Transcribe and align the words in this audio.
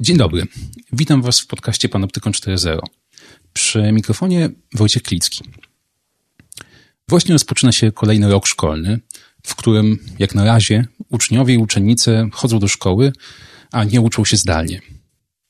Dzień 0.00 0.16
dobry. 0.16 0.46
Witam 0.92 1.22
Was 1.22 1.40
w 1.40 1.46
podcaście 1.46 1.88
Panoptykon 1.88 2.32
4.0. 2.32 2.78
Przy 3.52 3.92
mikrofonie 3.92 4.50
Wojciech 4.74 5.02
Klicki. 5.02 5.44
Właśnie 7.08 7.32
rozpoczyna 7.32 7.72
się 7.72 7.92
kolejny 7.92 8.30
rok 8.30 8.46
szkolny, 8.46 9.00
w 9.42 9.54
którym 9.54 9.98
jak 10.18 10.34
na 10.34 10.44
razie 10.44 10.86
uczniowie 11.10 11.54
i 11.54 11.58
uczennice 11.58 12.28
chodzą 12.32 12.58
do 12.58 12.68
szkoły, 12.68 13.12
a 13.72 13.84
nie 13.84 14.00
uczą 14.00 14.24
się 14.24 14.36
zdalnie. 14.36 14.80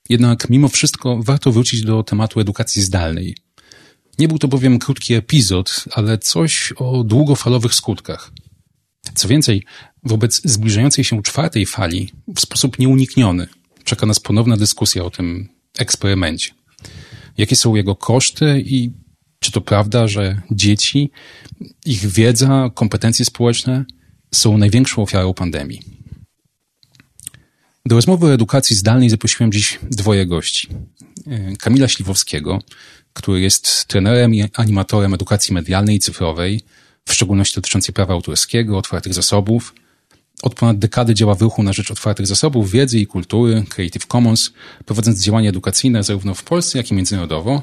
Jednak 0.08 0.50
mimo 0.50 0.68
wszystko 0.68 1.22
warto 1.22 1.52
wrócić 1.52 1.82
do 1.82 2.02
tematu 2.02 2.40
edukacji 2.40 2.82
zdalnej. 2.82 3.36
Nie 4.18 4.28
był 4.28 4.38
to 4.38 4.48
bowiem 4.48 4.78
krótki 4.78 5.14
epizod, 5.14 5.84
ale 5.92 6.18
coś 6.18 6.72
o 6.76 7.04
długofalowych 7.04 7.74
skutkach. 7.74 8.30
Co 9.14 9.28
więcej, 9.28 9.64
wobec 10.02 10.40
zbliżającej 10.44 11.04
się 11.04 11.22
czwartej 11.22 11.66
fali 11.66 12.12
w 12.36 12.40
sposób 12.40 12.78
nieunikniony 12.78 13.46
czeka 13.86 14.06
nas 14.06 14.20
ponowna 14.20 14.56
dyskusja 14.56 15.04
o 15.04 15.10
tym 15.10 15.48
eksperymencie. 15.78 16.50
Jakie 17.38 17.56
są 17.56 17.74
jego 17.74 17.96
koszty 17.96 18.62
i 18.66 18.90
czy 19.40 19.52
to 19.52 19.60
prawda, 19.60 20.08
że 20.08 20.42
dzieci, 20.50 21.10
ich 21.84 22.06
wiedza, 22.06 22.70
kompetencje 22.74 23.24
społeczne 23.24 23.84
są 24.34 24.58
największą 24.58 25.02
ofiarą 25.02 25.34
pandemii? 25.34 25.80
Do 27.86 27.96
rozmowy 27.96 28.26
o 28.26 28.34
edukacji 28.34 28.76
zdalnej 28.76 29.10
zaprosiłem 29.10 29.52
dziś 29.52 29.78
dwoje 29.82 30.26
gości. 30.26 30.68
Kamila 31.58 31.88
Śliwowskiego, 31.88 32.62
który 33.12 33.40
jest 33.40 33.84
trenerem 33.84 34.34
i 34.34 34.44
animatorem 34.54 35.14
edukacji 35.14 35.54
medialnej 35.54 35.96
i 35.96 36.00
cyfrowej, 36.00 36.60
w 37.04 37.12
szczególności 37.12 37.54
dotyczącej 37.54 37.94
prawa 37.94 38.14
autorskiego, 38.14 38.78
otwartych 38.78 39.14
zasobów. 39.14 39.74
Od 40.42 40.54
ponad 40.54 40.78
dekady 40.78 41.14
działa 41.14 41.34
w 41.34 41.42
ruchu 41.42 41.62
na 41.62 41.72
rzecz 41.72 41.90
otwartych 41.90 42.26
zasobów 42.26 42.70
wiedzy 42.70 42.98
i 42.98 43.06
kultury, 43.06 43.64
Creative 43.68 44.06
Commons, 44.06 44.52
prowadząc 44.84 45.22
działania 45.22 45.50
edukacyjne 45.50 46.02
zarówno 46.02 46.34
w 46.34 46.44
Polsce, 46.44 46.78
jak 46.78 46.90
i 46.90 46.94
międzynarodowo. 46.94 47.62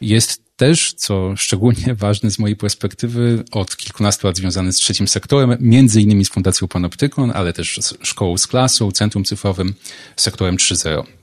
Jest 0.00 0.42
też, 0.56 0.92
co 0.92 1.36
szczególnie 1.36 1.94
ważne 2.04 2.30
z 2.30 2.38
mojej 2.38 2.56
perspektywy, 2.56 3.44
od 3.52 3.76
kilkunastu 3.76 4.26
lat 4.26 4.36
związany 4.36 4.72
z 4.72 4.76
trzecim 4.76 5.08
sektorem, 5.08 5.56
między 5.60 6.02
innymi 6.02 6.24
z 6.24 6.28
Fundacją 6.28 6.68
Panoptykon, 6.68 7.32
ale 7.34 7.52
też 7.52 7.78
z 7.80 7.94
Szkołą 8.02 8.38
z 8.38 8.46
Klasą, 8.46 8.92
Centrum 8.92 9.24
Cyfrowym, 9.24 9.74
sektorem 10.16 10.56
3.0. 10.56 11.21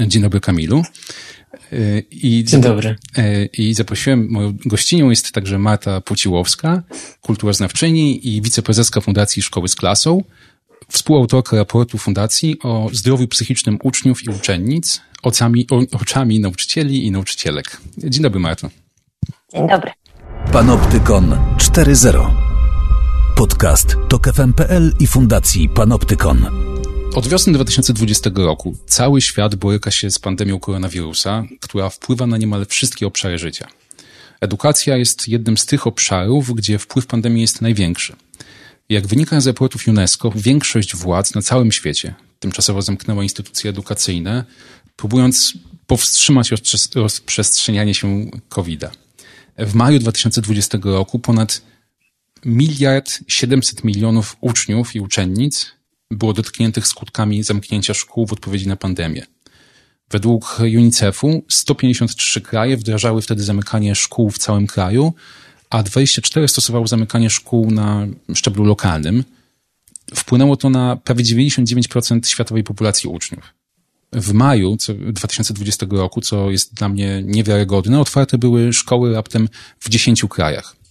Dzień 0.00 0.22
dobry 0.22 0.40
Kamilu. 0.40 0.82
I, 2.10 2.44
Dzień 2.44 2.60
dobry. 2.60 2.96
I 3.52 3.74
zaprosiłem, 3.74 4.30
moją 4.30 4.56
gościnią 4.66 5.10
jest 5.10 5.32
także 5.32 5.58
Marta 5.58 6.00
Puciłowska, 6.00 6.82
kulturoznawczyni 7.20 8.28
i 8.28 8.42
wiceprezeska 8.42 9.00
Fundacji 9.00 9.42
Szkoły 9.42 9.68
z 9.68 9.74
Klasą, 9.74 10.22
współautorka 10.88 11.56
raportu 11.56 11.98
Fundacji 11.98 12.56
o 12.62 12.88
zdrowiu 12.92 13.28
psychicznym 13.28 13.78
uczniów 13.82 14.24
i 14.24 14.30
uczennic, 14.30 15.00
oczami, 15.22 15.66
oczami 15.92 16.40
nauczycieli 16.40 17.06
i 17.06 17.10
nauczycielek. 17.10 17.80
Dzień 17.98 18.22
dobry, 18.22 18.40
Marto. 18.40 18.70
Dzień 19.52 19.68
dobry. 19.68 19.90
Panoptykon 20.52 21.30
4.0 21.56 22.30
Podcast 23.36 23.96
TOK 24.08 24.34
FM.pl 24.34 24.92
i 25.00 25.06
Fundacji 25.06 25.68
Panoptykon. 25.68 26.73
Od 27.14 27.28
wiosny 27.28 27.52
2020 27.52 28.30
roku 28.34 28.76
cały 28.86 29.20
świat 29.20 29.54
boryka 29.54 29.90
się 29.90 30.10
z 30.10 30.18
pandemią 30.18 30.60
koronawirusa, 30.60 31.44
która 31.60 31.90
wpływa 31.90 32.26
na 32.26 32.36
niemal 32.36 32.66
wszystkie 32.66 33.06
obszary 33.06 33.38
życia. 33.38 33.68
Edukacja 34.40 34.96
jest 34.96 35.28
jednym 35.28 35.58
z 35.58 35.66
tych 35.66 35.86
obszarów, 35.86 36.54
gdzie 36.54 36.78
wpływ 36.78 37.06
pandemii 37.06 37.42
jest 37.42 37.62
największy. 37.62 38.16
Jak 38.88 39.06
wynika 39.06 39.40
z 39.40 39.46
raportów 39.46 39.88
UNESCO, 39.88 40.32
większość 40.36 40.96
władz 40.96 41.34
na 41.34 41.42
całym 41.42 41.72
świecie 41.72 42.14
tymczasowo 42.40 42.82
zamknęła 42.82 43.22
instytucje 43.22 43.70
edukacyjne, 43.70 44.44
próbując 44.96 45.52
powstrzymać 45.86 46.50
rozprzestrzenianie 46.94 47.94
się 47.94 48.30
COVID-a. 48.48 48.90
W 49.58 49.74
maju 49.74 49.98
2020 49.98 50.78
roku 50.84 51.18
ponad 51.18 51.62
miliard 52.44 53.18
700 53.28 53.84
milionów 53.84 54.36
uczniów 54.40 54.94
i 54.94 55.00
uczennic 55.00 55.74
było 56.10 56.32
dotkniętych 56.32 56.86
skutkami 56.86 57.42
zamknięcia 57.42 57.94
szkół 57.94 58.26
w 58.26 58.32
odpowiedzi 58.32 58.68
na 58.68 58.76
pandemię. 58.76 59.26
Według 60.10 60.58
UNICEF-u 60.60 61.44
153 61.48 62.40
kraje 62.40 62.76
wdrażały 62.76 63.22
wtedy 63.22 63.42
zamykanie 63.42 63.94
szkół 63.94 64.30
w 64.30 64.38
całym 64.38 64.66
kraju, 64.66 65.12
a 65.70 65.82
24 65.82 66.48
stosowało 66.48 66.86
zamykanie 66.86 67.30
szkół 67.30 67.70
na 67.70 68.06
szczeblu 68.34 68.64
lokalnym. 68.64 69.24
Wpłynęło 70.14 70.56
to 70.56 70.70
na 70.70 70.96
prawie 70.96 71.24
99% 71.24 72.26
światowej 72.26 72.64
populacji 72.64 73.10
uczniów. 73.10 73.54
W 74.12 74.32
maju 74.32 74.76
2020 75.12 75.86
roku, 75.90 76.20
co 76.20 76.50
jest 76.50 76.74
dla 76.74 76.88
mnie 76.88 77.22
niewiarygodne, 77.24 78.00
otwarte 78.00 78.38
były 78.38 78.72
szkoły 78.72 79.14
raptem 79.14 79.48
w 79.80 79.88
10 79.88 80.24
krajach 80.30 80.83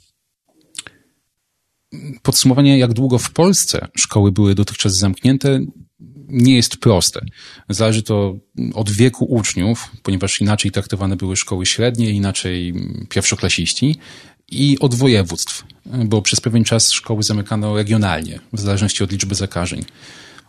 podsumowanie, 2.22 2.78
jak 2.78 2.94
długo 2.94 3.18
w 3.18 3.32
Polsce 3.32 3.88
szkoły 3.98 4.32
były 4.32 4.56
dotychczas 4.56 4.98
zamknięte, 4.98 5.60
nie 6.28 6.56
jest 6.56 6.78
proste. 6.78 7.26
Zależy 7.70 8.04
to 8.04 8.38
od 8.74 8.92
wieku 8.92 9.26
uczniów, 9.26 9.92
ponieważ 10.04 10.42
inaczej 10.42 10.72
traktowane 10.72 11.16
były 11.16 11.36
szkoły 11.36 11.66
średnie, 11.66 12.12
inaczej 12.12 12.74
pierwszoklasiści 13.10 13.96
i 14.52 14.80
od 14.80 14.96
województw, 14.96 15.64
bo 15.86 16.22
przez 16.22 16.42
pewien 16.42 16.64
czas 16.64 16.92
szkoły 16.92 17.24
zamykano 17.24 17.76
regionalnie, 17.76 18.40
w 18.54 18.60
zależności 18.60 19.04
od 19.04 19.12
liczby 19.12 19.36
zakażeń. 19.36 19.86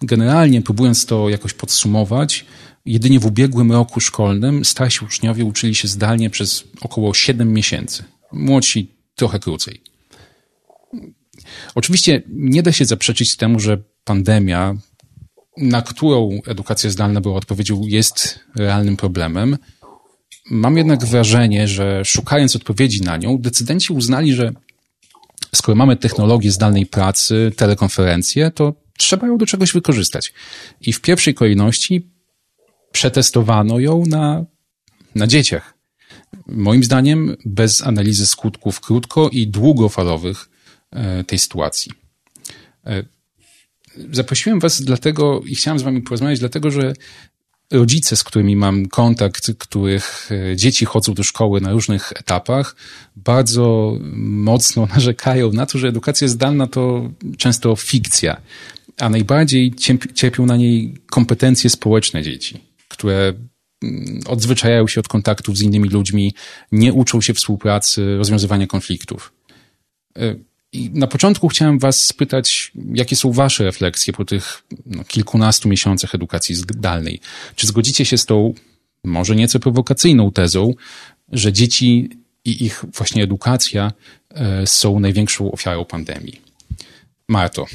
Generalnie, 0.02 0.62
próbując 0.62 1.06
to 1.06 1.28
jakoś 1.28 1.52
podsumować, 1.52 2.44
jedynie 2.86 3.20
w 3.20 3.26
ubiegłym 3.26 3.72
roku 3.72 4.00
szkolnym 4.00 4.64
starsi 4.64 5.04
uczniowie 5.04 5.44
uczyli 5.44 5.74
się 5.74 5.88
zdalnie 5.88 6.30
przez 6.30 6.64
około 6.80 7.14
7 7.14 7.52
miesięcy, 7.52 8.04
młodsi 8.32 8.90
trochę 9.14 9.38
krócej. 9.38 9.80
Oczywiście 11.74 12.22
nie 12.28 12.62
da 12.62 12.72
się 12.72 12.84
zaprzeczyć 12.84 13.36
temu, 13.36 13.60
że 13.60 13.78
pandemia, 14.04 14.74
na 15.56 15.82
którą 15.82 16.40
edukacja 16.46 16.90
zdalna 16.90 17.20
była 17.20 17.36
odpowiedzią, 17.36 17.82
jest 17.86 18.40
realnym 18.56 18.96
problemem. 18.96 19.58
Mam 20.50 20.76
jednak 20.76 21.04
wrażenie, 21.04 21.68
że 21.68 22.04
szukając 22.04 22.56
odpowiedzi 22.56 23.00
na 23.00 23.16
nią, 23.16 23.38
decydenci 23.38 23.92
uznali, 23.92 24.32
że 24.32 24.52
skoro 25.54 25.76
mamy 25.76 25.96
technologię 25.96 26.50
zdalnej 26.50 26.86
pracy, 26.86 27.52
telekonferencje, 27.56 28.50
to 28.50 28.74
trzeba 28.98 29.26
ją 29.26 29.38
do 29.38 29.46
czegoś 29.46 29.72
wykorzystać. 29.72 30.32
I 30.80 30.92
w 30.92 31.00
pierwszej 31.00 31.34
kolejności 31.34 32.10
przetestowano 32.92 33.78
ją 33.78 34.02
na, 34.06 34.44
na 35.14 35.26
dzieciach. 35.26 35.74
Moim 36.46 36.84
zdaniem, 36.84 37.36
bez 37.44 37.82
analizy 37.82 38.26
skutków 38.26 38.80
krótko 38.80 39.28
i 39.28 39.46
długofalowych, 39.46 40.48
tej 41.26 41.38
sytuacji. 41.38 41.92
E, 42.86 43.04
zaprosiłem 44.12 44.60
Was 44.60 44.82
dlatego 44.82 45.40
i 45.46 45.54
chciałem 45.54 45.78
z 45.78 45.82
Wami 45.82 46.02
porozmawiać, 46.02 46.38
dlatego 46.38 46.70
że 46.70 46.94
rodzice, 47.70 48.16
z 48.16 48.24
którymi 48.24 48.56
mam 48.56 48.86
kontakt, 48.88 49.50
których 49.58 50.28
e, 50.52 50.56
dzieci 50.56 50.84
chodzą 50.84 51.14
do 51.14 51.22
szkoły 51.22 51.60
na 51.60 51.72
różnych 51.72 52.12
etapach, 52.12 52.76
bardzo 53.16 53.98
mocno 54.16 54.86
narzekają 54.94 55.52
na 55.52 55.66
to, 55.66 55.78
że 55.78 55.88
edukacja 55.88 56.28
zdalna 56.28 56.66
to 56.66 57.10
często 57.38 57.76
fikcja, 57.76 58.40
a 58.98 59.08
najbardziej 59.08 59.74
cierpią 60.14 60.46
na 60.46 60.56
niej 60.56 60.94
kompetencje 61.10 61.70
społeczne 61.70 62.22
dzieci, 62.22 62.60
które 62.88 63.32
mm, 63.82 64.20
odzwyczajają 64.26 64.88
się 64.88 65.00
od 65.00 65.08
kontaktów 65.08 65.58
z 65.58 65.62
innymi 65.62 65.88
ludźmi, 65.88 66.34
nie 66.72 66.92
uczą 66.92 67.20
się 67.20 67.34
współpracy, 67.34 68.16
rozwiązywania 68.16 68.66
konfliktów. 68.66 69.32
I 70.74 70.90
na 70.94 71.06
początku 71.06 71.48
chciałem 71.48 71.78
Was 71.78 72.00
spytać, 72.00 72.72
jakie 72.94 73.16
są 73.16 73.32
Wasze 73.32 73.64
refleksje 73.64 74.12
po 74.12 74.24
tych 74.24 74.62
no, 74.86 75.04
kilkunastu 75.04 75.68
miesiącach 75.68 76.14
edukacji 76.14 76.54
zdalnej? 76.54 77.20
Czy 77.54 77.66
zgodzicie 77.66 78.04
się 78.04 78.18
z 78.18 78.26
tą, 78.26 78.54
może 79.04 79.36
nieco 79.36 79.58
prowokacyjną 79.58 80.32
tezą, 80.32 80.74
że 81.32 81.52
dzieci 81.52 82.10
i 82.44 82.64
ich 82.64 82.84
właśnie 82.94 83.22
edukacja 83.22 83.92
e, 84.34 84.66
są 84.66 85.00
największą 85.00 85.52
ofiarą 85.52 85.84
pandemii? 85.84 86.40
Marto. 87.28 87.66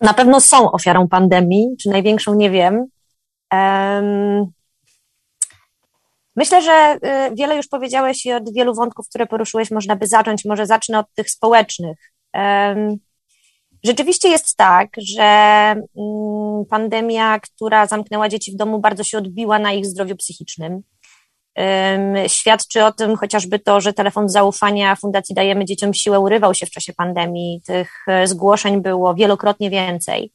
Na 0.00 0.14
pewno 0.14 0.40
są 0.40 0.72
ofiarą 0.72 1.08
pandemii, 1.08 1.66
czy 1.82 1.88
największą 1.88 2.34
nie 2.34 2.50
wiem. 2.50 2.86
Um, 3.52 4.52
Myślę, 6.36 6.62
że 6.62 6.98
y, 7.28 7.34
wiele 7.34 7.56
już 7.56 7.68
powiedziałeś 7.68 8.26
i 8.26 8.32
od 8.32 8.54
wielu 8.54 8.74
wątków, 8.74 9.08
które 9.08 9.26
poruszyłeś, 9.26 9.70
można 9.70 9.96
by 9.96 10.06
zacząć. 10.06 10.44
Może 10.44 10.66
zacznę 10.66 10.98
od 10.98 11.06
tych 11.14 11.30
społecznych. 11.30 11.98
Rzeczywiście 13.84 14.28
jest 14.28 14.56
tak, 14.56 14.88
że 14.98 15.22
mm, 15.22 16.64
pandemia, 16.70 17.40
która 17.40 17.86
zamknęła 17.86 18.28
dzieci 18.28 18.52
w 18.52 18.56
domu, 18.56 18.78
bardzo 18.78 19.04
się 19.04 19.18
odbiła 19.18 19.58
na 19.58 19.72
ich 19.72 19.86
zdrowiu 19.86 20.16
psychicznym. 20.16 20.82
Świadczy 22.26 22.84
o 22.84 22.92
tym 22.92 23.16
chociażby 23.16 23.58
to, 23.58 23.80
że 23.80 23.92
telefon 23.92 24.28
zaufania 24.28 24.96
Fundacji 24.96 25.34
Dajemy 25.34 25.64
Dzieciom 25.64 25.94
Siłę 25.94 26.20
urywał 26.20 26.54
się 26.54 26.66
w 26.66 26.70
czasie 26.70 26.92
pandemii. 26.92 27.60
Tych 27.66 28.04
e, 28.08 28.26
zgłoszeń 28.26 28.82
było 28.82 29.14
wielokrotnie 29.14 29.70
więcej. 29.70 30.32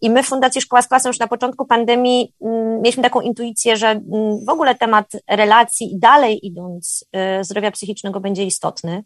I 0.00 0.10
my 0.10 0.22
w 0.22 0.26
Fundacji 0.26 0.60
Szkoła 0.60 0.82
z 0.82 0.88
Klasą 0.88 1.08
już 1.08 1.18
na 1.18 1.28
początku 1.28 1.66
pandemii 1.66 2.34
mm, 2.44 2.76
mieliśmy 2.82 3.02
taką 3.02 3.20
intuicję, 3.20 3.76
że 3.76 3.88
mm, 3.88 4.44
w 4.46 4.48
ogóle 4.48 4.74
temat 4.74 5.06
relacji 5.28 5.94
i 5.94 5.98
dalej 5.98 6.46
idąc 6.46 7.04
zdrowia 7.40 7.70
psychicznego 7.70 8.20
będzie 8.20 8.44
istotny. 8.44 9.04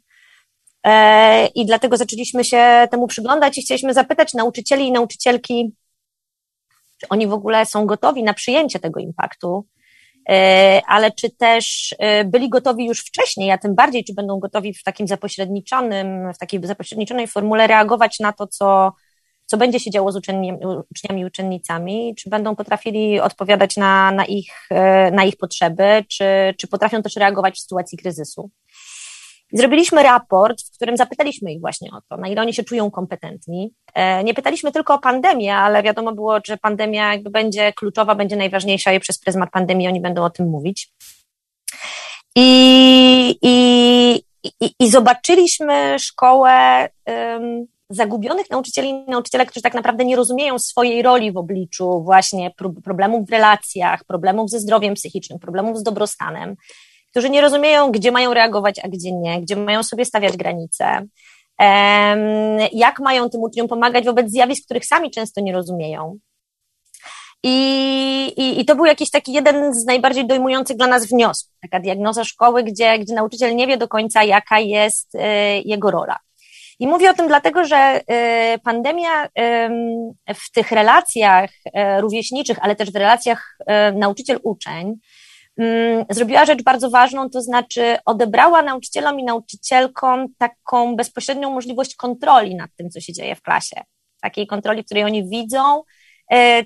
I 1.54 1.66
dlatego 1.66 1.96
zaczęliśmy 1.96 2.44
się 2.44 2.88
temu 2.90 3.06
przyglądać 3.06 3.58
i 3.58 3.62
chcieliśmy 3.62 3.94
zapytać 3.94 4.34
nauczycieli 4.34 4.86
i 4.86 4.92
nauczycielki, 4.92 5.72
czy 7.00 7.08
oni 7.08 7.26
w 7.26 7.32
ogóle 7.32 7.66
są 7.66 7.86
gotowi 7.86 8.22
na 8.22 8.34
przyjęcie 8.34 8.78
tego 8.78 9.00
impaktu, 9.00 9.66
e, 10.28 10.82
ale 10.86 11.10
czy 11.10 11.30
też 11.30 11.94
e, 11.98 12.24
byli 12.24 12.48
gotowi 12.48 12.86
już 12.86 13.00
wcześniej, 13.00 13.50
a 13.50 13.58
tym 13.58 13.74
bardziej, 13.74 14.04
czy 14.04 14.14
będą 14.14 14.38
gotowi 14.38 14.74
w 14.74 14.82
takim 14.82 15.06
zapośredniczonym, 15.06 16.32
w 16.32 16.38
takiej 16.38 16.60
zapośredniczonej 16.66 17.26
formule 17.26 17.66
reagować 17.66 18.20
na 18.20 18.32
to, 18.32 18.46
co, 18.46 18.92
co 19.46 19.56
będzie 19.56 19.80
się 19.80 19.90
działo 19.90 20.12
z 20.12 20.16
uczniami, 20.16 20.52
uczniami 20.90 21.24
uczennicami, 21.24 22.14
czy 22.18 22.30
będą 22.30 22.56
potrafili 22.56 23.20
odpowiadać 23.20 23.76
na, 23.76 24.12
na, 24.12 24.24
ich, 24.24 24.52
e, 24.70 25.10
na 25.10 25.24
ich 25.24 25.36
potrzeby, 25.36 26.04
czy, 26.08 26.24
czy 26.58 26.68
potrafią 26.68 27.02
też 27.02 27.16
reagować 27.16 27.54
w 27.54 27.60
sytuacji 27.60 27.98
kryzysu. 27.98 28.50
Zrobiliśmy 29.52 30.02
raport, 30.02 30.62
w 30.62 30.76
którym 30.76 30.96
zapytaliśmy 30.96 31.52
ich 31.52 31.60
właśnie 31.60 31.90
o 31.92 32.00
to, 32.08 32.16
na 32.16 32.28
ile 32.28 32.42
oni 32.42 32.54
się 32.54 32.64
czują 32.64 32.90
kompetentni. 32.90 33.72
E, 33.94 34.24
nie 34.24 34.34
pytaliśmy 34.34 34.72
tylko 34.72 34.94
o 34.94 34.98
pandemię, 34.98 35.56
ale 35.56 35.82
wiadomo 35.82 36.12
było, 36.12 36.38
że 36.46 36.56
pandemia 36.56 37.12
jakby 37.12 37.30
będzie 37.30 37.72
kluczowa, 37.72 38.14
będzie 38.14 38.36
najważniejsza 38.36 38.92
i 38.92 39.00
przez 39.00 39.18
pryzmat 39.18 39.50
pandemii 39.50 39.88
oni 39.88 40.00
będą 40.00 40.24
o 40.24 40.30
tym 40.30 40.48
mówić. 40.48 40.92
I, 42.36 43.38
i, 43.42 44.14
i, 44.60 44.70
i 44.80 44.90
zobaczyliśmy 44.90 45.98
szkołę 45.98 46.88
um, 47.06 47.66
zagubionych 47.90 48.50
nauczycieli 48.50 48.88
i 48.88 49.10
nauczycielek, 49.10 49.50
którzy 49.50 49.62
tak 49.62 49.74
naprawdę 49.74 50.04
nie 50.04 50.16
rozumieją 50.16 50.58
swojej 50.58 51.02
roli 51.02 51.32
w 51.32 51.36
obliczu 51.36 52.02
właśnie 52.02 52.50
problemów 52.84 53.26
w 53.26 53.30
relacjach, 53.30 54.04
problemów 54.04 54.50
ze 54.50 54.60
zdrowiem 54.60 54.94
psychicznym, 54.94 55.38
problemów 55.38 55.78
z 55.78 55.82
dobrostanem 55.82 56.56
którzy 57.16 57.30
nie 57.30 57.40
rozumieją, 57.40 57.92
gdzie 57.92 58.12
mają 58.12 58.34
reagować, 58.34 58.78
a 58.78 58.88
gdzie 58.88 59.12
nie, 59.12 59.40
gdzie 59.40 59.56
mają 59.56 59.82
sobie 59.82 60.04
stawiać 60.04 60.36
granice, 60.36 61.06
jak 62.72 63.00
mają 63.00 63.30
tym 63.30 63.40
uczniom 63.40 63.68
pomagać 63.68 64.04
wobec 64.04 64.30
zjawisk, 64.30 64.64
których 64.64 64.86
sami 64.86 65.10
często 65.10 65.40
nie 65.40 65.52
rozumieją. 65.52 66.18
I, 67.42 68.32
i, 68.36 68.60
I 68.60 68.64
to 68.64 68.76
był 68.76 68.84
jakiś 68.84 69.10
taki 69.10 69.32
jeden 69.32 69.74
z 69.74 69.84
najbardziej 69.84 70.26
dojmujących 70.26 70.76
dla 70.76 70.86
nas 70.86 71.06
wniosków, 71.06 71.54
taka 71.62 71.80
diagnoza 71.80 72.24
szkoły, 72.24 72.62
gdzie, 72.62 72.98
gdzie 72.98 73.14
nauczyciel 73.14 73.56
nie 73.56 73.66
wie 73.66 73.76
do 73.76 73.88
końca, 73.88 74.24
jaka 74.24 74.58
jest 74.58 75.14
y, 75.14 75.18
jego 75.64 75.90
rola. 75.90 76.18
I 76.78 76.86
mówię 76.86 77.10
o 77.10 77.14
tym 77.14 77.28
dlatego, 77.28 77.64
że 77.64 78.00
y, 78.54 78.58
pandemia 78.58 79.24
y, 79.24 79.28
w 80.34 80.50
tych 80.52 80.72
relacjach 80.72 81.50
y, 81.66 82.00
rówieśniczych, 82.00 82.58
ale 82.60 82.76
też 82.76 82.92
w 82.92 82.96
relacjach 82.96 83.58
nauczyciel-uczeń, 83.94 84.94
zrobiła 86.10 86.44
rzecz 86.44 86.62
bardzo 86.62 86.90
ważną, 86.90 87.30
to 87.30 87.42
znaczy 87.42 87.96
odebrała 88.04 88.62
nauczycielom 88.62 89.20
i 89.20 89.24
nauczycielkom 89.24 90.26
taką 90.38 90.96
bezpośrednią 90.96 91.50
możliwość 91.50 91.94
kontroli 91.94 92.54
nad 92.54 92.70
tym, 92.76 92.90
co 92.90 93.00
się 93.00 93.12
dzieje 93.12 93.34
w 93.34 93.42
klasie. 93.42 93.80
Takiej 94.20 94.46
kontroli, 94.46 94.82
w 94.82 94.86
której 94.86 95.04
oni 95.04 95.28
widzą, 95.28 95.82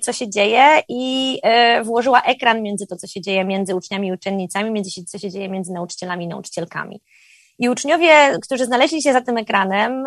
co 0.01 0.13
się 0.13 0.29
dzieje 0.29 0.81
i 0.89 1.39
włożyła 1.83 2.21
ekran 2.21 2.61
między 2.61 2.87
to, 2.87 2.95
co 2.95 3.07
się 3.07 3.21
dzieje 3.21 3.45
między 3.45 3.75
uczniami 3.75 4.07
i 4.07 4.11
uczennicami, 4.11 4.71
między 4.71 5.03
co 5.05 5.19
się 5.19 5.29
dzieje 5.29 5.49
między 5.49 5.73
nauczycielami 5.73 6.25
i 6.25 6.27
nauczycielkami. 6.27 7.01
I 7.61 7.69
uczniowie, 7.69 8.37
którzy 8.41 8.65
znaleźli 8.65 9.01
się 9.01 9.13
za 9.13 9.21
tym 9.21 9.37
ekranem, 9.37 10.05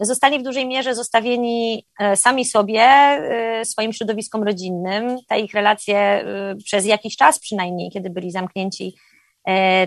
zostali 0.00 0.38
w 0.38 0.42
dużej 0.42 0.66
mierze 0.66 0.94
zostawieni 0.94 1.86
e, 2.00 2.16
sami 2.16 2.44
sobie, 2.44 2.82
e, 2.82 3.64
swoim 3.64 3.92
środowiskom 3.92 4.42
rodzinnym. 4.42 5.18
Te 5.28 5.40
ich 5.40 5.54
relacje 5.54 5.98
e, 5.98 6.56
przez 6.64 6.86
jakiś 6.86 7.16
czas 7.16 7.40
przynajmniej, 7.40 7.90
kiedy 7.90 8.10
byli 8.10 8.30
zamknięci, 8.30 8.94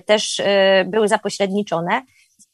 też 0.06 0.42
były 0.86 1.08
zapośredniczone. 1.08 2.02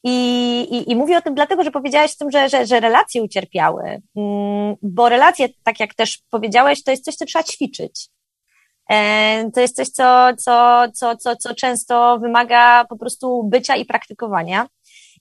I, 0.03 0.59
i, 0.71 0.91
I 0.91 0.95
mówię 0.95 1.17
o 1.17 1.21
tym 1.21 1.35
dlatego, 1.35 1.63
że 1.63 1.71
powiedziałaś 1.71 2.11
o 2.11 2.17
tym, 2.19 2.31
że, 2.31 2.49
że, 2.49 2.65
że 2.65 2.79
relacje 2.79 3.23
ucierpiały, 3.23 4.01
mm, 4.15 4.75
bo 4.81 5.09
relacje, 5.09 5.49
tak 5.63 5.79
jak 5.79 5.93
też 5.93 6.19
powiedziałeś, 6.29 6.83
to 6.83 6.91
jest 6.91 7.05
coś, 7.05 7.15
co 7.15 7.25
trzeba 7.25 7.43
ćwiczyć. 7.43 8.09
E, 8.89 9.51
to 9.51 9.61
jest 9.61 9.75
coś, 9.75 9.89
co, 9.89 10.29
co, 10.37 10.85
co, 10.93 11.17
co, 11.17 11.35
co 11.35 11.55
często 11.55 12.19
wymaga 12.19 12.85
po 12.89 12.97
prostu 12.97 13.43
bycia 13.43 13.75
i 13.75 13.85
praktykowania. 13.85 14.67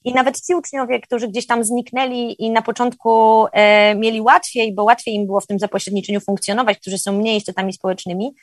I 0.04 0.14
nawet 0.14 0.40
ci 0.40 0.54
uczniowie, 0.54 1.00
którzy 1.00 1.28
gdzieś 1.28 1.46
tam 1.46 1.64
zniknęli 1.64 2.36
i 2.38 2.50
na 2.50 2.62
początku 2.62 3.44
e, 3.52 3.94
mieli 3.94 4.20
łatwiej, 4.20 4.74
bo 4.74 4.84
łatwiej 4.84 5.14
im 5.14 5.26
było 5.26 5.40
w 5.40 5.46
tym 5.46 5.58
zapośredniczeniu 5.58 6.20
funkcjonować, 6.20 6.78
którzy 6.78 6.98
są 6.98 7.12
mniej 7.12 7.36
istotami 7.36 7.72
społecznymi, 7.72 8.34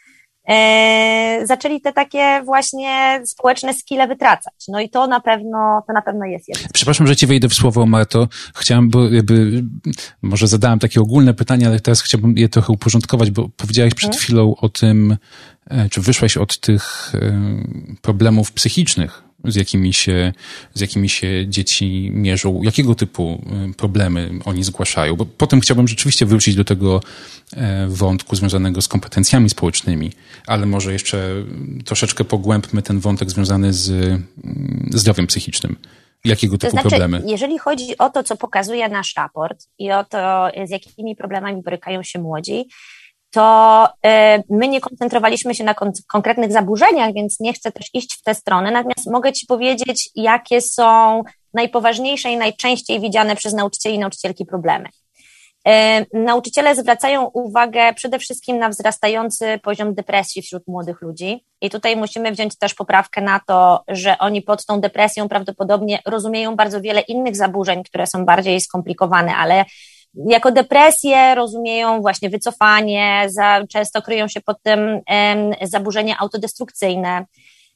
zaczęli 1.43 1.81
te 1.81 1.93
takie 1.93 2.41
właśnie 2.45 3.21
społeczne 3.25 3.73
skille 3.73 4.07
wytracać. 4.07 4.53
No 4.67 4.79
i 4.79 4.89
to 4.89 5.07
na 5.07 5.19
pewno, 5.19 5.83
to 5.87 5.93
na 5.93 6.01
pewno 6.01 6.25
jest 6.25 6.47
jedno. 6.47 6.67
Przepraszam, 6.73 7.07
że 7.07 7.15
ci 7.15 7.27
wejdę 7.27 7.49
w 7.49 7.53
słowo, 7.53 7.85
Marto. 7.85 8.27
Chciałem, 8.55 8.89
bo 8.89 9.09
jakby, 9.09 9.63
może 10.21 10.47
zadałem 10.47 10.79
takie 10.79 11.01
ogólne 11.01 11.33
pytanie, 11.33 11.67
ale 11.67 11.79
teraz 11.79 12.01
chciałbym 12.01 12.37
je 12.37 12.49
trochę 12.49 12.73
uporządkować, 12.73 13.31
bo 13.31 13.49
powiedziałeś 13.57 13.93
przed 13.93 14.11
hmm? 14.11 14.23
chwilą 14.23 14.55
o 14.55 14.69
tym, 14.69 15.17
e, 15.69 15.89
czy 15.89 16.01
wyszłaś 16.01 16.37
od 16.37 16.59
tych 16.59 17.11
e, 17.15 17.41
problemów 18.01 18.51
psychicznych, 18.51 19.23
z 19.45 19.55
jakimi 19.55 19.93
się, 19.93 20.33
z 20.73 20.81
jakimi 20.81 21.09
się 21.09 21.47
dzieci 21.47 22.11
mierzą, 22.13 22.61
jakiego 22.63 22.95
typu 22.95 23.41
y, 23.71 23.73
problemy 23.73 24.29
oni 24.45 24.63
zgłaszają. 24.63 25.15
Bo 25.15 25.25
potem 25.25 25.61
chciałbym 25.61 25.87
rzeczywiście 25.87 26.25
wrócić 26.25 26.55
do 26.55 26.63
tego 26.63 27.01
e, 27.53 27.87
wątku 27.87 28.35
związanego 28.35 28.81
z 28.81 28.87
kompetencjami 28.87 29.49
społecznymi, 29.49 30.11
ale 30.47 30.65
może 30.65 30.93
jeszcze 30.93 31.33
troszeczkę 31.85 32.23
pogłębmy 32.23 32.81
ten 32.81 32.99
wątek 32.99 33.29
związany 33.29 33.73
z 33.73 33.89
mm, 33.89 34.89
zdrowiem 34.93 35.27
psychicznym. 35.27 35.75
Jakiego 36.25 36.57
typu 36.57 36.71
to 36.71 36.71
znaczy, 36.71 36.89
problemy? 36.89 37.23
Jeżeli 37.25 37.57
chodzi 37.57 37.97
o 37.97 38.09
to, 38.09 38.23
co 38.23 38.37
pokazuje 38.37 38.89
nasz 38.89 39.13
raport 39.17 39.67
i 39.79 39.91
o 39.91 40.03
to, 40.03 40.47
z 40.65 40.69
jakimi 40.69 41.15
problemami 41.15 41.61
borykają 41.61 42.03
się 42.03 42.19
młodzi, 42.19 42.65
to 43.31 43.87
y, 43.87 44.43
my 44.49 44.67
nie 44.67 44.81
koncentrowaliśmy 44.81 45.55
się 45.55 45.63
na 45.63 45.75
konkretnych 46.07 46.51
zaburzeniach, 46.51 47.13
więc 47.13 47.39
nie 47.39 47.53
chcę 47.53 47.71
też 47.71 47.89
iść 47.93 48.13
w 48.13 48.23
tę 48.23 48.35
stronę. 48.35 48.71
Natomiast 48.71 49.11
mogę 49.11 49.33
Ci 49.33 49.45
powiedzieć, 49.45 50.09
jakie 50.15 50.61
są 50.61 51.21
najpoważniejsze 51.53 52.31
i 52.31 52.37
najczęściej 52.37 52.99
widziane 52.99 53.35
przez 53.35 53.53
nauczycieli 53.53 53.95
i 53.95 53.99
nauczycielki 53.99 54.45
problemy. 54.45 54.89
Y, 55.67 55.71
nauczyciele 56.13 56.75
zwracają 56.75 57.25
uwagę 57.25 57.93
przede 57.93 58.19
wszystkim 58.19 58.57
na 58.57 58.69
wzrastający 58.69 59.59
poziom 59.63 59.93
depresji 59.93 60.41
wśród 60.41 60.67
młodych 60.67 61.01
ludzi. 61.01 61.45
I 61.61 61.69
tutaj 61.69 61.95
musimy 61.95 62.31
wziąć 62.31 62.57
też 62.57 62.73
poprawkę 62.73 63.21
na 63.21 63.39
to, 63.47 63.83
że 63.87 64.17
oni 64.17 64.41
pod 64.41 64.65
tą 64.65 64.81
depresją 64.81 65.29
prawdopodobnie 65.29 65.99
rozumieją 66.05 66.55
bardzo 66.55 66.81
wiele 66.81 67.01
innych 67.01 67.35
zaburzeń, 67.35 67.83
które 67.83 68.07
są 68.07 68.25
bardziej 68.25 68.61
skomplikowane, 68.61 69.35
ale 69.35 69.65
jako 70.13 70.51
depresję 70.51 71.35
rozumieją 71.35 72.01
właśnie 72.01 72.29
wycofanie, 72.29 73.27
za, 73.27 73.63
często 73.69 74.01
kryją 74.01 74.27
się 74.27 74.41
pod 74.41 74.63
tym 74.63 74.99
zaburzenia 75.61 76.15
autodestrukcyjne. 76.19 77.25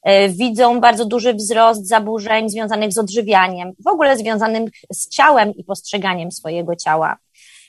E, 0.06 0.28
widzą 0.28 0.80
bardzo 0.80 1.04
duży 1.04 1.34
wzrost 1.34 1.88
zaburzeń 1.88 2.50
związanych 2.50 2.92
z 2.92 2.98
odżywianiem, 2.98 3.72
w 3.84 3.86
ogóle 3.86 4.16
związanym 4.16 4.64
z 4.92 5.08
ciałem 5.08 5.54
i 5.54 5.64
postrzeganiem 5.64 6.32
swojego 6.32 6.76
ciała. 6.76 7.16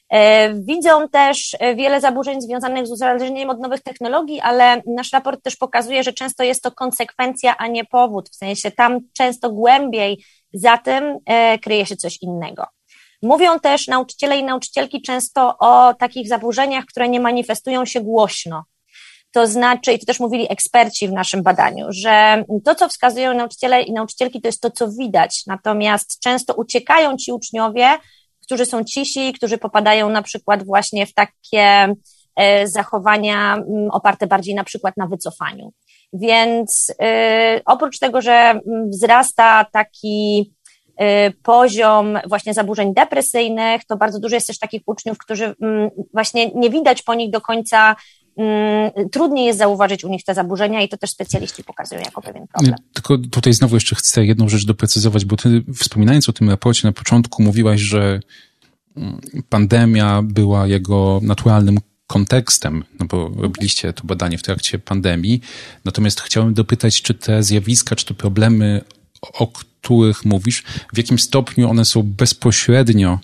E, 0.10 0.54
widzą 0.54 1.10
też 1.10 1.56
wiele 1.76 2.02
zaburzeń 2.02 2.42
związanych 2.42 2.88
z 2.88 2.92
uzależnieniem 2.92 3.50
od 3.50 3.60
nowych 3.60 3.82
technologii, 3.82 4.40
ale 4.40 4.82
nasz 4.86 5.14
raport 5.14 5.44
też 5.44 5.56
pokazuje, 5.56 6.04
że 6.04 6.14
często 6.14 6.44
jest 6.44 6.64
to 6.64 6.72
konsekwencja, 6.72 7.58
a 7.58 7.68
nie 7.68 7.86
powód. 7.86 8.30
W 8.30 8.36
sensie 8.36 8.72
tam 8.72 9.00
często 9.14 9.50
głębiej 9.50 10.24
za 10.54 10.78
tym 10.78 11.18
e, 11.26 11.60
kryje 11.60 11.86
się 11.86 11.96
coś 11.96 12.22
innego. 12.22 12.77
Mówią 13.22 13.60
też 13.60 13.88
nauczyciele 13.88 14.38
i 14.38 14.44
nauczycielki 14.44 15.02
często 15.02 15.58
o 15.60 15.94
takich 15.94 16.28
zaburzeniach, 16.28 16.86
które 16.86 17.10
nie 17.10 17.20
manifestują 17.20 17.86
się 17.86 18.02
głośno. 18.02 18.64
To 19.32 19.48
znaczy, 19.48 19.94
i 19.94 20.00
to 20.00 20.06
też 20.06 20.20
mówili 20.20 20.52
eksperci 20.52 21.08
w 21.08 21.12
naszym 21.12 21.44
badaniu, 21.44 21.86
że 21.90 22.44
to, 22.66 22.76
co 22.76 22.90
wskazują 22.90 23.34
nauczyciele 23.34 23.82
i 23.82 23.94
nauczycielki, 23.94 24.42
to 24.42 24.48
jest 24.48 24.62
to, 24.62 24.72
co 24.72 24.92
widać. 24.92 25.44
Natomiast 25.48 26.20
często 26.20 26.54
uciekają 26.54 27.18
ci 27.18 27.32
uczniowie, 27.32 27.88
którzy 28.44 28.66
są 28.66 28.84
cisi, 28.84 29.34
którzy 29.34 29.58
popadają 29.58 30.10
na 30.10 30.22
przykład 30.22 30.66
właśnie 30.66 31.06
w 31.06 31.14
takie 31.14 31.94
e, 32.36 32.68
zachowania 32.68 33.56
mm, 33.56 33.92
oparte 33.92 34.28
bardziej 34.28 34.56
na 34.56 34.64
przykład 34.64 34.98
na 34.98 35.08
wycofaniu. 35.08 35.74
Więc 36.14 36.94
yy, 37.00 37.62
oprócz 37.66 38.00
tego, 38.00 38.22
że 38.22 38.34
mm, 38.34 38.90
wzrasta 38.90 39.66
taki 39.72 40.46
Y, 40.48 40.57
poziom 41.44 42.18
właśnie 42.30 42.54
zaburzeń 42.54 42.94
depresyjnych, 42.94 43.86
to 43.86 43.98
bardzo 43.98 44.20
dużo 44.20 44.36
jest 44.36 44.48
też 44.48 44.60
takich 44.60 44.82
uczniów, 44.86 45.18
którzy 45.18 45.56
mm, 45.62 45.90
właśnie 46.14 46.52
nie 46.56 46.70
widać 46.70 47.02
po 47.02 47.16
nich 47.16 47.32
do 47.32 47.42
końca 47.42 47.96
mm, 48.38 48.92
trudniej 49.12 49.46
jest 49.46 49.60
zauważyć 49.60 50.04
u 50.04 50.10
nich 50.10 50.24
te 50.24 50.34
zaburzenia 50.34 50.82
i 50.82 50.90
to 50.90 50.98
też 50.98 51.10
specjaliści 51.10 51.64
pokazują 51.64 52.02
jako 52.02 52.22
pewien 52.22 52.48
problem. 52.48 52.76
Tylko 52.94 53.18
tutaj 53.32 53.54
znowu 53.54 53.76
jeszcze 53.76 53.96
chcę 53.96 54.26
jedną 54.26 54.50
rzecz 54.50 54.66
doprecyzować, 54.66 55.26
bo 55.26 55.36
ty 55.36 55.64
wspominając 55.76 56.30
o 56.30 56.34
tym 56.34 56.50
raporcie 56.50 56.88
na 56.88 56.94
początku 56.94 57.44
mówiłaś, 57.44 57.82
że 57.82 58.20
pandemia 59.50 60.22
była 60.24 60.68
jego 60.68 61.20
naturalnym 61.24 61.80
kontekstem, 62.08 62.84
no 63.00 63.06
bo 63.06 63.32
robiliście 63.36 63.94
to 63.94 64.04
badanie 64.04 64.38
w 64.38 64.44
trakcie 64.44 64.80
pandemii. 64.80 65.42
Natomiast 65.86 66.22
chciałem 66.22 66.54
dopytać, 66.54 67.02
czy 67.02 67.14
te 67.14 67.44
zjawiska, 67.44 67.96
czy 67.96 68.06
te 68.06 68.14
problemy, 68.14 68.82
o 69.34 69.48
których 69.48 69.77
mówisz, 70.26 70.64
w 70.94 70.98
jakim 70.98 71.20
stopniu 71.20 71.70
one 71.70 71.86
są 71.86 72.04
bezpośrednio 72.04 73.20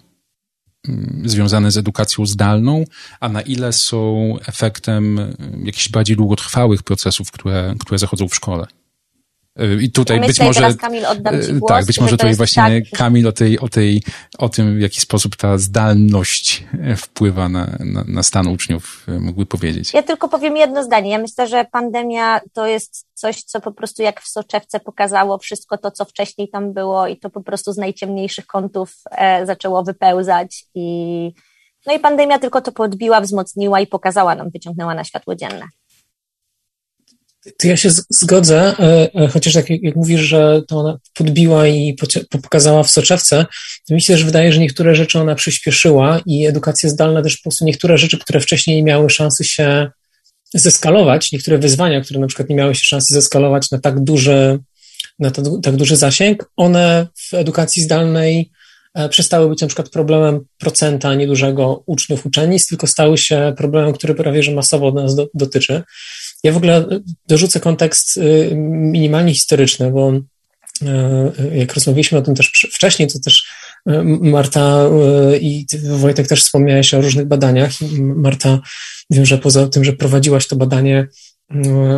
mm, 0.88 1.22
związane 1.26 1.72
z 1.72 1.78
edukacją 1.78 2.26
zdalną, 2.26 2.86
a 3.20 3.30
na 3.30 3.42
ile 3.42 3.74
są 3.74 4.36
efektem 4.48 5.34
jakichś 5.64 5.90
bardziej 5.90 6.16
długotrwałych 6.16 6.84
procesów, 6.84 7.32
które, 7.32 7.76
które 7.80 7.98
zachodzą 7.98 8.28
w 8.28 8.36
szkole? 8.36 8.68
I 9.82 9.92
tutaj 9.92 10.20
ja 10.20 10.28
być 10.28 10.40
może. 10.40 10.60
Teraz 10.60 10.78
Kamil 10.78 11.06
oddam 11.06 11.42
ci 11.42 11.54
głos, 11.54 11.70
tak, 11.70 11.86
być 11.86 12.00
może 12.00 12.18
tutaj 12.18 12.36
właśnie 12.36 12.64
tak... 12.64 13.00
Kamil 13.00 13.28
o, 13.28 13.32
tej, 13.32 13.60
o, 13.60 13.70
tej, 13.70 14.04
o 14.38 14.50
tym, 14.50 14.78
w 14.78 14.82
jaki 14.82 15.02
sposób 15.02 15.36
ta 15.36 15.58
zdalność 15.58 16.64
wpływa 16.98 17.50
na, 17.50 17.78
na, 17.80 18.04
na 18.08 18.24
stan 18.24 18.48
uczniów, 18.48 19.08
mógłby 19.20 19.46
powiedzieć. 19.46 19.94
Ja 19.94 20.04
tylko 20.04 20.30
powiem 20.30 20.58
jedno 20.58 20.84
zdanie. 20.84 21.12
Ja 21.12 21.18
myślę, 21.18 21.48
że 21.48 21.66
pandemia 21.72 22.42
to 22.54 22.68
jest 22.68 23.06
coś, 23.24 23.44
co 23.44 23.62
po 23.62 23.72
prostu 23.72 24.04
jak 24.04 24.22
w 24.22 24.28
soczewce 24.28 24.80
pokazało 24.80 25.38
wszystko 25.38 25.78
to, 25.78 25.92
co 25.92 26.06
wcześniej 26.06 26.50
tam 26.50 26.74
było, 26.74 27.08
i 27.08 27.18
to 27.18 27.30
po 27.30 27.42
prostu 27.42 27.74
z 27.74 27.78
najciemniejszych 27.78 28.46
kątów 28.46 28.96
e, 29.12 29.46
zaczęło 29.46 29.84
wypełzać. 29.84 30.66
I, 30.76 31.32
no 31.88 31.96
i 31.96 32.00
pandemia 32.00 32.40
tylko 32.40 32.62
to 32.62 32.72
podbiła, 32.72 33.22
wzmocniła 33.22 33.80
i 33.80 33.88
pokazała 33.88 34.36
nam, 34.36 34.50
wyciągnęła 34.50 34.96
na 34.96 35.04
światło 35.04 35.36
dzienne. 35.36 35.68
To 37.60 37.68
ja 37.68 37.78
się 37.78 37.90
zgodzę, 38.10 38.76
e, 38.80 39.10
e, 39.16 39.28
chociaż 39.28 39.56
jak, 39.56 39.70
jak 39.70 39.96
mówisz, 39.96 40.22
że 40.22 40.62
to 40.68 40.78
ona 40.78 40.98
podbiła 41.14 41.68
i 41.68 41.98
pokazała 42.42 42.84
w 42.84 42.90
soczewce, 42.90 43.46
to 43.88 43.94
mi 43.94 44.02
się 44.02 44.14
też 44.14 44.26
wydaje, 44.26 44.54
że 44.54 44.60
niektóre 44.60 44.96
rzeczy 44.96 45.20
ona 45.20 45.36
przyspieszyła 45.36 46.20
i 46.26 46.46
edukacja 46.46 46.90
zdalna 46.90 47.22
też 47.22 47.38
po 47.38 47.44
prostu 47.44 47.66
niektóre 47.66 47.98
rzeczy, 47.98 48.20
które 48.20 48.40
wcześniej 48.40 48.78
nie 48.78 48.84
miały 48.84 49.10
szansy 49.10 49.44
się 49.44 49.92
zeskalować, 50.54 51.32
niektóre 51.32 51.58
wyzwania, 51.58 52.02
które 52.02 52.20
na 52.20 52.28
przykład 52.28 52.50
nie 52.50 52.56
miały 52.56 52.76
się 52.76 52.84
szansy 52.84 53.14
zeskalować 53.14 53.72
na 53.72 53.80
tak 53.80 54.04
duży, 54.04 54.60
na 55.20 55.32
to, 55.32 55.60
tak 55.64 55.76
duży 55.76 55.96
zasięg, 55.96 56.52
one 56.56 57.08
w 57.30 57.34
edukacji 57.34 57.84
zdalnej 57.84 58.52
e, 58.94 59.10
przestały 59.10 59.50
być 59.50 59.62
na 59.62 59.68
przykład 59.68 59.90
problemem 59.90 60.40
procenta 60.58 61.16
niedużego 61.16 61.84
uczniów 61.86 62.26
uczennic, 62.26 62.68
tylko 62.68 62.88
stały 62.88 63.18
się 63.18 63.54
problemem, 63.58 63.94
który 63.94 64.16
prawie 64.16 64.44
że 64.44 64.52
masowo 64.52 64.92
nas 64.92 65.16
do, 65.16 65.28
dotyczy. 65.34 65.84
Ja 66.44 66.52
w 66.52 66.58
ogóle 66.58 66.86
dorzucę 67.28 67.60
kontekst 67.60 68.18
y, 68.18 68.52
minimalnie 68.56 69.34
historyczny, 69.34 69.92
bo 69.92 70.14
y, 70.14 70.22
jak 71.54 71.74
rozmawialiśmy 71.74 72.18
o 72.18 72.22
tym 72.22 72.36
też 72.36 72.52
wcześniej, 72.74 73.08
to 73.08 73.20
też 73.20 73.48
y, 73.90 74.04
Marta 74.04 74.90
i 75.42 75.66
Wojtek 75.84 76.28
też 76.28 76.44
wspomniałeś 76.44 76.94
o 76.94 77.02
różnych 77.02 77.28
badaniach. 77.28 77.72
Marta, 78.00 78.60
wiem, 79.10 79.26
że 79.26 79.38
poza 79.38 79.68
tym, 79.68 79.84
że 79.84 79.94
prowadziłaś 79.94 80.48
to 80.48 80.56
badanie 80.56 81.08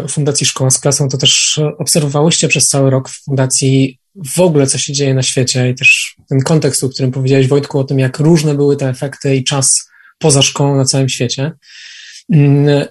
Fundacji 0.10 0.48
Szkoła 0.48 0.70
z 0.70 0.80
Klasą, 0.80 1.10
to 1.10 1.18
też 1.18 1.60
obserwowałyście 1.78 2.48
przez 2.48 2.68
cały 2.68 2.90
rok 2.90 3.10
w 3.10 3.24
Fundacji 3.24 4.00
w 4.16 4.40
ogóle, 4.40 4.68
co 4.68 4.78
się 4.78 4.94
dzieje 4.94 5.14
na 5.14 5.24
świecie 5.24 5.70
i 5.70 5.76
też 5.76 6.16
ten 6.30 6.42
kontekst, 6.42 6.84
o 6.84 6.90
którym 6.90 7.12
powiedziałeś 7.12 7.48
Wojtku, 7.48 7.80
o 7.80 7.84
tym, 7.84 8.00
jak 8.00 8.20
różne 8.20 8.56
były 8.56 8.78
te 8.78 8.90
efekty 8.90 9.36
i 9.36 9.44
czas 9.44 9.90
poza 10.20 10.42
szkołą 10.42 10.76
na 10.76 10.86
całym 10.86 11.10
świecie. 11.10 11.52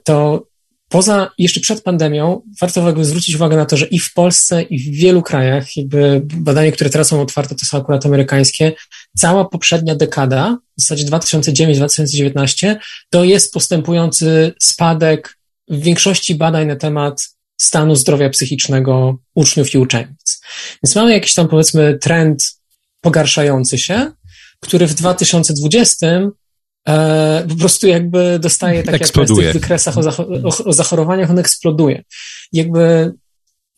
To 0.05 0.47
poza, 0.89 1.31
jeszcze 1.39 1.61
przed 1.61 1.83
pandemią, 1.83 2.43
warto 2.61 2.87
jakby 2.87 3.05
zwrócić 3.05 3.35
uwagę 3.35 3.57
na 3.57 3.67
to, 3.67 3.77
że 3.77 3.87
i 3.87 3.99
w 3.99 4.13
Polsce, 4.13 4.63
i 4.63 4.79
w 4.79 4.97
wielu 4.97 5.23
krajach, 5.23 5.77
jakby 5.77 6.23
badania, 6.25 6.73
które 6.73 6.91
teraz 6.91 7.09
są 7.09 7.21
otwarte, 7.21 7.55
to 7.55 7.67
są 7.67 7.79
akurat 7.79 8.07
amerykańskie, 8.07 8.73
cała 9.17 9.45
poprzednia 9.45 9.95
dekada, 9.95 10.59
w 10.79 10.81
zasadzie 10.81 11.05
2009-2019, 11.05 12.77
to 13.11 13.25
jest 13.25 13.53
postępujący 13.53 14.53
spadek 14.61 15.39
w 15.69 15.81
większości 15.81 16.35
badań 16.35 16.67
na 16.67 16.77
temat 16.77 17.29
stanu 17.61 17.97
zdrowia 17.97 18.31
psychicznego 18.31 19.19
uczniów 19.35 19.75
i 19.75 19.79
uczennic. 19.79 20.41
Więc 20.83 20.95
mamy 20.95 21.13
jakiś 21.13 21.35
tam, 21.35 21.49
powiedzmy, 21.49 21.99
trend 22.01 22.55
pogarszający 23.01 23.79
się, 23.79 24.13
który 24.61 24.87
w 24.87 24.95
2020 24.95 26.07
e, 26.89 27.47
po 27.49 27.57
prostu 27.57 27.87
jakby 27.87 28.39
dostaje, 28.39 28.83
tak 28.83 28.95
eksploduje. 28.95 29.47
jak 29.47 29.51
w 29.51 29.53
tych 29.53 29.63
wykresach 29.63 29.99
o, 29.99 30.01
o, 30.45 30.65
o 30.65 30.73
zachorowaniach, 30.73 31.31
on 31.31 31.39
eksploduje. 31.39 32.03
Jakby 32.53 33.13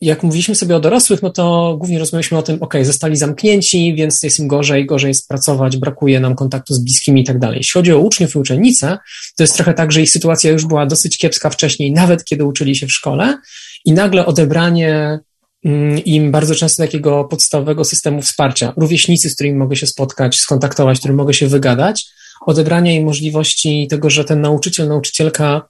jak 0.01 0.23
mówiliśmy 0.23 0.55
sobie 0.55 0.77
o 0.77 0.81
dorosłych, 0.81 1.23
no 1.23 1.31
to 1.31 1.77
głównie 1.79 1.99
rozmawialiśmy 1.99 2.39
o 2.39 2.43
tym, 2.43 2.63
ok, 2.63 2.75
zostali 2.83 3.17
zamknięci, 3.17 3.95
więc 3.95 4.23
jest 4.23 4.39
im 4.39 4.49
gorzej, 4.49 4.87
gorzej 4.87 5.09
jest 5.09 5.29
pracować, 5.29 5.77
brakuje 5.77 6.21
nam 6.21 6.35
kontaktu 6.35 6.75
z 6.75 6.79
bliskimi 6.79 7.21
i 7.21 7.25
tak 7.25 7.39
dalej. 7.39 7.57
Jeśli 7.59 7.73
chodzi 7.73 7.93
o 7.93 7.99
uczniów 7.99 8.35
i 8.35 8.39
uczennice, 8.39 8.99
to 9.37 9.43
jest 9.43 9.55
trochę 9.55 9.75
tak, 9.75 9.93
że 9.93 10.03
ich 10.03 10.11
sytuacja 10.11 10.51
już 10.51 10.67
była 10.67 10.87
dosyć 10.87 11.19
kiepska 11.19 11.51
wcześniej, 11.51 11.93
nawet 11.93 12.25
kiedy 12.25 12.45
uczyli 12.45 12.77
się 12.77 12.87
w 12.87 12.93
szkole 12.93 13.39
i 13.85 13.93
nagle 13.93 14.27
odebranie 14.27 15.19
mm, 15.65 16.05
im 16.05 16.31
bardzo 16.31 16.55
często 16.55 16.83
takiego 16.83 17.25
podstawowego 17.25 17.85
systemu 17.85 18.23
wsparcia, 18.23 18.73
rówieśnicy, 18.77 19.31
z 19.31 19.35
którymi 19.35 19.59
mogę 19.59 19.77
się 19.77 19.87
spotkać, 19.87 20.37
skontaktować, 20.37 20.97
z 20.97 21.01
którymi 21.01 21.17
mogę 21.17 21.35
się 21.35 21.49
wygadać, 21.49 22.07
odebrania 22.47 22.93
im 22.93 23.05
możliwości 23.05 23.87
tego, 23.91 24.11
że 24.11 24.25
ten 24.25 24.41
nauczyciel, 24.41 24.89
nauczycielka 24.89 25.69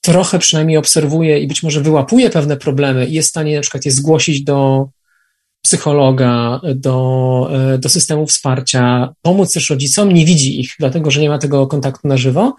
trochę 0.00 0.38
przynajmniej 0.38 0.78
obserwuje 0.78 1.38
i 1.40 1.46
być 1.46 1.62
może 1.62 1.80
wyłapuje 1.80 2.30
pewne 2.30 2.56
problemy 2.56 3.06
i 3.06 3.12
jest 3.12 3.28
w 3.28 3.30
stanie 3.30 3.56
na 3.56 3.62
przykład 3.62 3.84
je 3.84 3.90
zgłosić 3.90 4.42
do 4.42 4.88
psychologa, 5.62 6.60
do, 6.74 7.48
e, 7.52 7.78
do 7.78 7.88
systemu 7.88 8.26
wsparcia, 8.26 9.14
pomóc 9.22 9.52
też 9.52 9.70
rodzicom, 9.70 10.12
nie 10.12 10.26
widzi 10.26 10.60
ich, 10.60 10.74
dlatego 10.78 11.10
że 11.10 11.20
nie 11.20 11.28
ma 11.28 11.38
tego 11.38 11.66
kontaktu 11.66 12.08
na 12.08 12.16
żywo, 12.16 12.56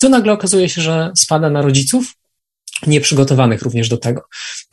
to 0.00 0.08
nagle 0.08 0.32
okazuje 0.32 0.68
się, 0.68 0.82
że 0.82 1.12
spada 1.16 1.50
na 1.50 1.62
rodziców, 1.62 2.14
nieprzygotowanych 2.86 3.62
również 3.62 3.88
do 3.88 3.96
tego. 3.96 4.22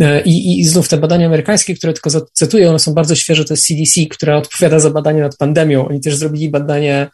E, 0.02 0.22
I, 0.22 0.60
I 0.60 0.66
znów 0.66 0.88
te 0.88 0.98
badania 0.98 1.28
amerykańskie, 1.28 1.76
które 1.76 1.94
tylko 1.94 2.10
zacytuję, 2.10 2.70
one 2.70 2.80
są 2.80 2.94
bardzo 2.94 3.16
świeże, 3.16 3.46
to 3.46 3.54
jest 3.54 3.68
CDC, 3.68 4.06
która 4.10 4.38
odpowiada 4.38 4.80
za 4.80 4.90
badanie 4.90 5.22
nad 5.22 5.38
pandemią. 5.38 5.88
Oni 5.88 6.02
też 6.02 6.16
zrobili 6.16 6.50
badanie 6.50 7.10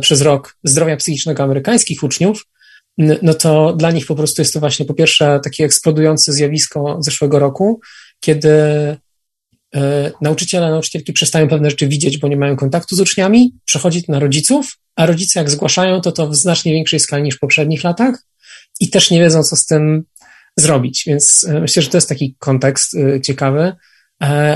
przez 0.00 0.20
rok 0.20 0.56
zdrowia 0.64 0.96
psychicznego 0.96 1.42
amerykańskich 1.42 2.02
uczniów, 2.02 2.44
no 3.22 3.34
to 3.34 3.72
dla 3.72 3.90
nich 3.90 4.06
po 4.06 4.14
prostu 4.14 4.42
jest 4.42 4.54
to 4.54 4.60
właśnie 4.60 4.86
po 4.86 4.94
pierwsze 4.94 5.40
takie 5.44 5.64
eksplodujące 5.64 6.32
zjawisko 6.32 6.96
zeszłego 7.00 7.38
roku, 7.38 7.80
kiedy 8.20 8.50
e, 9.74 10.12
nauczyciele, 10.20 10.70
nauczycielki 10.70 11.12
przestają 11.12 11.48
pewne 11.48 11.70
rzeczy 11.70 11.88
widzieć, 11.88 12.18
bo 12.18 12.28
nie 12.28 12.36
mają 12.36 12.56
kontaktu 12.56 12.96
z 12.96 13.00
uczniami, 13.00 13.54
przechodzi 13.64 14.04
to 14.04 14.12
na 14.12 14.18
rodziców, 14.18 14.78
a 14.96 15.06
rodzice 15.06 15.40
jak 15.40 15.50
zgłaszają 15.50 16.00
to, 16.00 16.12
to 16.12 16.28
w 16.28 16.36
znacznie 16.36 16.72
większej 16.72 17.00
skali 17.00 17.22
niż 17.22 17.36
w 17.36 17.38
poprzednich 17.38 17.84
latach 17.84 18.22
i 18.80 18.90
też 18.90 19.10
nie 19.10 19.20
wiedzą, 19.20 19.42
co 19.42 19.56
z 19.56 19.66
tym 19.66 20.04
zrobić. 20.56 21.04
Więc 21.06 21.46
e, 21.48 21.60
myślę, 21.60 21.82
że 21.82 21.88
to 21.88 21.96
jest 21.96 22.08
taki 22.08 22.36
kontekst 22.38 22.96
ciekawy. 23.24 23.72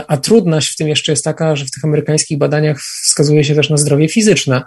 A 0.09 0.17
trudność 0.17 0.73
w 0.73 0.77
tym 0.77 0.89
jeszcze 0.89 1.13
jest 1.13 1.25
taka, 1.25 1.57
że 1.57 1.65
w 1.65 1.71
tych 1.71 1.85
amerykańskich 1.85 2.39
badaniach 2.39 2.81
wskazuje 2.81 3.45
się 3.45 3.55
też 3.55 3.71
na 3.71 3.77
zdrowie 3.77 4.09
fizyczne. 4.09 4.63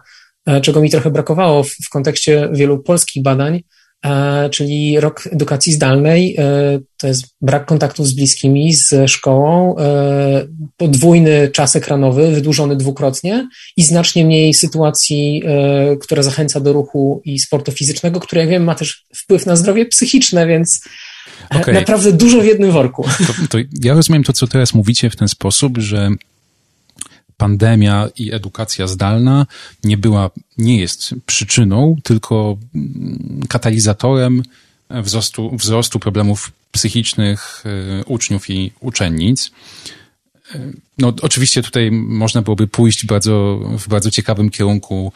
E, 0.46 0.62
czego 0.62 0.82
mi 0.82 0.90
trochę 0.90 1.12
brakowało 1.12 1.64
w, 1.64 1.70
w 1.70 1.90
kontekście 1.90 2.50
wielu 2.54 2.80
polskich 2.80 3.24
badań, 3.24 3.64
e, 4.06 4.50
czyli 4.50 5.00
rok 5.00 5.28
edukacji 5.32 5.74
zdalnej. 5.74 6.36
E, 6.38 6.80
to 6.98 7.08
jest 7.08 7.24
brak 7.42 7.66
kontaktów 7.66 8.08
z 8.08 8.14
bliskimi, 8.14 8.74
z 8.74 9.12
szkołą, 9.12 9.76
podwójny 10.78 11.50
czas 11.54 11.76
ekranowy, 11.76 12.32
wydłużony 12.32 12.76
dwukrotnie 12.76 13.48
i 13.78 13.84
znacznie 13.84 14.26
mniej 14.26 14.54
sytuacji, 14.54 15.44
która 16.02 16.24
zachęca 16.24 16.60
do 16.60 16.74
ruchu 16.74 17.22
i 17.26 17.40
sportu 17.40 17.72
fizycznego, 17.72 18.20
które 18.20 18.42
jak 18.42 18.50
wiem 18.50 18.64
ma 18.64 18.76
też 18.76 19.06
wpływ 19.16 19.46
na 19.46 19.56
zdrowie 19.56 19.86
psychiczne, 19.86 20.48
więc 20.48 20.82
okay. 21.50 21.74
naprawdę 21.74 22.14
dużo 22.14 22.42
w 22.42 22.46
jednym 22.46 22.72
worku. 22.72 23.06
To, 23.28 23.34
to 23.50 23.58
ja 23.84 23.94
rozumiem 23.94 24.24
to, 24.24 24.34
co 24.34 24.48
teraz 24.48 24.74
mówicie 24.74 25.10
w 25.10 25.16
ten 25.16 25.28
sposób, 25.28 25.78
że 25.78 26.10
pandemia 27.38 28.10
i 28.18 28.34
edukacja 28.34 28.88
zdalna 28.88 29.46
nie 29.84 29.98
była, 29.98 30.30
nie 30.58 30.80
jest 30.80 31.16
przyczyną, 31.26 31.96
tylko 32.04 32.58
mm, 32.76 33.42
katalizatorem 33.50 34.44
wzrostu, 34.90 35.58
wzrostu 35.58 36.00
problemów 36.00 36.52
psychicznych 36.72 37.64
y, 38.02 38.06
uczniów 38.06 38.50
i 38.50 38.72
uczennic. 38.80 39.52
Y, 40.56 40.74
no, 40.98 41.14
oczywiście 41.22 41.64
tutaj 41.64 41.92
można 41.92 42.42
byłoby 42.42 42.68
pójść 42.68 43.06
bardzo, 43.06 43.60
w 43.80 43.88
bardzo 43.88 44.12
ciekawym 44.12 44.50
kierunku 44.50 45.12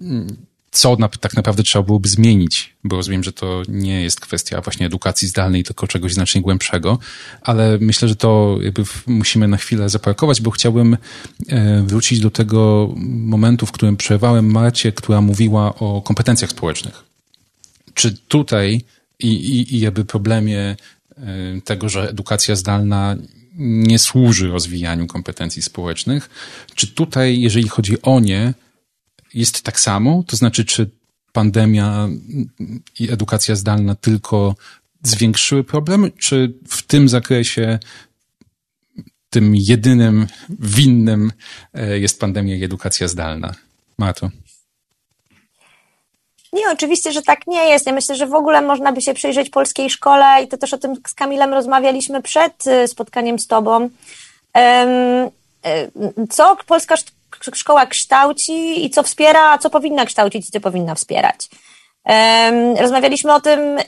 mm, 0.00 0.36
co 0.72 0.96
na, 0.96 1.08
tak 1.08 1.34
naprawdę 1.34 1.62
trzeba 1.62 1.82
byłoby 1.82 2.08
zmienić, 2.08 2.74
bo 2.84 2.96
rozumiem, 2.96 3.24
że 3.24 3.32
to 3.32 3.62
nie 3.68 4.02
jest 4.02 4.20
kwestia 4.20 4.60
właśnie 4.60 4.86
edukacji 4.86 5.28
zdalnej, 5.28 5.64
tylko 5.64 5.86
czegoś 5.86 6.14
znacznie 6.14 6.40
głębszego, 6.40 6.98
ale 7.42 7.78
myślę, 7.80 8.08
że 8.08 8.16
to 8.16 8.58
jakby 8.62 8.84
musimy 9.06 9.48
na 9.48 9.56
chwilę 9.56 9.88
zaparkować, 9.88 10.40
bo 10.40 10.50
chciałbym 10.50 10.96
e, 11.48 11.82
wrócić 11.82 12.20
do 12.20 12.30
tego 12.30 12.92
momentu, 13.06 13.66
w 13.66 13.72
którym 13.72 13.96
przerwałem 13.96 14.50
Marcie, 14.50 14.92
która 14.92 15.20
mówiła 15.20 15.74
o 15.74 16.02
kompetencjach 16.02 16.50
społecznych. 16.50 17.04
Czy 17.94 18.16
tutaj 18.16 18.84
i, 19.18 19.28
i, 19.28 19.74
i 19.74 19.80
jakby 19.80 20.04
problemie 20.04 20.58
e, 20.58 20.76
tego, 21.64 21.88
że 21.88 22.10
edukacja 22.10 22.56
zdalna 22.56 23.16
nie 23.58 23.98
służy 23.98 24.48
rozwijaniu 24.48 25.06
kompetencji 25.06 25.62
społecznych, 25.62 26.30
czy 26.74 26.86
tutaj, 26.86 27.40
jeżeli 27.40 27.68
chodzi 27.68 28.02
o 28.02 28.20
nie, 28.20 28.54
jest 29.34 29.62
tak 29.62 29.80
samo? 29.80 30.22
To 30.26 30.36
znaczy, 30.36 30.64
czy 30.64 30.90
pandemia 31.32 32.08
i 32.98 33.12
edukacja 33.12 33.56
zdalna 33.56 33.94
tylko 33.94 34.54
zwiększyły 35.02 35.64
problem, 35.64 36.10
czy 36.18 36.54
w 36.68 36.82
tym 36.82 37.08
zakresie 37.08 37.78
tym 39.30 39.56
jedynym 39.56 40.26
winnym 40.48 41.32
e, 41.74 41.98
jest 41.98 42.20
pandemia 42.20 42.56
i 42.56 42.64
edukacja 42.64 43.08
zdalna? 43.08 43.54
Mato. 43.98 44.30
Nie, 46.52 46.70
oczywiście, 46.72 47.12
że 47.12 47.22
tak 47.22 47.46
nie 47.46 47.68
jest. 47.68 47.86
Ja 47.86 47.92
myślę, 47.92 48.14
że 48.14 48.26
w 48.26 48.34
ogóle 48.34 48.62
można 48.62 48.92
by 48.92 49.00
się 49.00 49.14
przyjrzeć 49.14 49.50
polskiej 49.50 49.90
szkole 49.90 50.42
i 50.44 50.48
to 50.48 50.56
też 50.58 50.74
o 50.74 50.78
tym 50.78 50.94
z 51.08 51.14
Kamilem 51.14 51.50
rozmawialiśmy 51.50 52.22
przed 52.22 52.66
y, 52.66 52.88
spotkaniem 52.88 53.38
z 53.38 53.46
tobą. 53.46 53.84
Y, 53.86 53.90
co 56.30 56.56
polska 56.66 56.94
szkoła 57.54 57.86
kształci 57.86 58.84
i 58.84 58.90
co 58.90 59.02
wspiera, 59.02 59.50
a 59.50 59.58
co 59.58 59.70
powinna 59.70 60.06
kształcić 60.06 60.48
i 60.48 60.52
co 60.52 60.60
powinna 60.60 60.94
wspierać. 60.94 61.48
Rozmawialiśmy 62.80 63.34
o 63.34 63.40
tym, 63.40 63.78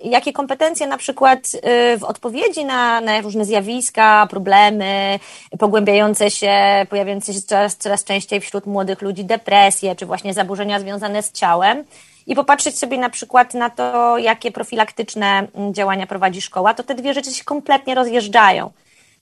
jakie 0.00 0.32
kompetencje 0.32 0.86
na 0.86 0.96
przykład 0.96 1.38
y, 1.38 1.98
w 1.98 2.04
odpowiedzi 2.04 2.64
na, 2.64 3.00
na 3.00 3.20
różne 3.20 3.44
zjawiska, 3.44 4.26
problemy, 4.30 5.18
pogłębiające 5.58 6.30
się, 6.30 6.86
pojawiające 6.90 7.34
się 7.34 7.42
coraz, 7.42 7.76
coraz 7.76 8.04
częściej 8.04 8.40
wśród 8.40 8.66
młodych 8.66 9.02
ludzi 9.02 9.24
depresje, 9.24 9.96
czy 9.96 10.06
właśnie 10.06 10.34
zaburzenia 10.34 10.80
związane 10.80 11.22
z 11.22 11.32
ciałem, 11.32 11.84
i 12.26 12.34
popatrzeć 12.34 12.78
sobie 12.78 12.98
na 12.98 13.10
przykład 13.10 13.54
na 13.54 13.70
to, 13.70 14.18
jakie 14.18 14.52
profilaktyczne 14.52 15.46
działania 15.72 16.06
prowadzi 16.06 16.40
szkoła, 16.40 16.74
to 16.74 16.82
te 16.82 16.94
dwie 16.94 17.14
rzeczy 17.14 17.32
się 17.32 17.44
kompletnie 17.44 17.94
rozjeżdżają 17.94 18.70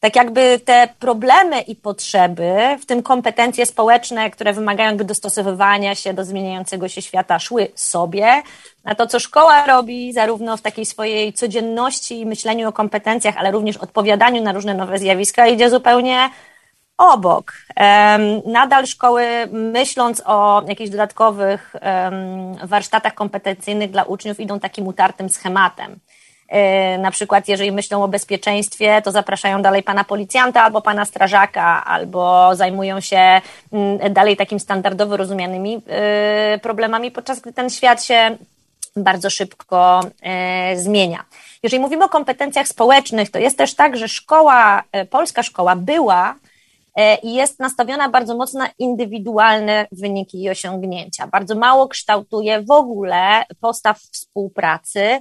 tak 0.01 0.17
jakby 0.17 0.61
te 0.65 0.89
problemy 0.99 1.61
i 1.61 1.77
potrzeby, 1.77 2.55
w 2.81 2.87
tym 2.87 3.03
kompetencje 3.03 3.67
społeczne, 3.67 4.31
które 4.31 4.53
wymagają 4.53 4.89
jakby 4.89 5.05
dostosowywania 5.05 5.95
się 5.95 6.15
do 6.15 6.25
zmieniającego 6.25 6.89
się 6.89 7.03
świata, 7.03 7.39
szły 7.39 7.69
sobie, 7.75 8.43
a 8.85 8.95
to, 8.95 9.07
co 9.07 9.21
szkoła 9.21 9.67
robi, 9.67 10.13
zarówno 10.13 10.57
w 10.57 10.63
takiej 10.63 10.87
swojej 10.87 11.33
codzienności 11.33 12.21
i 12.21 12.27
myśleniu 12.27 12.69
o 12.69 12.73
kompetencjach, 12.73 13.37
ale 13.37 13.51
również 13.51 13.77
odpowiadaniu 13.77 14.43
na 14.43 14.53
różne 14.53 14.75
nowe 14.75 14.99
zjawiska, 14.99 15.47
idzie 15.47 15.71
zupełnie 15.71 16.31
obok. 16.99 17.53
Nadal 18.47 18.87
szkoły, 18.87 19.27
myśląc 19.53 20.23
o 20.27 20.63
jakichś 20.69 20.91
dodatkowych 20.91 21.77
warsztatach 22.65 23.15
kompetencyjnych 23.15 23.91
dla 23.91 24.03
uczniów, 24.03 24.41
idą 24.41 24.61
takim 24.61 24.87
utartym 24.87 25.29
schematem. 25.29 25.99
E, 26.49 26.99
na 26.99 27.11
przykład, 27.11 27.49
jeżeli 27.49 27.73
myślą 27.73 28.05
o 28.05 28.09
bezpieczeństwie, 28.09 29.03
to 29.03 29.13
zapraszają 29.13 29.63
dalej 29.63 29.83
pana 29.83 30.05
policjanta 30.05 30.63
albo 30.63 30.83
pana 30.83 31.05
strażaka, 31.05 31.85
albo 31.85 32.51
zajmują 32.57 33.01
się 33.01 33.41
mm, 33.73 34.13
dalej 34.13 34.37
takim 34.37 34.61
standardowo 34.61 35.17
rozumianymi 35.17 35.83
e, 35.87 36.59
problemami, 36.63 37.11
podczas 37.11 37.41
gdy 37.41 37.53
ten 37.53 37.71
świat 37.71 38.05
się 38.05 38.37
bardzo 38.97 39.31
szybko 39.31 40.01
e, 40.23 40.77
zmienia. 40.77 41.25
Jeżeli 41.63 41.81
mówimy 41.81 42.05
o 42.05 42.09
kompetencjach 42.09 42.69
społecznych, 42.69 43.31
to 43.31 43.39
jest 43.39 43.59
też 43.59 43.75
tak, 43.75 43.97
że 43.97 44.09
szkoła, 44.09 44.83
polska 45.11 45.43
szkoła 45.43 45.77
była 45.77 46.35
i 47.23 47.35
jest 47.35 47.61
nastawiona 47.61 48.09
bardzo 48.09 48.37
mocno 48.37 48.61
na 48.61 48.69
indywidualne 48.79 49.87
wyniki 49.93 50.43
i 50.43 50.51
osiągnięcia. 50.51 51.27
Bardzo 51.27 51.55
mało 51.55 51.89
kształtuje 51.89 52.63
w 52.63 52.71
ogóle 52.71 53.45
postaw 53.61 53.99
współpracy 53.99 55.21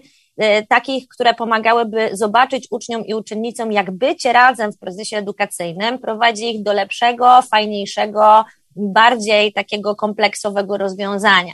takich, 0.70 1.08
które 1.08 1.34
pomagałyby 1.34 2.10
zobaczyć 2.14 2.68
uczniom 2.72 3.06
i 3.06 3.14
uczennicom, 3.14 3.72
jak 3.72 3.92
bycie 3.92 4.34
razem 4.34 4.72
w 4.72 4.80
procesie 4.80 5.18
edukacyjnym 5.18 6.00
prowadzi 6.00 6.56
ich 6.56 6.64
do 6.64 6.74
lepszego, 6.74 7.42
fajniejszego, 7.42 8.46
bardziej 8.76 9.54
takiego 9.54 9.96
kompleksowego 9.96 10.78
rozwiązania. 10.78 11.54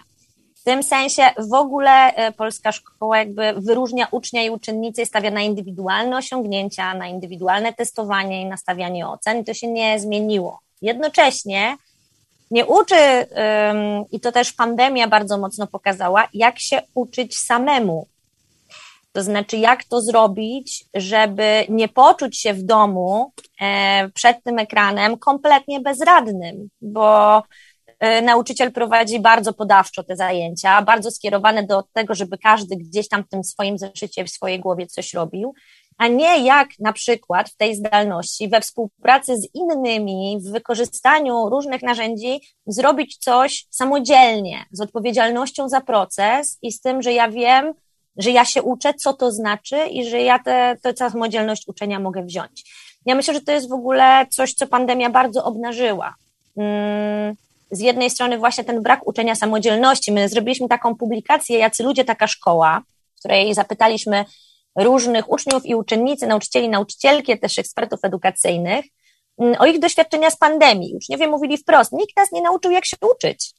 W 0.56 0.64
tym 0.64 0.84
sensie 0.84 1.24
w 1.38 1.54
ogóle 1.54 2.28
y, 2.30 2.32
polska 2.32 2.72
szkoła 2.72 3.18
jakby 3.18 3.54
wyróżnia 3.58 4.08
ucznia 4.12 4.44
i 4.44 4.50
uczennicy 4.50 5.02
i 5.02 5.06
stawia 5.06 5.32
na 5.32 5.42
indywidualne 5.42 6.18
osiągnięcia, 6.18 6.94
na 6.94 7.08
indywidualne 7.08 7.74
testowanie 7.74 8.42
i 8.42 8.46
nastawianie 8.46 9.08
ocen 9.08 9.40
i 9.40 9.44
to 9.44 9.54
się 9.54 9.68
nie 9.68 10.00
zmieniło. 10.00 10.60
Jednocześnie 10.82 11.78
nie 12.52 12.66
uczy, 12.66 13.26
i 14.12 14.20
to 14.20 14.32
też 14.32 14.54
pandemia 14.54 15.08
bardzo 15.08 15.38
mocno 15.38 15.68
pokazała, 15.68 16.28
jak 16.34 16.60
się 16.60 16.82
uczyć 16.96 17.38
samemu, 17.38 18.08
to 19.14 19.24
znaczy, 19.24 19.58
jak 19.58 19.84
to 19.84 20.02
zrobić, 20.02 20.86
żeby 20.94 21.66
nie 21.70 21.88
poczuć 21.88 22.40
się 22.40 22.54
w 22.54 22.64
domu 22.64 23.32
e, 23.62 24.10
przed 24.10 24.44
tym 24.44 24.60
ekranem 24.60 25.18
kompletnie 25.18 25.80
bezradnym, 25.80 26.70
bo 26.82 27.38
e, 28.00 28.22
nauczyciel 28.22 28.72
prowadzi 28.72 29.20
bardzo 29.20 29.54
podawczo 29.54 30.04
te 30.04 30.16
zajęcia, 30.16 30.82
bardzo 30.82 31.12
skierowane 31.12 31.64
do 31.64 31.84
tego, 31.94 32.16
żeby 32.16 32.38
każdy 32.38 32.76
gdzieś 32.76 33.08
tam 33.08 33.24
w 33.24 33.30
tym 33.30 33.44
swoim 33.44 33.78
zeszycie, 33.78 34.26
w 34.26 34.30
swojej 34.30 34.60
głowie 34.60 34.88
coś 34.88 35.14
robił, 35.14 35.54
a 35.98 36.08
nie 36.08 36.46
jak 36.46 36.70
na 36.80 36.94
przykład 36.94 37.50
w 37.50 37.58
tej 37.58 37.76
zdalności, 37.76 38.50
we 38.50 38.62
współpracy 38.62 39.38
z 39.38 39.48
innymi, 39.54 40.38
w 40.42 40.52
wykorzystaniu 40.52 41.50
różnych 41.50 41.82
narzędzi, 41.82 42.42
zrobić 42.68 43.18
coś 43.18 43.66
samodzielnie, 43.70 44.66
z 44.72 44.82
odpowiedzialnością 44.82 45.70
za 45.70 45.82
proces 45.82 46.58
i 46.62 46.72
z 46.72 46.82
tym, 46.82 47.02
że 47.02 47.14
ja 47.14 47.30
wiem, 47.30 47.74
że 48.18 48.32
ja 48.32 48.46
się 48.46 48.62
uczę, 48.62 48.94
co 48.94 49.14
to 49.14 49.32
znaczy 49.32 49.88
i 49.88 50.06
że 50.06 50.22
ja 50.22 50.40
tę 50.82 50.94
samodzielność 50.96 51.68
uczenia 51.68 52.00
mogę 52.00 52.24
wziąć. 52.24 52.64
Ja 53.06 53.16
myślę, 53.16 53.34
że 53.34 53.42
to 53.42 53.52
jest 53.52 53.70
w 53.70 53.74
ogóle 53.74 54.26
coś, 54.30 54.54
co 54.54 54.68
pandemia 54.68 55.10
bardzo 55.10 55.44
obnażyła. 55.44 56.16
Mm, 56.58 57.36
z 57.72 57.80
jednej 57.80 58.10
strony 58.10 58.38
właśnie 58.38 58.64
ten 58.64 58.82
brak 58.82 59.08
uczenia 59.08 59.36
samodzielności. 59.36 60.12
My 60.12 60.30
zrobiliśmy 60.30 60.68
taką 60.68 60.96
publikację, 60.96 61.58
jacy 61.58 61.84
ludzie, 61.84 62.06
taka 62.06 62.28
szkoła, 62.28 62.82
w 63.16 63.20
której 63.20 63.54
zapytaliśmy 63.54 64.26
różnych 64.76 65.32
uczniów 65.32 65.66
i 65.66 65.76
uczennicy, 65.76 66.28
nauczycieli, 66.28 66.70
nauczycielki, 66.70 67.40
też 67.40 67.60
ekspertów 67.60 68.00
edukacyjnych, 68.04 68.86
mm, 69.40 69.56
o 69.60 69.66
ich 69.66 69.80
doświadczenia 69.80 70.30
z 70.30 70.38
pandemii. 70.38 70.96
Uczniowie 70.96 71.28
mówili 71.28 71.58
wprost, 71.58 71.92
nikt 71.92 72.18
nas 72.18 72.32
nie 72.32 72.42
nauczył, 72.42 72.72
jak 72.72 72.86
się 72.86 72.98
uczyć. 73.16 73.54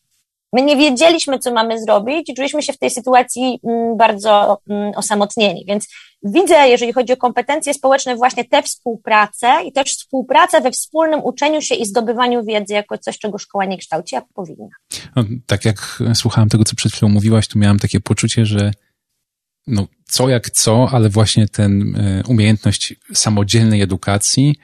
My 0.54 0.62
nie 0.62 0.76
wiedzieliśmy, 0.76 1.38
co 1.38 1.52
mamy 1.52 1.80
zrobić 1.80 2.28
i 2.28 2.34
czuliśmy 2.34 2.62
się 2.62 2.72
w 2.72 2.78
tej 2.78 2.90
sytuacji 2.90 3.60
mm, 3.64 3.96
bardzo 3.96 4.58
mm, 4.70 4.92
osamotnieni. 4.96 5.64
Więc 5.68 5.88
widzę, 6.22 6.68
jeżeli 6.68 6.92
chodzi 6.92 7.12
o 7.12 7.16
kompetencje 7.16 7.74
społeczne, 7.74 8.16
właśnie 8.16 8.44
tę 8.44 8.62
współpracę 8.62 9.48
i 9.66 9.72
też 9.72 9.96
współpracę 9.96 10.60
we 10.60 10.70
wspólnym 10.70 11.24
uczeniu 11.24 11.60
się 11.60 11.74
i 11.74 11.86
zdobywaniu 11.86 12.44
wiedzy 12.44 12.74
jako 12.74 12.98
coś, 12.98 13.18
czego 13.18 13.38
szkoła 13.38 13.64
nie 13.64 13.78
kształci, 13.78 14.16
a 14.16 14.22
powinna. 14.34 14.68
No, 15.16 15.24
tak 15.46 15.64
jak 15.64 16.02
słuchałem 16.14 16.48
tego, 16.48 16.64
co 16.64 16.76
przed 16.76 16.92
chwilą 16.92 17.08
mówiłaś, 17.08 17.48
to 17.48 17.58
miałam 17.58 17.78
takie 17.78 18.00
poczucie, 18.00 18.46
że 18.46 18.70
no, 19.66 19.87
co 20.05 20.29
jak 20.29 20.50
co, 20.50 20.88
ale 20.92 21.09
właśnie 21.09 21.48
ten 21.48 21.96
e, 21.96 22.22
umiejętność 22.29 22.94
samodzielnej 23.14 23.83
edukacji 23.83 24.57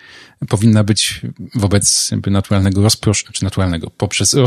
powinna 0.49 0.85
być 0.85 1.21
wobec 1.55 2.11
jakby 2.11 2.31
naturalnego 2.31 2.83
rozproszenia, 2.83 3.33
czy 3.33 3.45
naturalnego, 3.45 3.91
poprzez 3.91 4.35
e, 4.35 4.45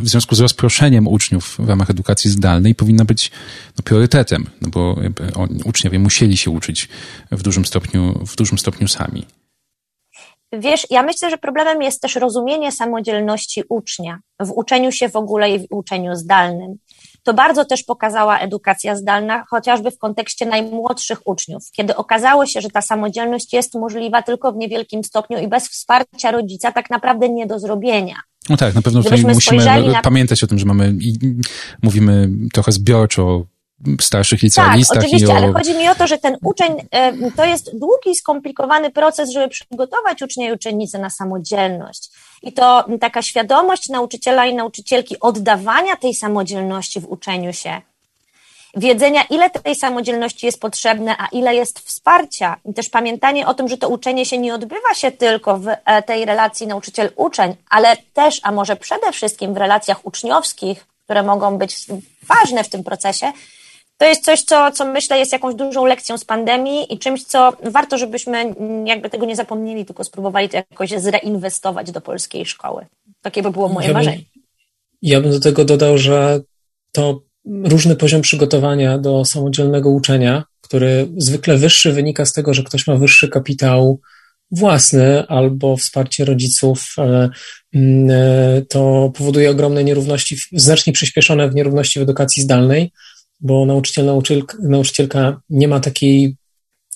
w 0.00 0.08
związku 0.08 0.34
z 0.34 0.40
rozproszeniem 0.40 1.08
uczniów 1.08 1.56
w 1.58 1.68
ramach 1.68 1.90
edukacji 1.90 2.30
zdalnej 2.30 2.74
powinna 2.74 3.04
być 3.04 3.30
no, 3.78 3.82
priorytetem, 3.84 4.46
no 4.60 4.68
bo 4.68 4.96
oni, 5.34 5.62
uczniowie 5.64 5.98
musieli 5.98 6.36
się 6.36 6.50
uczyć 6.50 6.88
w 7.30 7.42
dużym 7.42 7.64
stopniu, 7.64 8.24
w 8.26 8.36
dużym 8.36 8.58
stopniu 8.58 8.88
sami. 8.88 9.26
Wiesz, 10.52 10.86
ja 10.90 11.02
myślę, 11.02 11.30
że 11.30 11.38
problemem 11.38 11.82
jest 11.82 12.02
też 12.02 12.14
rozumienie 12.14 12.72
samodzielności 12.72 13.62
ucznia 13.68 14.18
w 14.40 14.50
uczeniu 14.50 14.92
się 14.92 15.08
w 15.08 15.16
ogóle 15.16 15.50
i 15.50 15.58
w 15.58 15.66
uczeniu 15.70 16.14
zdalnym. 16.14 16.78
To 17.22 17.34
bardzo 17.34 17.64
też 17.64 17.82
pokazała 17.82 18.38
edukacja 18.38 18.96
zdalna, 18.96 19.44
chociażby 19.48 19.90
w 19.90 19.98
kontekście 19.98 20.46
najmłodszych 20.46 21.18
uczniów, 21.24 21.62
kiedy 21.72 21.96
okazało 21.96 22.46
się, 22.46 22.60
że 22.60 22.70
ta 22.70 22.82
samodzielność 22.82 23.52
jest 23.52 23.74
możliwa 23.74 24.22
tylko 24.22 24.52
w 24.52 24.56
niewielkim 24.56 25.04
stopniu 25.04 25.38
i 25.38 25.48
bez 25.48 25.68
wsparcia 25.68 26.30
rodzica 26.30 26.72
tak 26.72 26.90
naprawdę 26.90 27.28
nie 27.28 27.46
do 27.46 27.58
zrobienia. 27.58 28.14
No 28.48 28.56
tak, 28.56 28.74
na 28.74 28.82
pewno 28.82 29.02
tutaj 29.02 29.22
musimy 29.22 29.64
na... 29.64 30.02
pamiętać 30.02 30.44
o 30.44 30.46
tym, 30.46 30.58
że 30.58 30.66
mamy 30.66 30.94
i 31.00 31.18
mówimy 31.82 32.28
trochę 32.52 32.72
zbiorczo 32.72 33.46
starszych 34.00 34.42
licealistach. 34.42 34.98
Tak, 34.98 35.04
oczywiście, 35.04 35.32
o... 35.32 35.36
ale 35.36 35.52
chodzi 35.52 35.74
mi 35.74 35.88
o 35.88 35.94
to, 35.94 36.06
że 36.06 36.18
ten 36.18 36.36
uczeń, 36.42 36.72
to 37.36 37.44
jest 37.44 37.78
długi, 37.78 38.16
skomplikowany 38.16 38.90
proces, 38.90 39.30
żeby 39.30 39.48
przygotować 39.48 40.22
ucznia 40.22 40.48
i 40.48 40.52
uczennicę 40.52 40.98
na 40.98 41.10
samodzielność. 41.10 42.10
I 42.42 42.52
to 42.52 42.84
taka 43.00 43.22
świadomość 43.22 43.88
nauczyciela 43.88 44.46
i 44.46 44.54
nauczycielki 44.54 45.20
oddawania 45.20 45.96
tej 45.96 46.14
samodzielności 46.14 47.00
w 47.00 47.08
uczeniu 47.08 47.52
się, 47.52 47.80
wiedzenia, 48.76 49.22
ile 49.30 49.50
tej 49.50 49.74
samodzielności 49.74 50.46
jest 50.46 50.60
potrzebne, 50.60 51.16
a 51.18 51.26
ile 51.26 51.54
jest 51.54 51.78
wsparcia. 51.78 52.56
I 52.64 52.74
też 52.74 52.88
pamiętanie 52.88 53.46
o 53.46 53.54
tym, 53.54 53.68
że 53.68 53.78
to 53.78 53.88
uczenie 53.88 54.26
się 54.26 54.38
nie 54.38 54.54
odbywa 54.54 54.94
się 54.94 55.12
tylko 55.12 55.58
w 55.58 55.68
e, 55.68 56.02
tej 56.02 56.24
relacji 56.24 56.66
nauczyciel-uczeń, 56.66 57.54
ale 57.70 57.96
też, 58.14 58.40
a 58.42 58.52
może 58.52 58.76
przede 58.76 59.12
wszystkim 59.12 59.54
w 59.54 59.56
relacjach 59.56 60.06
uczniowskich, 60.06 60.86
które 61.04 61.22
mogą 61.22 61.58
być 61.58 61.86
ważne 62.22 62.64
w 62.64 62.68
tym 62.68 62.84
procesie, 62.84 63.32
to 64.00 64.06
jest 64.06 64.24
coś, 64.24 64.42
co, 64.42 64.70
co 64.70 64.84
myślę 64.84 65.18
jest 65.18 65.32
jakąś 65.32 65.54
dużą 65.54 65.86
lekcją 65.86 66.18
z 66.18 66.24
pandemii 66.24 66.94
i 66.94 66.98
czymś, 66.98 67.24
co 67.24 67.52
warto, 67.62 67.98
żebyśmy 67.98 68.54
jakby 68.84 69.10
tego 69.10 69.26
nie 69.26 69.36
zapomnieli, 69.36 69.84
tylko 69.84 70.04
spróbowali 70.04 70.48
to 70.48 70.56
jakoś 70.56 70.90
zreinwestować 70.90 71.90
do 71.90 72.00
polskiej 72.00 72.46
szkoły. 72.46 72.86
Takie 73.22 73.42
by 73.42 73.50
było 73.50 73.68
moje 73.68 73.88
ja 73.88 73.94
marzenie. 73.94 74.22
ja 75.02 75.20
bym 75.20 75.30
do 75.30 75.40
tego 75.40 75.64
dodał, 75.64 75.98
że 75.98 76.40
to 76.92 77.22
różny 77.64 77.96
poziom 77.96 78.22
przygotowania 78.22 78.98
do 78.98 79.24
samodzielnego 79.24 79.90
uczenia, 79.90 80.44
który 80.60 81.08
zwykle 81.16 81.56
wyższy 81.56 81.92
wynika 81.92 82.24
z 82.24 82.32
tego, 82.32 82.54
że 82.54 82.62
ktoś 82.62 82.86
ma 82.86 82.96
wyższy 82.96 83.28
kapitał 83.28 84.00
własny 84.50 85.26
albo 85.26 85.76
wsparcie 85.76 86.24
rodziców, 86.24 86.94
mm, 87.72 88.10
e, 88.10 88.62
to 88.62 89.12
powoduje 89.14 89.50
ogromne 89.50 89.84
nierówności, 89.84 90.36
znacznie 90.52 90.92
przyspieszone 90.92 91.50
w 91.50 91.54
nierówności 91.54 91.98
w 91.98 92.02
edukacji 92.02 92.42
zdalnej, 92.42 92.92
bo 93.40 93.66
nauczyciel, 93.66 94.06
nauczycielka, 94.06 94.58
nauczycielka 94.62 95.40
nie 95.50 95.68
ma 95.68 95.80
takiej 95.80 96.36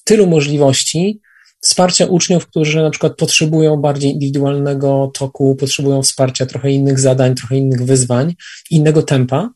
tylu 0.04 0.26
możliwości 0.26 1.20
wsparcia 1.64 2.06
uczniów, 2.06 2.46
którzy 2.46 2.82
na 2.82 2.90
przykład 2.90 3.16
potrzebują 3.16 3.76
bardziej 3.76 4.12
indywidualnego 4.12 5.10
toku, 5.14 5.56
potrzebują 5.56 6.02
wsparcia 6.02 6.46
trochę 6.46 6.70
innych 6.70 7.00
zadań, 7.00 7.34
trochę 7.34 7.56
innych 7.56 7.84
wyzwań, 7.84 8.34
innego 8.70 9.02
tempa. 9.02 9.50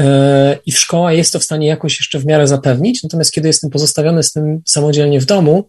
E, 0.00 0.58
I 0.66 0.72
szkoła 0.72 1.12
jest 1.12 1.32
to 1.32 1.38
w 1.38 1.44
stanie 1.44 1.66
jakoś 1.66 1.98
jeszcze 1.98 2.18
w 2.18 2.26
miarę 2.26 2.46
zapewnić, 2.46 3.02
natomiast 3.02 3.32
kiedy 3.32 3.48
jestem 3.48 3.70
pozostawiony 3.70 4.22
z 4.22 4.32
tym 4.32 4.62
samodzielnie 4.66 5.20
w 5.20 5.24
domu, 5.24 5.68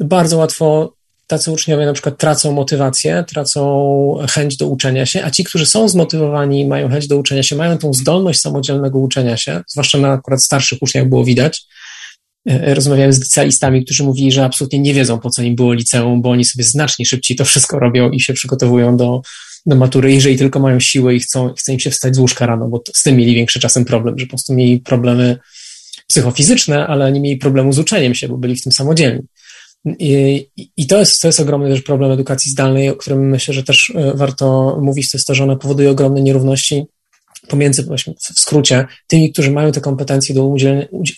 bardzo 0.00 0.36
łatwo 0.36 0.95
tacy 1.26 1.52
uczniowie 1.52 1.86
na 1.86 1.92
przykład 1.92 2.18
tracą 2.18 2.52
motywację, 2.52 3.24
tracą 3.28 4.26
chęć 4.30 4.56
do 4.56 4.66
uczenia 4.66 5.06
się, 5.06 5.24
a 5.24 5.30
ci, 5.30 5.44
którzy 5.44 5.66
są 5.66 5.88
zmotywowani, 5.88 6.66
mają 6.66 6.88
chęć 6.88 7.08
do 7.08 7.16
uczenia 7.16 7.42
się, 7.42 7.56
mają 7.56 7.78
tą 7.78 7.92
zdolność 7.92 8.40
samodzielnego 8.40 8.98
uczenia 8.98 9.36
się, 9.36 9.62
zwłaszcza 9.68 9.98
na 9.98 10.12
akurat 10.12 10.42
starszych 10.42 10.82
uczniach 10.82 11.08
było 11.08 11.24
widać. 11.24 11.64
E, 12.48 12.74
rozmawiałem 12.74 13.12
z 13.12 13.20
licealistami, 13.20 13.84
którzy 13.84 14.04
mówili, 14.04 14.32
że 14.32 14.44
absolutnie 14.44 14.78
nie 14.78 14.94
wiedzą, 14.94 15.18
po 15.18 15.30
co 15.30 15.42
im 15.42 15.54
było 15.54 15.72
liceum, 15.72 16.22
bo 16.22 16.30
oni 16.30 16.44
sobie 16.44 16.64
znacznie 16.64 17.06
szybciej 17.06 17.36
to 17.36 17.44
wszystko 17.44 17.78
robią 17.78 18.10
i 18.10 18.20
się 18.20 18.32
przygotowują 18.32 18.96
do, 18.96 19.22
do 19.66 19.76
matury, 19.76 20.12
jeżeli 20.12 20.38
tylko 20.38 20.60
mają 20.60 20.80
siłę 20.80 21.14
i 21.14 21.20
chcą, 21.20 21.54
chce 21.54 21.72
im 21.72 21.80
się 21.80 21.90
wstać 21.90 22.16
z 22.16 22.18
łóżka 22.18 22.46
rano, 22.46 22.68
bo 22.68 22.82
z 22.94 23.02
tym 23.02 23.16
mieli 23.16 23.34
większy 23.34 23.60
czasem 23.60 23.84
problem, 23.84 24.18
że 24.18 24.26
po 24.26 24.30
prostu 24.30 24.54
mieli 24.54 24.80
problemy 24.80 25.38
psychofizyczne, 26.08 26.86
ale 26.86 27.12
nie 27.12 27.20
mieli 27.20 27.36
problemu 27.36 27.72
z 27.72 27.78
uczeniem 27.78 28.14
się, 28.14 28.28
bo 28.28 28.36
byli 28.36 28.56
w 28.56 28.62
tym 28.62 28.72
samodzielni. 28.72 29.22
I, 29.86 30.46
I, 30.76 30.86
to, 30.86 30.98
jest, 30.98 31.22
to 31.22 31.28
jest 31.28 31.40
ogromny 31.40 31.70
też 31.70 31.82
problem 31.82 32.12
edukacji 32.12 32.52
zdalnej, 32.52 32.88
o 32.88 32.96
którym 32.96 33.28
myślę, 33.28 33.54
że 33.54 33.62
też 33.62 33.92
e, 33.94 34.14
warto 34.14 34.78
mówić, 34.82 35.10
to 35.10 35.18
jest 35.18 35.26
to, 35.26 35.34
że 35.34 35.44
ona 35.44 35.56
powoduje 35.56 35.90
ogromne 35.90 36.22
nierówności 36.22 36.84
pomiędzy, 37.48 37.82
właśnie 37.82 38.14
w 38.14 38.40
skrócie, 38.40 38.86
tymi, 39.06 39.32
którzy 39.32 39.50
mają 39.50 39.72
te 39.72 39.80
kompetencje 39.80 40.34
do 40.34 40.54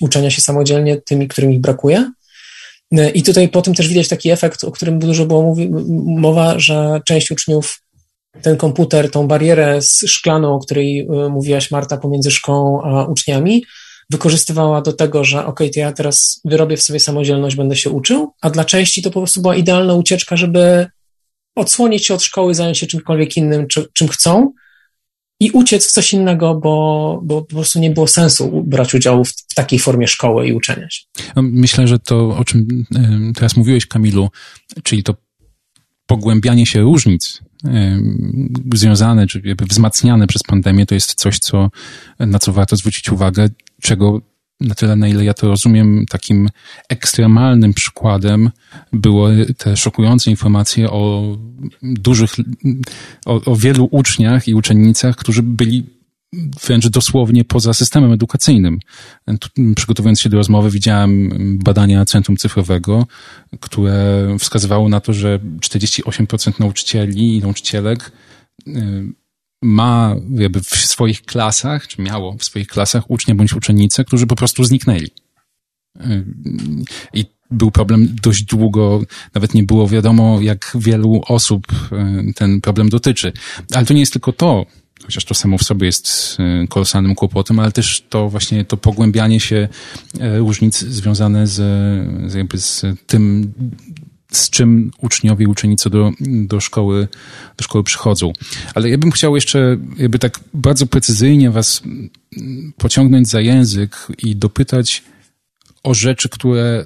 uczenia 0.00 0.31
się 0.31 0.40
samodzielnie, 0.40 0.96
tymi, 0.96 1.28
którym 1.28 1.52
ich 1.52 1.61
brakuje. 1.61 2.12
E, 2.92 3.11
I 3.11 3.22
tutaj 3.22 3.48
potem 3.48 3.74
też 3.74 3.88
widać 3.88 4.09
taki 4.09 4.31
efekt, 4.31 4.64
o 4.64 4.70
którym 4.70 4.98
dużo 4.98 5.26
było 5.26 5.42
mówi, 5.42 5.70
mowa, 6.04 6.59
że 6.59 7.00
część 7.07 7.31
uczniów 7.31 7.83
ten 8.42 8.57
komputer, 8.57 9.11
tą 9.11 9.28
barierę 9.28 9.78
szklaną, 10.07 10.54
o 10.54 10.59
której 10.59 11.00
e, 11.00 11.28
mówiłaś 11.28 11.70
Marta, 11.70 11.96
pomiędzy 11.96 12.31
szkołą 12.31 12.83
a 12.83 13.04
uczniami, 13.04 13.64
wykorzystywała 14.10 14.82
do 14.82 14.92
tego, 14.92 15.24
że 15.24 15.46
ok, 15.46 15.60
to 15.74 15.80
ja 15.80 15.92
teraz 15.92 16.40
wyrobię 16.44 16.76
w 16.76 16.82
sobie 16.82 17.00
samodzielność, 17.00 17.56
będę 17.56 17.76
się 17.76 17.90
uczył, 17.90 18.32
a 18.40 18.50
dla 18.50 18.64
części 18.64 19.02
to 19.02 19.10
po 19.10 19.20
prostu 19.20 19.42
była 19.42 19.56
idealna 19.56 19.94
ucieczka, 19.94 20.36
żeby 20.36 20.86
odsłonić 21.56 22.06
się 22.06 22.14
od 22.14 22.22
szkoły, 22.22 22.54
zająć 22.54 22.78
się 22.78 22.86
czymkolwiek 22.86 23.36
innym, 23.36 23.68
czy, 23.68 23.86
czym 23.92 24.08
chcą 24.08 24.52
i 25.40 25.50
uciec 25.50 25.86
w 25.86 25.92
coś 25.92 26.12
innego, 26.12 26.54
bo, 26.54 27.20
bo 27.24 27.42
po 27.42 27.54
prostu 27.54 27.78
nie 27.78 27.90
było 27.90 28.06
sensu 28.06 28.62
brać 28.66 28.94
udziału 28.94 29.24
w, 29.24 29.30
w 29.30 29.54
takiej 29.54 29.78
formie 29.78 30.08
szkoły 30.08 30.48
i 30.48 30.52
uczenia 30.52 30.90
się. 30.90 31.02
Myślę, 31.36 31.88
że 31.88 31.98
to, 31.98 32.36
o 32.36 32.44
czym 32.44 32.84
teraz 33.34 33.56
mówiłeś, 33.56 33.86
Kamilu, 33.86 34.28
czyli 34.82 35.02
to 35.02 35.14
pogłębianie 36.06 36.66
się 36.66 36.80
różnic 36.80 37.42
związane, 38.74 39.26
czy 39.26 39.42
wzmacniane 39.70 40.26
przez 40.26 40.42
pandemię, 40.42 40.86
to 40.86 40.94
jest 40.94 41.14
coś, 41.14 41.38
co, 41.38 41.70
na 42.18 42.38
co 42.38 42.52
warto 42.52 42.76
zwrócić 42.76 43.12
uwagę, 43.12 43.48
czego 43.82 44.20
na 44.60 44.74
tyle, 44.74 44.96
na 44.96 45.08
ile 45.08 45.24
ja 45.24 45.34
to 45.34 45.48
rozumiem, 45.48 46.06
takim 46.10 46.48
ekstremalnym 46.88 47.74
przykładem 47.74 48.50
były 48.92 49.54
te 49.58 49.76
szokujące 49.76 50.30
informacje 50.30 50.90
o 50.90 51.36
dużych, 51.82 52.30
o, 53.26 53.44
o 53.44 53.56
wielu 53.56 53.88
uczniach 53.90 54.48
i 54.48 54.54
uczennicach, 54.54 55.16
którzy 55.16 55.42
byli 55.42 55.86
wręcz 56.66 56.88
dosłownie 56.88 57.44
poza 57.44 57.74
systemem 57.74 58.12
edukacyjnym. 58.12 58.78
Przygotowując 59.76 60.20
się 60.20 60.28
do 60.28 60.36
rozmowy, 60.36 60.70
widziałem 60.70 61.30
badania 61.64 62.04
Centrum 62.04 62.36
Cyfrowego, 62.36 63.06
które 63.60 64.26
wskazywało 64.38 64.88
na 64.88 65.00
to, 65.00 65.12
że 65.12 65.38
48% 65.60 66.60
nauczycieli 66.60 67.36
i 67.36 67.40
nauczycielek 67.40 68.12
y, 68.66 68.72
ma 69.62 70.14
jakby 70.30 70.60
w 70.60 70.66
swoich 70.68 71.22
klasach, 71.22 71.88
czy 71.88 72.02
miało 72.02 72.36
w 72.38 72.44
swoich 72.44 72.66
klasach 72.66 73.10
ucznia 73.10 73.34
bądź 73.34 73.52
uczennicę, 73.52 74.04
którzy 74.04 74.26
po 74.26 74.36
prostu 74.36 74.64
zniknęli. 74.64 75.10
I 77.14 77.24
był 77.50 77.70
problem 77.70 78.16
dość 78.22 78.44
długo, 78.44 79.02
nawet 79.34 79.54
nie 79.54 79.62
było 79.62 79.88
wiadomo, 79.88 80.40
jak 80.40 80.72
wielu 80.74 81.22
osób 81.28 81.66
y, 81.72 82.34
ten 82.34 82.60
problem 82.60 82.88
dotyczy. 82.88 83.32
Ale 83.74 83.86
to 83.86 83.94
nie 83.94 84.00
jest 84.00 84.12
tylko 84.12 84.32
to, 84.32 84.66
chociaż 85.04 85.24
to 85.24 85.34
samo 85.34 85.58
w 85.58 85.62
sobie 85.62 85.86
jest 85.86 86.36
y, 86.64 86.68
kolosalnym 86.68 87.14
kłopotem, 87.14 87.58
ale 87.58 87.72
też 87.72 88.04
to 88.08 88.28
właśnie 88.28 88.64
to 88.64 88.76
pogłębianie 88.76 89.40
się 89.40 89.68
różnic 90.20 90.78
związane 90.78 91.46
z, 91.46 91.54
z, 92.32 92.34
jakby 92.34 92.58
z 92.58 92.84
tym, 93.06 93.52
z 94.32 94.50
czym 94.50 94.90
uczniowie 94.98 95.44
i 95.44 95.48
uczennice 95.48 95.90
do, 95.90 96.12
do, 96.20 96.60
szkoły, 96.60 97.08
do 97.56 97.64
szkoły 97.64 97.84
przychodzą. 97.84 98.32
Ale 98.74 98.90
ja 98.90 98.98
bym 98.98 99.10
chciał 99.10 99.34
jeszcze 99.34 99.76
jakby 99.96 100.18
tak 100.18 100.40
bardzo 100.54 100.86
precyzyjnie 100.86 101.50
was 101.50 101.82
pociągnąć 102.76 103.28
za 103.28 103.40
język 103.40 104.06
i 104.18 104.36
dopytać 104.36 105.04
o 105.82 105.94
rzeczy, 105.94 106.28
które 106.28 106.84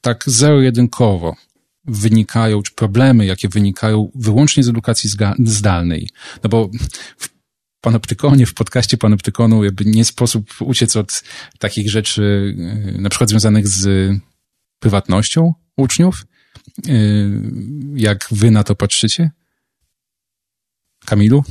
tak 0.00 0.24
zero-jedynkowo 0.26 1.36
wynikają, 1.84 2.62
czy 2.62 2.72
problemy, 2.72 3.26
jakie 3.26 3.48
wynikają 3.48 4.10
wyłącznie 4.14 4.62
z 4.62 4.68
edukacji 4.68 5.10
zdalnej. 5.44 6.08
No 6.42 6.50
bo 6.50 6.70
w 7.18 7.28
Panoptykonie, 7.80 8.46
w 8.46 8.54
podcaście 8.54 8.96
Panoptykonu 8.96 9.64
jakby 9.64 9.84
nie 9.84 10.04
sposób 10.04 10.50
uciec 10.60 10.96
od 10.96 11.22
takich 11.58 11.90
rzeczy, 11.90 12.54
y, 12.94 13.00
na 13.00 13.08
przykład 13.10 13.30
związanych 13.30 13.68
z 13.68 14.12
prywatnością 14.78 15.54
uczniów, 15.76 16.24
jak 17.94 18.28
wy 18.30 18.50
na 18.50 18.64
to 18.64 18.74
patrzycie? 18.74 19.30
Kamilu? 21.04 21.44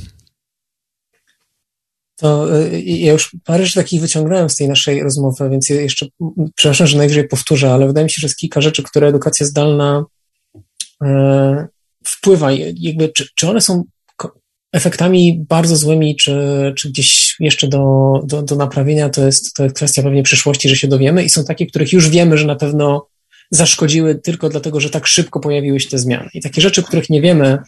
To 2.16 2.56
y, 2.60 2.82
ja 2.82 3.12
już 3.12 3.36
parę 3.44 3.64
rzeczy 3.64 3.74
takich 3.74 4.00
wyciągnąłem 4.00 4.50
z 4.50 4.56
tej 4.56 4.68
naszej 4.68 5.02
rozmowy, 5.02 5.50
więc 5.50 5.68
jeszcze, 5.68 6.06
przepraszam, 6.54 6.86
że 6.86 6.98
najwyżej 6.98 7.28
powtórzę, 7.28 7.72
ale 7.72 7.86
wydaje 7.86 8.04
mi 8.04 8.10
się, 8.10 8.20
że 8.20 8.26
jest 8.26 8.36
kilka 8.36 8.60
rzeczy, 8.60 8.82
które 8.82 9.08
edukacja 9.08 9.46
zdalna 9.46 10.04
wpływa. 12.04 12.48
Jakby, 12.74 13.08
czy, 13.08 13.26
czy 13.34 13.48
one 13.48 13.60
są 13.60 13.84
efektami 14.72 15.44
bardzo 15.48 15.76
złymi, 15.76 16.16
czy, 16.16 16.74
czy 16.76 16.88
gdzieś 16.88 17.36
jeszcze 17.40 17.68
do, 17.68 18.12
do, 18.24 18.42
do 18.42 18.56
naprawienia, 18.56 19.08
to 19.08 19.26
jest, 19.26 19.54
to 19.54 19.62
jest 19.64 19.76
kwestia 19.76 20.02
pewnie 20.02 20.22
przyszłości, 20.22 20.68
że 20.68 20.76
się 20.76 20.88
dowiemy 20.88 21.24
i 21.24 21.30
są 21.30 21.44
takie, 21.44 21.66
których 21.66 21.92
już 21.92 22.08
wiemy, 22.08 22.38
że 22.38 22.46
na 22.46 22.56
pewno 22.56 23.06
zaszkodziły 23.52 24.14
tylko 24.14 24.48
dlatego, 24.48 24.80
że 24.80 24.90
tak 24.90 25.06
szybko 25.06 25.40
pojawiły 25.40 25.80
się 25.80 25.88
te 25.88 25.98
zmiany. 25.98 26.28
I 26.34 26.40
takie 26.40 26.60
rzeczy, 26.60 26.82
których 26.82 27.10
nie 27.10 27.20
wiemy, 27.20 27.58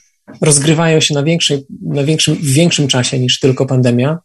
rozgrywają 0.40 1.00
się 1.00 1.14
na, 1.14 1.22
większej, 1.22 1.66
na 1.82 2.04
większym, 2.04 2.34
w 2.34 2.46
większym 2.46 2.88
czasie 2.88 3.18
niż 3.18 3.40
tylko 3.40 3.66
pandemia. 3.66 4.18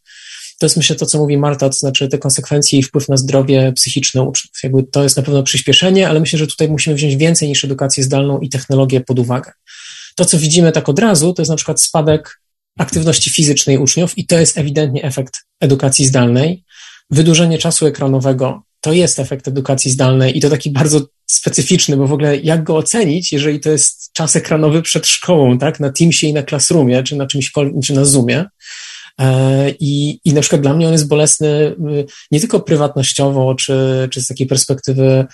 To 0.60 0.66
jest 0.66 0.78
myślę 0.78 0.96
to, 0.96 1.06
co 1.06 1.18
mówi 1.18 1.38
Marta, 1.38 1.70
to 1.70 1.76
znaczy 1.76 2.08
te 2.08 2.18
konsekwencje 2.18 2.80
i 2.80 2.84
wpływ 2.84 3.10
na 3.10 3.18
zdrowie 3.18 3.74
psychiczne 3.76 4.24
uczniów. 4.24 4.52
Jakby 4.64 4.84
to 4.84 5.04
jest 5.04 5.18
na 5.18 5.24
pewno 5.24 5.44
przyspieszenie, 5.44 6.10
ale 6.10 6.20
myślę, 6.20 6.40
że 6.40 6.48
tutaj 6.48 6.70
musimy 6.70 6.96
wziąć 6.96 7.16
więcej 7.16 7.48
niż 7.48 7.64
edukację 7.64 8.04
zdalną 8.04 8.40
i 8.40 8.50
technologię 8.50 9.02
pod 9.02 9.20
uwagę. 9.20 9.52
To, 10.16 10.26
co 10.26 10.38
widzimy 10.38 10.72
tak 10.72 10.90
od 10.90 11.00
razu, 11.00 11.34
to 11.34 11.42
jest 11.42 11.50
na 11.50 11.56
przykład 11.56 11.82
spadek 11.82 12.42
aktywności 12.78 13.30
fizycznej 13.30 13.78
uczniów 13.78 14.18
i 14.18 14.26
to 14.26 14.40
jest 14.40 14.58
ewidentnie 14.58 15.04
efekt 15.04 15.40
edukacji 15.60 16.06
zdalnej. 16.06 16.64
Wydłużenie 17.10 17.58
czasu 17.58 17.86
ekranowego 17.88 18.64
to 18.82 18.94
jest 18.94 19.20
efekt 19.20 19.48
edukacji 19.48 19.92
zdalnej 19.92 20.38
i 20.38 20.42
to 20.42 20.50
taki 20.50 20.72
bardzo 20.72 21.02
specyficzny, 21.26 21.98
bo 21.98 22.08
w 22.08 22.14
ogóle 22.14 22.38
jak 22.38 22.64
go 22.64 22.78
ocenić, 22.78 23.34
jeżeli 23.34 23.60
to 23.60 23.70
jest 23.70 24.14
czas 24.14 24.36
ekranowy 24.36 24.82
przed 24.82 25.08
szkołą, 25.08 25.58
tak, 25.58 25.80
na 25.80 25.92
Teamsie 25.92 26.28
i 26.28 26.34
na 26.34 26.44
Classroomie, 26.44 27.04
czy 27.04 27.16
na 27.16 27.28
czymś, 27.28 27.52
czy 27.84 27.94
na 27.94 28.06
Zoomie. 28.06 28.46
E, 29.20 29.70
I, 29.80 30.20
I 30.26 30.34
na 30.34 30.42
przykład 30.42 30.62
dla 30.62 30.74
mnie 30.74 30.88
on 30.88 30.92
jest 30.92 31.08
bolesny 31.08 31.48
y, 31.48 32.06
nie 32.32 32.40
tylko 32.40 32.60
prywatnościowo, 32.60 33.56
czy, 33.56 34.08
czy 34.12 34.22
z 34.22 34.28
takiej 34.28 34.48
perspektywy 34.48 35.26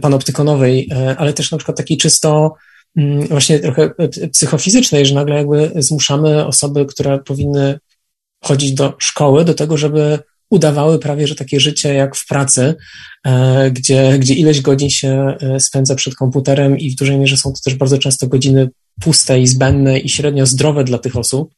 panoptykonowej, 0.00 0.88
e, 0.92 1.16
ale 1.18 1.32
też 1.32 1.50
na 1.50 1.58
przykład 1.58 1.76
takiej 1.76 1.96
czysto 1.96 2.54
mm, 2.96 3.26
właśnie 3.26 3.60
trochę 3.60 3.90
psychofizycznej, 4.32 5.06
że 5.06 5.14
nagle 5.14 5.36
jakby 5.36 5.72
zmuszamy 5.76 6.46
osoby, 6.46 6.86
które 6.86 7.18
powinny 7.18 7.78
chodzić 8.44 8.72
do 8.72 8.94
szkoły, 8.98 9.44
do 9.44 9.54
tego, 9.54 9.76
żeby 9.76 10.18
udawały 10.50 10.98
prawie, 10.98 11.26
że 11.26 11.34
takie 11.34 11.60
życie 11.60 11.94
jak 11.94 12.16
w 12.16 12.26
pracy, 12.26 12.74
e, 13.26 13.70
gdzie, 13.70 14.18
gdzie 14.18 14.34
ileś 14.34 14.60
godzin 14.60 14.90
się 14.90 15.36
e, 15.40 15.60
spędza 15.60 15.94
przed 15.94 16.14
komputerem 16.14 16.78
i 16.78 16.90
w 16.90 16.94
dużej 16.94 17.18
mierze 17.18 17.36
są 17.36 17.52
to 17.52 17.58
też 17.64 17.74
bardzo 17.74 17.98
często 17.98 18.26
godziny 18.26 18.68
puste 19.00 19.40
i 19.40 19.46
zbędne 19.46 19.98
i 19.98 20.08
średnio 20.08 20.46
zdrowe 20.46 20.84
dla 20.84 20.98
tych 20.98 21.16
osób 21.16 21.54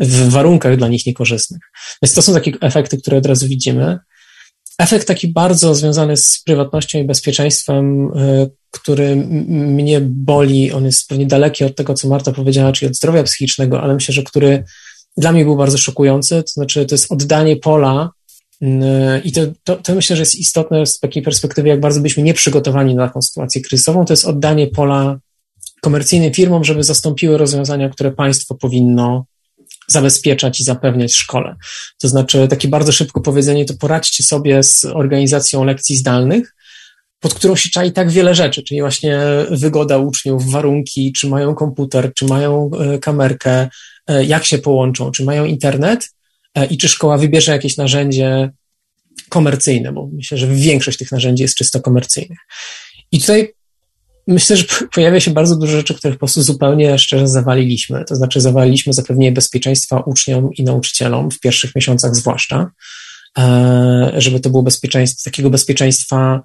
w 0.00 0.28
warunkach 0.28 0.76
dla 0.76 0.88
nich 0.88 1.06
niekorzystnych. 1.06 1.60
Więc 2.02 2.14
to 2.14 2.22
są 2.22 2.32
takie 2.32 2.52
efekty, 2.60 2.98
które 2.98 3.16
od 3.16 3.26
razu 3.26 3.48
widzimy. 3.48 3.98
Efekt 4.78 5.08
taki 5.08 5.28
bardzo 5.28 5.74
związany 5.74 6.16
z 6.16 6.42
prywatnością 6.46 6.98
i 6.98 7.04
bezpieczeństwem, 7.04 8.12
y, 8.18 8.50
który 8.70 9.16
mnie 9.16 10.00
boli, 10.00 10.72
on 10.72 10.84
jest 10.84 11.08
pewnie 11.08 11.26
daleki 11.26 11.64
od 11.64 11.76
tego, 11.76 11.94
co 11.94 12.08
Marta 12.08 12.32
powiedziała, 12.32 12.72
czyli 12.72 12.90
od 12.90 12.96
zdrowia 12.96 13.22
psychicznego, 13.22 13.82
ale 13.82 13.94
myślę, 13.94 14.14
że 14.14 14.22
który 14.22 14.64
dla 15.16 15.32
mnie 15.32 15.44
był 15.44 15.56
bardzo 15.56 15.78
szokujący, 15.78 16.42
to 16.42 16.48
znaczy 16.48 16.86
to 16.86 16.94
jest 16.94 17.12
oddanie 17.12 17.56
pola 17.56 18.10
i 19.24 19.32
to, 19.32 19.40
to, 19.64 19.76
to, 19.76 19.94
myślę, 19.94 20.16
że 20.16 20.22
jest 20.22 20.34
istotne 20.34 20.86
z 20.86 20.98
takiej 20.98 21.22
perspektywy, 21.22 21.68
jak 21.68 21.80
bardzo 21.80 22.00
byliśmy 22.00 22.22
nieprzygotowani 22.22 22.94
na 22.94 23.06
taką 23.06 23.22
sytuację 23.22 23.60
kryzysową, 23.60 24.04
to 24.04 24.12
jest 24.12 24.26
oddanie 24.26 24.66
pola 24.66 25.18
komercyjnym 25.82 26.34
firmom, 26.34 26.64
żeby 26.64 26.84
zastąpiły 26.84 27.38
rozwiązania, 27.38 27.88
które 27.88 28.12
państwo 28.12 28.54
powinno 28.54 29.26
zabezpieczać 29.88 30.60
i 30.60 30.64
zapewniać 30.64 31.14
szkole. 31.14 31.56
To 31.98 32.08
znaczy, 32.08 32.48
takie 32.48 32.68
bardzo 32.68 32.92
szybko 32.92 33.20
powiedzenie, 33.20 33.64
to 33.64 33.74
poradźcie 33.74 34.24
sobie 34.24 34.62
z 34.62 34.84
organizacją 34.84 35.64
lekcji 35.64 35.96
zdalnych, 35.96 36.54
pod 37.20 37.34
którą 37.34 37.56
się 37.56 37.70
czai 37.70 37.92
tak 37.92 38.10
wiele 38.10 38.34
rzeczy, 38.34 38.62
czyli 38.62 38.80
właśnie 38.80 39.20
wygoda 39.50 39.98
uczniów, 39.98 40.50
warunki, 40.50 41.12
czy 41.12 41.28
mają 41.28 41.54
komputer, 41.54 42.12
czy 42.14 42.26
mają 42.26 42.70
e, 42.80 42.98
kamerkę, 42.98 43.68
e, 44.06 44.24
jak 44.24 44.44
się 44.44 44.58
połączą, 44.58 45.10
czy 45.10 45.24
mają 45.24 45.44
internet 45.44 46.04
e, 46.04 46.08
i 46.70 46.78
czy 46.78 46.88
szkoła 46.88 47.18
wybierze 47.18 47.52
jakieś 47.52 47.76
narzędzie 47.76 48.50
komercyjne, 49.28 49.92
bo 49.92 50.08
myślę, 50.12 50.38
że 50.38 50.46
większość 50.46 50.98
tych 50.98 51.12
narzędzi 51.12 51.42
jest 51.42 51.54
czysto 51.54 51.80
komercyjnych. 51.80 52.38
I 53.12 53.20
tutaj 53.20 53.54
myślę, 54.26 54.56
że 54.56 54.64
pojawia 54.94 55.20
się 55.20 55.30
bardzo 55.30 55.56
dużo 55.56 55.72
rzeczy, 55.72 55.94
których 55.94 56.16
po 56.16 56.18
prostu 56.18 56.42
zupełnie 56.42 56.98
szczerze 56.98 57.28
zawaliliśmy. 57.28 58.04
To 58.04 58.16
znaczy, 58.16 58.40
zawaliliśmy 58.40 58.92
zapewnienie 58.92 59.32
bezpieczeństwa 59.32 60.00
uczniom 60.00 60.50
i 60.54 60.64
nauczycielom 60.64 61.30
w 61.30 61.40
pierwszych 61.40 61.74
miesiącach 61.74 62.16
zwłaszcza, 62.16 62.70
e, 63.38 64.12
żeby 64.16 64.40
to 64.40 64.50
było 64.50 64.62
bezpieczeństwo, 64.62 65.30
takiego 65.30 65.50
bezpieczeństwa 65.50 66.42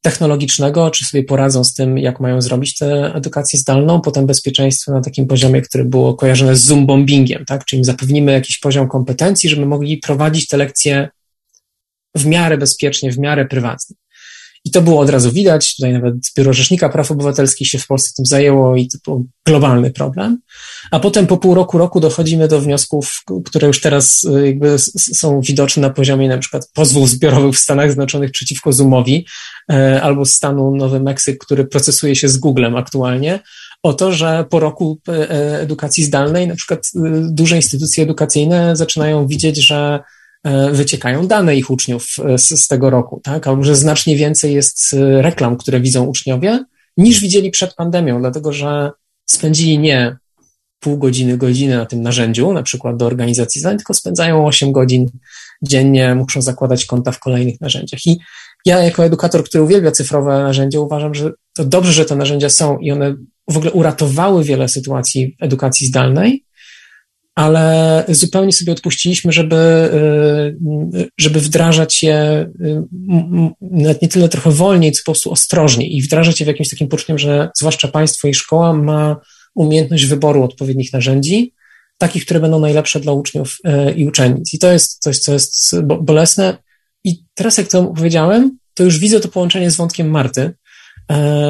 technologicznego, 0.00 0.90
czy 0.90 1.04
sobie 1.04 1.24
poradzą 1.24 1.64
z 1.64 1.74
tym, 1.74 1.98
jak 1.98 2.20
mają 2.20 2.42
zrobić 2.42 2.78
tę 2.78 3.12
edukację 3.14 3.58
zdalną, 3.58 4.00
potem 4.00 4.26
bezpieczeństwo 4.26 4.92
na 4.92 5.00
takim 5.00 5.26
poziomie, 5.26 5.62
które 5.62 5.84
było 5.84 6.14
kojarzone 6.14 6.56
z 6.56 6.62
zoom 6.62 6.86
bombingiem, 6.86 7.44
tak? 7.44 7.64
Czyli 7.64 7.80
im 7.80 7.84
zapewnimy 7.84 8.32
jakiś 8.32 8.58
poziom 8.58 8.88
kompetencji, 8.88 9.50
żeby 9.50 9.66
mogli 9.66 9.98
prowadzić 9.98 10.46
te 10.46 10.56
lekcje 10.56 11.08
w 12.14 12.26
miarę 12.26 12.58
bezpiecznie, 12.58 13.12
w 13.12 13.18
miarę 13.18 13.44
prywatnie. 13.44 13.96
I 14.64 14.70
to 14.70 14.82
było 14.82 15.00
od 15.00 15.10
razu 15.10 15.32
widać. 15.32 15.76
Tutaj 15.76 15.92
nawet 15.92 16.14
Biuro 16.36 16.52
Rzecznika 16.52 16.88
Praw 16.88 17.10
Obywatelskich 17.10 17.68
się 17.68 17.78
w 17.78 17.86
Polsce 17.86 18.12
tym 18.16 18.26
zajęło 18.26 18.76
i 18.76 18.88
to 18.88 18.98
był 19.04 19.26
globalny 19.46 19.90
problem. 19.90 20.38
A 20.90 21.00
potem 21.00 21.26
po 21.26 21.36
pół 21.36 21.54
roku, 21.54 21.78
roku 21.78 22.00
dochodzimy 22.00 22.48
do 22.48 22.60
wniosków, 22.60 23.22
które 23.44 23.66
już 23.66 23.80
teraz 23.80 24.24
y, 24.24 24.46
jakby 24.46 24.78
są 24.78 25.40
widoczne 25.40 25.80
na 25.80 25.90
poziomie 25.90 26.28
na 26.28 26.38
przykład 26.38 26.70
pozwów 26.74 27.08
zbiorowych 27.08 27.54
w 27.54 27.58
Stanach 27.58 27.86
Zjednoczonych 27.86 28.30
przeciwko 28.30 28.72
Zoomowi 28.72 29.26
e, 29.72 30.02
albo 30.02 30.24
stanu 30.24 30.76
Nowy 30.76 31.00
Meksyk, 31.00 31.38
który 31.38 31.64
procesuje 31.64 32.16
się 32.16 32.28
z 32.28 32.36
Googlem 32.36 32.76
aktualnie 32.76 33.40
o 33.82 33.92
to, 33.92 34.12
że 34.12 34.44
po 34.50 34.60
roku 34.60 35.00
e, 35.08 35.60
edukacji 35.60 36.04
zdalnej 36.04 36.48
na 36.48 36.54
przykład 36.54 36.86
y, 36.86 36.90
duże 37.30 37.56
instytucje 37.56 38.04
edukacyjne 38.04 38.76
zaczynają 38.76 39.26
widzieć, 39.26 39.56
że 39.56 40.00
wyciekają 40.72 41.26
dane 41.26 41.56
ich 41.56 41.70
uczniów 41.70 42.06
e, 42.24 42.38
z, 42.38 42.48
z, 42.48 42.68
tego 42.68 42.90
roku, 42.90 43.20
tak? 43.24 43.46
Albo 43.46 43.64
że 43.64 43.76
znacznie 43.76 44.16
więcej 44.16 44.54
jest 44.54 44.94
e, 44.94 45.22
reklam, 45.22 45.56
które 45.56 45.80
widzą 45.80 46.04
uczniowie, 46.04 46.64
niż 46.96 47.20
widzieli 47.20 47.50
przed 47.50 47.74
pandemią, 47.74 48.20
dlatego 48.20 48.52
że 48.52 48.90
spędzili 49.26 49.78
nie 49.78 50.16
pół 50.80 50.98
godziny, 50.98 51.36
godzinę 51.36 51.76
na 51.76 51.86
tym 51.86 52.02
narzędziu, 52.02 52.52
na 52.52 52.62
przykład 52.62 52.96
do 52.96 53.06
organizacji 53.06 53.60
zadań, 53.60 53.78
tylko 53.78 53.94
spędzają 53.94 54.46
8 54.46 54.72
godzin 54.72 55.10
dziennie, 55.62 56.14
muszą 56.14 56.42
zakładać 56.42 56.84
konta 56.84 57.12
w 57.12 57.18
kolejnych 57.18 57.60
narzędziach. 57.60 58.06
I 58.06 58.18
ja 58.64 58.78
jako 58.78 59.04
edukator, 59.04 59.44
który 59.44 59.64
uwielbia 59.64 59.90
cyfrowe 59.90 60.42
narzędzia, 60.42 60.80
uważam, 60.80 61.14
że 61.14 61.32
to 61.56 61.64
dobrze, 61.64 61.92
że 61.92 62.04
te 62.04 62.16
narzędzia 62.16 62.48
są 62.48 62.78
i 62.78 62.90
one 62.90 63.16
w 63.48 63.56
ogóle 63.56 63.72
uratowały 63.72 64.44
wiele 64.44 64.68
sytuacji 64.68 65.36
edukacji 65.40 65.86
zdalnej, 65.86 66.44
ale 67.40 68.04
zupełnie 68.08 68.52
sobie 68.52 68.72
odpuściliśmy, 68.72 69.32
żeby, 69.32 69.56
y, 70.94 71.08
żeby 71.18 71.40
wdrażać 71.40 72.02
je 72.02 72.50
y, 72.60 72.82
nawet 73.60 74.02
nie 74.02 74.08
tyle 74.08 74.28
trochę 74.28 74.50
wolniej, 74.50 74.92
co 74.92 75.02
po 75.02 75.12
prostu 75.12 75.32
ostrożniej 75.32 75.96
i 75.96 76.02
wdrażać 76.02 76.40
je 76.40 76.44
w 76.44 76.48
jakimś 76.48 76.70
takim 76.70 76.88
poczuciem, 76.88 77.18
że 77.18 77.50
zwłaszcza 77.56 77.88
państwo 77.88 78.28
i 78.28 78.34
szkoła 78.34 78.72
ma 78.72 79.16
umiejętność 79.54 80.06
wyboru 80.06 80.42
odpowiednich 80.42 80.92
narzędzi, 80.92 81.54
takich, 81.98 82.24
które 82.24 82.40
będą 82.40 82.60
najlepsze 82.60 83.00
dla 83.00 83.12
uczniów 83.12 83.58
y, 83.66 83.92
i 83.92 84.08
uczennic. 84.08 84.54
I 84.54 84.58
to 84.58 84.72
jest 84.72 85.02
coś, 85.02 85.18
co 85.18 85.32
jest 85.32 85.80
bolesne. 85.82 86.56
I 87.04 87.24
teraz, 87.34 87.58
jak 87.58 87.68
to 87.68 87.84
powiedziałem, 87.84 88.58
to 88.74 88.84
już 88.84 88.98
widzę 88.98 89.20
to 89.20 89.28
połączenie 89.28 89.70
z 89.70 89.76
wątkiem 89.76 90.10
Marty, 90.10 90.52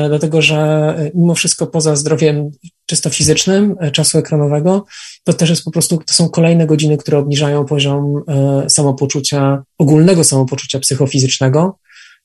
dlatego 0.08 0.42
że 0.42 0.94
mimo 1.14 1.34
wszystko 1.34 1.66
poza 1.66 1.96
zdrowiem 1.96 2.50
czysto 2.90 3.10
fizycznym, 3.10 3.76
e, 3.80 3.90
czasu 3.90 4.18
ekranowego, 4.18 4.84
to 5.24 5.32
też 5.32 5.50
jest 5.50 5.64
po 5.64 5.70
prostu, 5.70 5.98
to 5.98 6.14
są 6.14 6.28
kolejne 6.28 6.66
godziny, 6.66 6.96
które 6.96 7.18
obniżają 7.18 7.64
poziom 7.64 8.22
e, 8.28 8.70
samopoczucia, 8.70 9.62
ogólnego 9.78 10.24
samopoczucia 10.24 10.78
psychofizycznego, 10.78 11.78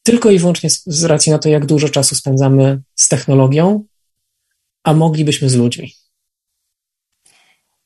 tylko 0.03 0.31
i 0.31 0.39
wyłącznie 0.39 0.69
z 0.85 1.03
racji 1.03 1.31
na 1.31 1.39
to, 1.39 1.49
jak 1.49 1.65
dużo 1.65 1.89
czasu 1.89 2.15
spędzamy 2.15 2.81
z 2.95 3.07
technologią, 3.07 3.83
a 4.83 4.93
moglibyśmy 4.93 5.49
z 5.49 5.55
ludźmi. 5.55 5.93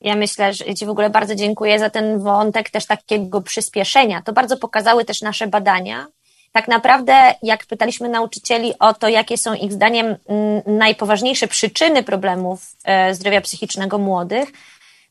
Ja 0.02 0.16
myślę, 0.16 0.54
że 0.54 0.76
Ci 0.76 0.86
w 0.86 0.90
ogóle 0.90 1.10
bardzo 1.10 1.36
dziękuję 1.36 1.80
za 1.80 1.90
ten 1.90 2.20
wątek 2.20 2.70
też 2.70 2.86
takiego 2.86 3.42
przyspieszenia. 3.42 4.22
To 4.22 4.34
bardzo 4.34 4.58
pokazały 4.58 5.06
też 5.06 5.22
nasze 5.22 5.48
badania, 5.48 6.08
tak 6.52 6.68
naprawdę, 6.68 7.36
jak 7.44 7.66
pytaliśmy 7.66 8.10
nauczycieli 8.10 8.74
o 8.80 8.94
to, 8.94 9.08
jakie 9.08 9.38
są 9.38 9.54
ich 9.54 9.74
zdaniem 9.74 10.06
mm, 10.06 10.62
najpoważniejsze 10.66 11.48
przyczyny 11.48 12.04
problemów 12.04 12.62
e, 12.86 13.16
zdrowia 13.16 13.42
psychicznego 13.42 13.98
młodych, 13.98 14.52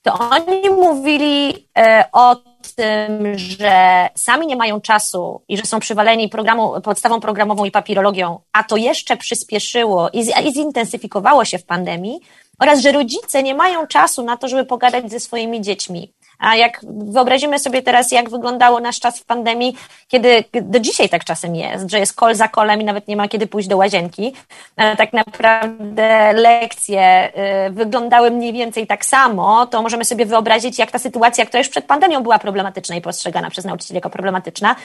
to 0.03 0.19
oni 0.19 0.71
mówili 0.71 1.67
e, 1.79 2.05
o 2.13 2.37
tym, 2.77 3.39
że 3.39 4.09
sami 4.15 4.47
nie 4.47 4.57
mają 4.57 4.81
czasu 4.81 5.43
i 5.49 5.57
że 5.57 5.63
są 5.65 5.81
przywaleni 5.81 6.29
programu, 6.29 6.81
podstawą 6.81 7.21
programową 7.21 7.65
i 7.65 7.71
papirologią, 7.71 8.41
a 8.53 8.65
to 8.65 8.77
jeszcze 8.77 9.17
przyspieszyło 9.17 10.11
i, 10.13 10.21
i 10.21 10.53
zintensyfikowało 10.53 11.45
się 11.45 11.59
w 11.59 11.65
pandemii, 11.65 12.21
oraz 12.59 12.81
że 12.81 12.93
rodzice 12.93 13.43
nie 13.43 13.55
mają 13.55 13.87
czasu 13.87 14.23
na 14.23 14.37
to, 14.37 14.49
żeby 14.49 14.65
pogadać 14.65 15.11
ze 15.11 15.21
swoimi 15.21 15.61
dziećmi. 15.61 16.13
A 16.39 16.57
jak 16.57 16.81
wyobrazimy 16.89 17.59
sobie 17.59 17.83
teraz, 17.83 18.13
jak 18.13 18.31
wyglądało 18.31 18.81
nasz 18.81 19.01
czas 19.01 19.21
w 19.21 19.25
pandemii, 19.25 19.77
kiedy 20.09 20.45
do 20.53 20.81
dzisiaj 20.81 21.09
tak 21.09 21.25
czasem 21.25 21.57
jest, 21.57 21.91
że 21.91 21.99
jest 21.99 22.15
kol 22.15 22.35
za 22.35 22.49
kolem 22.49 22.81
i 22.81 22.85
nawet 22.85 23.09
nie 23.09 23.17
ma 23.17 23.29
kiedy 23.29 23.47
pójść 23.47 23.69
do 23.69 23.77
łazienki, 23.77 24.33
tak 24.77 25.13
naprawdę 25.13 26.33
lekcje 26.33 27.33
y, 27.67 27.71
wyglądały 27.71 28.31
mniej 28.31 28.53
więcej 28.53 28.87
tak 28.87 29.05
samo, 29.05 29.67
to 29.67 29.83
możemy 29.83 30.05
sobie 30.05 30.27
wyobrazić, 30.27 30.79
jak 30.79 30.91
ta 30.91 30.99
sytuacja, 30.99 31.47
która 31.47 31.59
już 31.59 31.69
przed 31.69 31.85
pandemią 31.85 32.23
była 32.23 32.39
problematyczna 32.39 32.97
i 32.97 33.01
postrzegana 33.01 33.51
przez 33.51 33.65
nauczycieli 33.65 33.97
jako 33.97 34.11
problematyczna, 34.11 34.77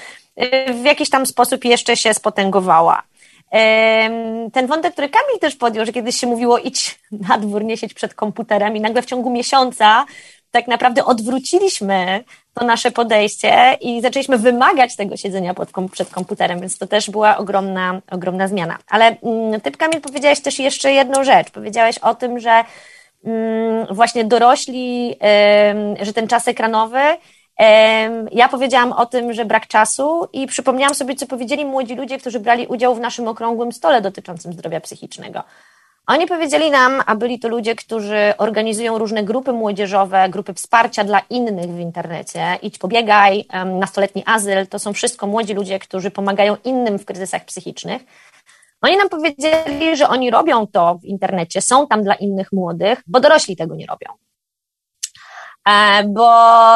y, 0.69 0.73
w 0.73 0.85
jakiś 0.85 1.09
tam 1.09 1.25
sposób 1.25 1.65
jeszcze 1.65 1.97
się 1.97 2.13
spotęgowała. 2.13 3.03
Ten 4.53 4.67
wątek, 4.67 4.93
który 4.93 5.09
Kamil 5.09 5.39
też 5.39 5.55
podjął, 5.55 5.85
że 5.85 5.91
kiedyś 5.91 6.15
się 6.15 6.27
mówiło 6.27 6.57
idź 6.57 6.99
na 7.11 7.37
dwór, 7.37 7.63
nie 7.63 7.77
siedź 7.77 7.93
przed 7.93 8.13
komputerem 8.13 8.75
i 8.75 8.81
nagle 8.81 9.01
w 9.01 9.05
ciągu 9.05 9.29
miesiąca 9.29 10.05
tak 10.53 10.67
naprawdę 10.67 11.05
odwróciliśmy 11.05 12.23
to 12.53 12.65
nasze 12.65 12.91
podejście 12.91 13.77
i 13.81 14.01
zaczęliśmy 14.01 14.37
wymagać 14.37 14.95
tego 14.95 15.17
siedzenia 15.17 15.53
pod, 15.53 15.69
przed 15.91 16.09
komputerem, 16.09 16.59
więc 16.59 16.77
to 16.77 16.87
też 16.87 17.09
była 17.09 17.37
ogromna, 17.37 18.01
ogromna 18.11 18.47
zmiana. 18.47 18.77
Ale 18.89 19.05
mm, 19.05 19.61
ty, 19.61 19.71
Kamil, 19.71 20.01
powiedziałeś 20.01 20.41
też 20.41 20.59
jeszcze 20.59 20.91
jedną 20.91 21.23
rzecz. 21.23 21.51
Powiedziałeś 21.51 21.97
o 21.97 22.15
tym, 22.15 22.39
że 22.39 22.63
mm, 23.25 23.87
właśnie 23.91 24.25
dorośli, 24.25 25.15
że 26.01 26.13
ten 26.13 26.27
czas 26.27 26.47
ekranowy 26.47 26.99
ja 28.31 28.49
powiedziałam 28.51 28.91
o 28.91 29.05
tym, 29.05 29.33
że 29.33 29.45
brak 29.45 29.67
czasu 29.67 30.27
i 30.33 30.47
przypomniałam 30.47 30.95
sobie, 30.95 31.15
co 31.15 31.27
powiedzieli 31.27 31.65
młodzi 31.65 31.95
ludzie, 31.95 32.17
którzy 32.17 32.39
brali 32.39 32.67
udział 32.67 32.95
w 32.95 32.99
naszym 32.99 33.27
okrągłym 33.27 33.71
stole 33.71 34.01
dotyczącym 34.01 34.53
zdrowia 34.53 34.81
psychicznego. 34.81 35.43
Oni 36.07 36.27
powiedzieli 36.27 36.71
nam, 36.71 37.01
a 37.05 37.15
byli 37.15 37.39
to 37.39 37.47
ludzie, 37.47 37.75
którzy 37.75 38.33
organizują 38.37 38.97
różne 38.97 39.23
grupy 39.23 39.53
młodzieżowe, 39.53 40.29
grupy 40.29 40.53
wsparcia 40.53 41.03
dla 41.03 41.21
innych 41.29 41.69
w 41.69 41.79
internecie. 41.79 42.57
Idź 42.61 42.77
pobiegaj, 42.77 43.45
nastoletni 43.79 44.23
azyl, 44.25 44.67
to 44.67 44.79
są 44.79 44.93
wszystko 44.93 45.27
młodzi 45.27 45.53
ludzie, 45.53 45.79
którzy 45.79 46.11
pomagają 46.11 46.57
innym 46.63 46.99
w 46.99 47.05
kryzysach 47.05 47.45
psychicznych. 47.45 48.01
Oni 48.81 48.97
nam 48.97 49.09
powiedzieli, 49.09 49.97
że 49.97 50.07
oni 50.07 50.31
robią 50.31 50.67
to 50.67 50.95
w 50.95 51.05
internecie, 51.05 51.61
są 51.61 51.87
tam 51.87 52.03
dla 52.03 52.15
innych 52.15 52.51
młodych, 52.51 53.03
bo 53.07 53.19
dorośli 53.19 53.55
tego 53.55 53.75
nie 53.75 53.85
robią. 53.85 54.09
E, 55.69 56.03
bo 56.07 56.31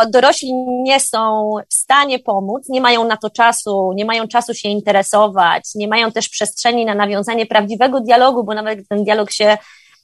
dorośli 0.09 0.53
nie 0.83 0.99
są 0.99 1.51
w 1.69 1.73
stanie 1.73 2.19
pomóc, 2.19 2.69
nie 2.69 2.81
mają 2.81 3.07
na 3.07 3.17
to 3.17 3.29
czasu, 3.29 3.91
nie 3.95 4.05
mają 4.05 4.27
czasu 4.27 4.53
się 4.53 4.69
interesować, 4.69 5.63
nie 5.75 5.87
mają 5.87 6.11
też 6.11 6.29
przestrzeni 6.29 6.85
na 6.85 6.95
nawiązanie 6.95 7.45
prawdziwego 7.45 8.01
dialogu, 8.01 8.43
bo 8.43 8.53
nawet 8.53 8.87
ten 8.87 9.03
dialog 9.03 9.31
się 9.31 9.57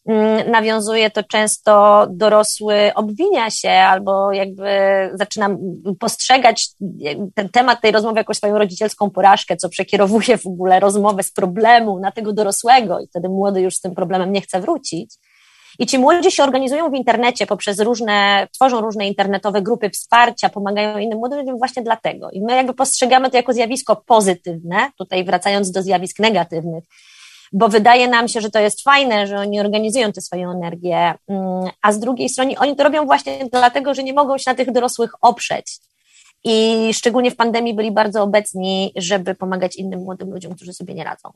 mm, 0.07 0.51
nawiązuje, 0.51 1.11
to 1.11 1.23
często 1.23 2.05
dorosły 2.09 2.91
obwinia 2.95 3.49
się 3.49 3.71
albo 3.71 4.31
jakby 4.31 4.69
zaczyna 5.13 5.49
postrzegać 5.99 6.67
ten 7.35 7.49
temat 7.49 7.81
tej 7.81 7.91
rozmowy 7.91 8.17
jako 8.17 8.33
swoją 8.33 8.57
rodzicielską 8.57 9.09
porażkę, 9.09 9.57
co 9.57 9.69
przekierowuje 9.69 10.37
w 10.37 10.47
ogóle 10.47 10.79
rozmowę 10.79 11.23
z 11.23 11.31
problemu 11.31 11.99
na 11.99 12.11
tego 12.11 12.33
dorosłego 12.33 12.99
i 12.99 13.07
wtedy 13.07 13.29
młody 13.29 13.61
już 13.61 13.75
z 13.75 13.81
tym 13.81 13.95
problemem 13.95 14.31
nie 14.31 14.41
chce 14.41 14.61
wrócić. 14.61 15.15
I 15.79 15.85
ci 15.85 15.99
młodzi 15.99 16.31
się 16.31 16.43
organizują 16.43 16.89
w 16.89 16.95
internecie 16.95 17.47
poprzez 17.47 17.79
różne, 17.79 18.47
tworzą 18.51 18.81
różne 18.81 19.07
internetowe 19.07 19.61
grupy 19.61 19.89
wsparcia, 19.89 20.49
pomagają 20.49 20.97
innym 20.97 21.17
młodym 21.17 21.39
ludziom 21.39 21.57
właśnie 21.57 21.83
dlatego. 21.83 22.29
I 22.31 22.41
my 22.41 22.55
jakby 22.55 22.73
postrzegamy 22.73 23.29
to 23.29 23.37
jako 23.37 23.53
zjawisko 23.53 23.95
pozytywne, 23.95 24.91
tutaj 24.97 25.23
wracając 25.23 25.71
do 25.71 25.81
zjawisk 25.81 26.19
negatywnych, 26.19 26.83
bo 27.53 27.69
wydaje 27.69 28.07
nam 28.07 28.27
się, 28.27 28.41
że 28.41 28.49
to 28.49 28.59
jest 28.59 28.83
fajne, 28.83 29.27
że 29.27 29.39
oni 29.39 29.59
organizują 29.59 30.11
tę 30.11 30.21
swoją 30.21 30.51
energię, 30.51 31.13
mm, 31.27 31.69
a 31.81 31.91
z 31.91 31.99
drugiej 31.99 32.29
strony 32.29 32.53
oni 32.57 32.75
to 32.75 32.83
robią 32.83 33.05
właśnie 33.05 33.45
dlatego, 33.51 33.93
że 33.93 34.03
nie 34.03 34.13
mogą 34.13 34.37
się 34.37 34.51
na 34.51 34.55
tych 34.55 34.71
dorosłych 34.71 35.11
oprzeć. 35.21 35.79
I 36.43 36.89
szczególnie 36.93 37.31
w 37.31 37.35
pandemii 37.35 37.73
byli 37.73 37.91
bardzo 37.91 38.23
obecni, 38.23 38.91
żeby 38.95 39.35
pomagać 39.35 39.75
innym 39.75 39.99
młodym 39.99 40.31
ludziom, 40.31 40.55
którzy 40.55 40.73
sobie 40.73 40.93
nie 40.93 41.03
radzą. 41.03 41.29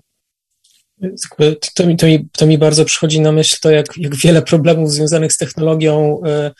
To 1.73 1.87
mi, 1.87 1.97
to, 1.97 2.05
mi, 2.05 2.29
to 2.31 2.47
mi 2.47 2.57
bardzo 2.57 2.85
przychodzi 2.85 3.21
na 3.21 3.31
myśl 3.31 3.57
to, 3.61 3.71
jak, 3.71 3.97
jak 3.97 4.15
wiele 4.15 4.41
problemów 4.41 4.91
związanych 4.91 5.33
z 5.33 5.37
technologią 5.37 6.21
e, 6.25 6.51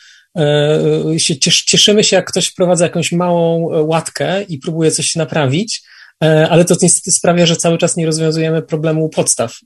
e, 1.14 1.18
się 1.20 1.36
cieszymy 1.38 2.04
się, 2.04 2.16
jak 2.16 2.28
ktoś 2.28 2.48
wprowadza 2.48 2.84
jakąś 2.84 3.12
małą 3.12 3.72
e, 3.72 3.82
łatkę 3.82 4.42
i 4.42 4.58
próbuje 4.58 4.90
coś 4.90 5.16
naprawić, 5.16 5.82
ale 6.20 6.64
to 6.64 6.74
niestety 6.82 7.12
sprawia, 7.12 7.46
że 7.46 7.56
cały 7.56 7.78
czas 7.78 7.96
nie 7.96 8.06
rozwiązujemy 8.06 8.62
problemu 8.62 9.08
podstaw, 9.08 9.56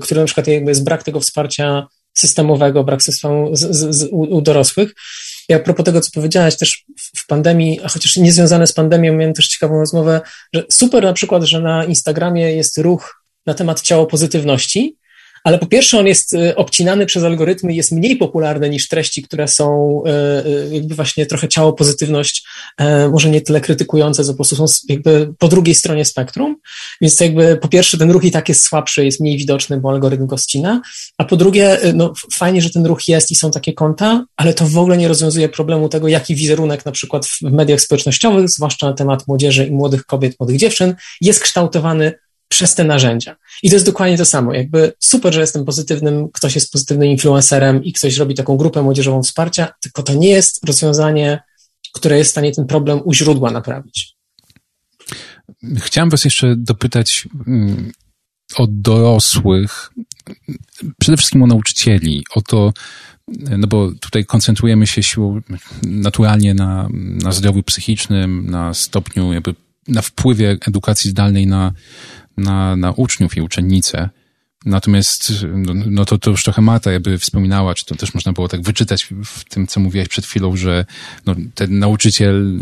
który 0.00 0.20
na 0.20 0.26
przykład 0.26 0.46
jest 0.46 0.84
brak 0.84 1.02
tego 1.02 1.20
wsparcia 1.20 1.86
systemowego, 2.14 2.84
brak 2.84 3.02
systemu 3.02 3.56
z, 3.56 3.60
z, 3.60 3.94
z, 3.94 4.08
u, 4.12 4.20
u 4.20 4.42
dorosłych. 4.42 4.94
I 5.48 5.54
a 5.54 5.58
propos 5.58 5.84
tego, 5.84 6.00
co 6.00 6.10
powiedziałaś, 6.14 6.56
też 6.56 6.84
w 7.16 7.26
pandemii, 7.26 7.80
a 7.84 7.88
chociaż 7.88 8.16
nie 8.16 8.32
związane 8.32 8.66
z 8.66 8.72
pandemią, 8.72 9.12
miałem 9.12 9.34
też 9.34 9.48
ciekawą 9.48 9.78
rozmowę, 9.78 10.20
że 10.54 10.64
super 10.70 11.04
na 11.04 11.12
przykład, 11.12 11.42
że 11.42 11.60
na 11.60 11.84
Instagramie 11.84 12.52
jest 12.52 12.78
ruch 12.78 13.19
na 13.50 13.54
temat 13.54 13.80
ciało 13.80 14.06
pozytywności, 14.06 14.96
ale 15.44 15.58
po 15.58 15.66
pierwsze 15.66 15.98
on 15.98 16.06
jest 16.06 16.32
y, 16.32 16.56
obcinany 16.56 17.06
przez 17.06 17.24
algorytmy 17.24 17.72
i 17.72 17.76
jest 17.76 17.92
mniej 17.92 18.16
popularny 18.16 18.70
niż 18.70 18.88
treści, 18.88 19.22
które 19.22 19.48
są 19.48 20.02
y, 20.06 20.48
y, 20.48 20.70
jakby 20.72 20.94
właśnie 20.94 21.26
trochę 21.26 21.48
ciało 21.48 21.72
pozytywność, 21.72 22.44
e, 22.78 23.08
może 23.08 23.30
nie 23.30 23.40
tyle 23.40 23.60
krytykujące, 23.60 24.24
co 24.24 24.32
po 24.32 24.36
prostu 24.36 24.56
są 24.56 24.64
jakby 24.88 25.34
po 25.38 25.48
drugiej 25.48 25.74
stronie 25.74 26.04
spektrum, 26.04 26.56
więc 27.00 27.20
jakby 27.20 27.56
po 27.56 27.68
pierwsze 27.68 27.98
ten 27.98 28.10
ruch 28.10 28.24
i 28.24 28.30
tak 28.30 28.48
jest 28.48 28.62
słabszy, 28.62 29.04
jest 29.04 29.20
mniej 29.20 29.38
widoczny, 29.38 29.80
bo 29.80 29.90
algorytm 29.90 30.26
go 30.26 30.36
ścina, 30.36 30.82
a 31.18 31.24
po 31.24 31.36
drugie 31.36 31.78
no 31.94 32.12
fajnie, 32.32 32.62
że 32.62 32.70
ten 32.70 32.86
ruch 32.86 33.08
jest 33.08 33.30
i 33.30 33.34
są 33.34 33.50
takie 33.50 33.72
konta, 33.72 34.24
ale 34.36 34.54
to 34.54 34.66
w 34.66 34.78
ogóle 34.78 34.96
nie 34.96 35.08
rozwiązuje 35.08 35.48
problemu 35.48 35.88
tego, 35.88 36.08
jaki 36.08 36.34
wizerunek 36.34 36.84
na 36.84 36.92
przykład 36.92 37.26
w 37.26 37.42
mediach 37.42 37.80
społecznościowych, 37.80 38.48
zwłaszcza 38.48 38.86
na 38.86 38.92
temat 38.92 39.28
młodzieży 39.28 39.66
i 39.66 39.70
młodych 39.70 40.06
kobiet, 40.06 40.40
młodych 40.40 40.56
dziewczyn, 40.56 40.94
jest 41.20 41.40
kształtowany 41.40 42.12
przez 42.50 42.74
te 42.74 42.84
narzędzia. 42.84 43.36
I 43.62 43.68
to 43.68 43.76
jest 43.76 43.86
dokładnie 43.86 44.18
to 44.18 44.24
samo. 44.24 44.54
Jakby 44.54 44.92
super, 44.98 45.34
że 45.34 45.40
jestem 45.40 45.64
pozytywnym, 45.64 46.28
ktoś 46.32 46.54
jest 46.54 46.72
pozytywnym 46.72 47.08
influencerem 47.08 47.84
i 47.84 47.92
ktoś 47.92 48.16
robi 48.16 48.34
taką 48.34 48.56
grupę 48.56 48.82
młodzieżową 48.82 49.22
wsparcia, 49.22 49.74
tylko 49.80 50.02
to 50.02 50.14
nie 50.14 50.28
jest 50.28 50.64
rozwiązanie, 50.64 51.42
które 51.92 52.18
jest 52.18 52.30
w 52.30 52.32
stanie 52.32 52.52
ten 52.52 52.66
problem 52.66 53.00
u 53.04 53.14
źródła 53.14 53.50
naprawić. 53.50 54.16
Chciałem 55.76 56.10
Was 56.10 56.24
jeszcze 56.24 56.56
dopytać 56.56 57.28
mm, 57.46 57.92
o 58.56 58.66
dorosłych, 58.70 59.92
przede 60.98 61.16
wszystkim 61.16 61.42
o 61.42 61.46
nauczycieli, 61.46 62.24
o 62.34 62.40
to, 62.40 62.72
no 63.58 63.66
bo 63.66 63.92
tutaj 64.00 64.24
koncentrujemy 64.24 64.86
się 64.86 65.02
siłą 65.02 65.40
naturalnie 65.82 66.54
na, 66.54 66.88
na 66.92 67.32
zdrowiu 67.32 67.62
psychicznym, 67.62 68.50
na 68.50 68.74
stopniu, 68.74 69.32
jakby 69.32 69.54
na 69.88 70.02
wpływie 70.02 70.56
edukacji 70.68 71.10
zdalnej 71.10 71.46
na, 71.46 71.72
na, 72.40 72.76
na 72.76 72.92
uczniów 72.92 73.36
i 73.36 73.40
uczennice. 73.40 74.10
Natomiast 74.64 75.32
no, 75.54 75.74
no 75.74 76.04
to, 76.04 76.18
to 76.18 76.30
już 76.30 76.44
trochę 76.44 76.62
Marta 76.62 76.92
jakby 76.92 77.18
wspominała, 77.18 77.74
czy 77.74 77.86
to 77.86 77.94
też 77.94 78.14
można 78.14 78.32
było 78.32 78.48
tak 78.48 78.62
wyczytać 78.62 79.08
w 79.24 79.44
tym, 79.44 79.66
co 79.66 79.80
mówiłaś 79.80 80.08
przed 80.08 80.26
chwilą, 80.26 80.56
że 80.56 80.84
no, 81.26 81.34
ten 81.54 81.78
nauczyciel 81.78 82.60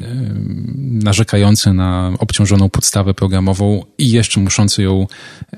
narzekający 0.79 1.73
na 1.73 2.12
obciążoną 2.19 2.69
podstawę 2.69 3.14
programową 3.14 3.85
i 3.99 4.11
jeszcze 4.11 4.41
muszący 4.41 4.83
ją 4.83 5.07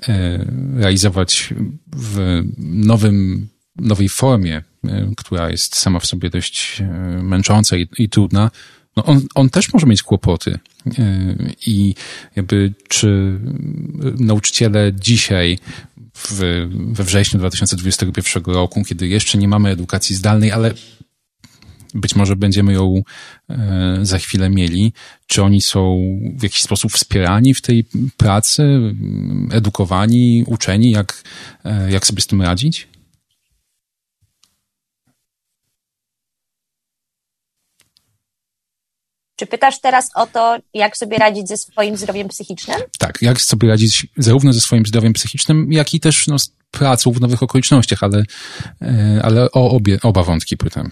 e, 0.08 0.44
realizować 0.76 1.54
w 1.96 2.42
nowym, 2.58 3.48
nowej 3.76 4.08
formie, 4.08 4.62
e, 4.84 5.10
która 5.16 5.50
jest 5.50 5.76
sama 5.76 6.00
w 6.00 6.06
sobie 6.06 6.30
dość 6.30 6.80
e, 6.80 6.84
męcząca 7.22 7.76
i, 7.76 7.88
i 7.98 8.08
trudna, 8.08 8.50
no 8.96 9.04
on, 9.04 9.20
on 9.34 9.50
też 9.50 9.72
może 9.72 9.86
mieć 9.86 10.02
kłopoty. 10.02 10.58
E, 10.98 11.36
I 11.66 11.94
jakby 12.36 12.72
czy 12.88 13.40
nauczyciele 14.18 14.92
dzisiaj 14.94 15.58
w, 16.14 16.40
we 16.92 17.04
wrześniu 17.04 17.38
2021 17.38 18.42
roku, 18.54 18.84
kiedy 18.84 19.08
jeszcze 19.08 19.38
nie 19.38 19.48
mamy 19.48 19.70
edukacji 19.70 20.16
zdalnej, 20.16 20.52
ale 20.52 20.74
być 21.94 22.16
może 22.16 22.36
będziemy 22.36 22.72
ją 22.72 23.02
e, 23.50 23.98
za 24.02 24.18
chwilę 24.18 24.50
mieli. 24.50 24.92
Czy 25.26 25.42
oni 25.42 25.60
są 25.60 26.00
w 26.36 26.42
jakiś 26.42 26.62
sposób 26.62 26.92
wspierani 26.92 27.54
w 27.54 27.62
tej 27.62 27.84
pracy, 28.16 28.94
edukowani, 29.50 30.44
uczeni, 30.46 30.90
jak, 30.90 31.22
e, 31.64 31.92
jak 31.92 32.06
sobie 32.06 32.22
z 32.22 32.26
tym 32.26 32.42
radzić? 32.42 32.88
Czy 39.40 39.46
pytasz 39.46 39.80
teraz 39.80 40.10
o 40.14 40.26
to, 40.26 40.56
jak 40.74 40.96
sobie 40.96 41.18
radzić 41.18 41.48
ze 41.48 41.56
swoim 41.56 41.96
zdrowiem 41.96 42.28
psychicznym? 42.28 42.76
Tak, 42.98 43.22
jak 43.22 43.40
sobie 43.40 43.68
radzić 43.68 44.06
zarówno 44.16 44.52
ze 44.52 44.60
swoim 44.60 44.86
zdrowiem 44.86 45.12
psychicznym, 45.12 45.72
jak 45.72 45.94
i 45.94 46.00
też 46.00 46.26
no, 46.26 46.38
z 46.38 46.52
pracą 46.70 47.12
w 47.12 47.20
nowych 47.20 47.42
okolicznościach, 47.42 48.02
ale, 48.02 48.24
e, 48.82 49.20
ale 49.24 49.50
o 49.52 49.70
obie, 49.70 49.98
oba 50.02 50.22
wątki 50.22 50.56
pytam. 50.56 50.90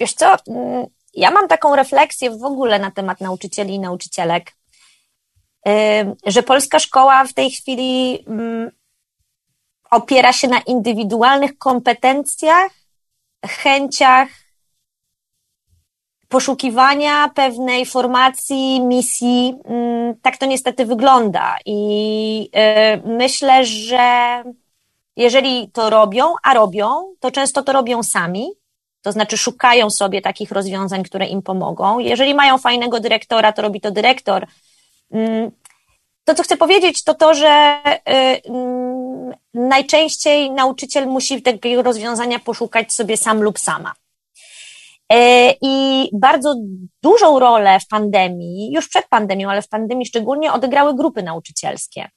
Wiesz 0.00 0.12
co, 0.12 0.36
mm, 0.46 0.86
ja 1.14 1.30
mam 1.30 1.48
taką 1.48 1.76
refleksję 1.76 2.30
w 2.30 2.44
ogóle 2.44 2.78
na 2.78 2.90
temat 2.90 3.20
nauczycieli 3.20 3.74
i 3.74 3.80
nauczycielek, 3.80 4.52
że 6.26 6.42
polska 6.42 6.78
szkoła 6.78 7.24
w 7.24 7.32
tej 7.32 7.50
chwili 7.50 8.24
mm, 8.26 8.70
opiera 9.90 10.32
się 10.32 10.48
na 10.48 10.60
indywidualnych 10.60 11.58
kompetencjach, 11.58 12.72
chęciach 13.46 14.41
poszukiwania 16.32 17.28
pewnej 17.28 17.86
formacji, 17.86 18.80
misji. 18.80 19.54
Mm, 19.64 20.14
tak 20.22 20.36
to 20.36 20.46
niestety 20.46 20.86
wygląda. 20.86 21.56
I 21.66 22.50
y, 22.96 23.08
myślę, 23.08 23.64
że 23.64 24.06
jeżeli 25.16 25.70
to 25.70 25.90
robią, 25.90 26.34
a 26.42 26.54
robią, 26.54 27.14
to 27.20 27.30
często 27.30 27.62
to 27.62 27.72
robią 27.72 28.02
sami. 28.02 28.46
To 29.02 29.12
znaczy 29.12 29.36
szukają 29.36 29.90
sobie 29.90 30.20
takich 30.20 30.52
rozwiązań, 30.52 31.02
które 31.02 31.26
im 31.26 31.42
pomogą. 31.42 31.98
Jeżeli 31.98 32.34
mają 32.34 32.58
fajnego 32.58 33.00
dyrektora, 33.00 33.52
to 33.52 33.62
robi 33.62 33.80
to 33.80 33.90
dyrektor. 33.90 34.46
Mm, 35.10 35.50
to, 36.24 36.34
co 36.34 36.42
chcę 36.42 36.56
powiedzieć, 36.56 37.04
to 37.04 37.14
to, 37.14 37.34
że 37.34 37.76
y, 37.86 38.12
mm, 38.48 39.34
najczęściej 39.54 40.50
nauczyciel 40.50 41.06
musi 41.06 41.42
takiego 41.42 41.82
rozwiązania 41.82 42.38
poszukać 42.38 42.92
sobie 42.92 43.16
sam 43.16 43.42
lub 43.42 43.58
sama. 43.58 43.92
E, 45.12 45.54
I 45.62 46.08
bardzo 46.12 46.54
dużą 47.02 47.38
rolę 47.38 47.80
w 47.80 47.88
pandemii, 47.88 48.72
już 48.72 48.88
przed 48.88 49.08
pandemią, 49.08 49.50
ale 49.50 49.62
w 49.62 49.68
pandemii 49.68 50.06
szczególnie, 50.06 50.52
odegrały 50.52 50.94
grupy 50.94 51.22
nauczycielskie. 51.22 52.08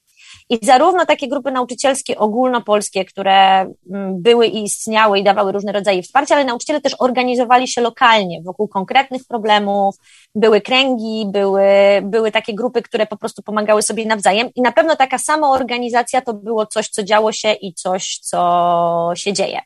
I 0.49 0.59
zarówno 0.65 1.05
takie 1.05 1.27
grupy 1.27 1.51
nauczycielskie 1.51 2.17
ogólnopolskie, 2.17 3.05
które 3.05 3.61
mm, 3.61 4.21
były 4.21 4.47
i 4.47 4.63
istniały 4.63 5.19
i 5.19 5.23
dawały 5.23 5.51
różne 5.51 5.71
rodzaje 5.71 6.03
wsparcia, 6.03 6.35
ale 6.35 6.45
nauczyciele 6.45 6.81
też 6.81 6.95
organizowali 6.99 7.67
się 7.67 7.81
lokalnie 7.81 8.41
wokół 8.45 8.67
konkretnych 8.67 9.21
problemów, 9.27 9.95
były 10.35 10.61
kręgi, 10.61 11.25
były, 11.31 11.63
były 12.03 12.31
takie 12.31 12.55
grupy, 12.55 12.81
które 12.81 13.07
po 13.07 13.17
prostu 13.17 13.43
pomagały 13.43 13.81
sobie 13.81 14.05
nawzajem 14.05 14.49
i 14.55 14.61
na 14.61 14.71
pewno 14.71 14.95
taka 14.95 15.17
sama 15.17 15.49
organizacja 15.49 16.21
to 16.21 16.33
było 16.33 16.65
coś, 16.65 16.89
co 16.89 17.03
działo 17.03 17.31
się 17.31 17.53
i 17.53 17.73
coś, 17.73 18.17
co 18.17 19.11
się 19.15 19.33
dzieje. 19.33 19.61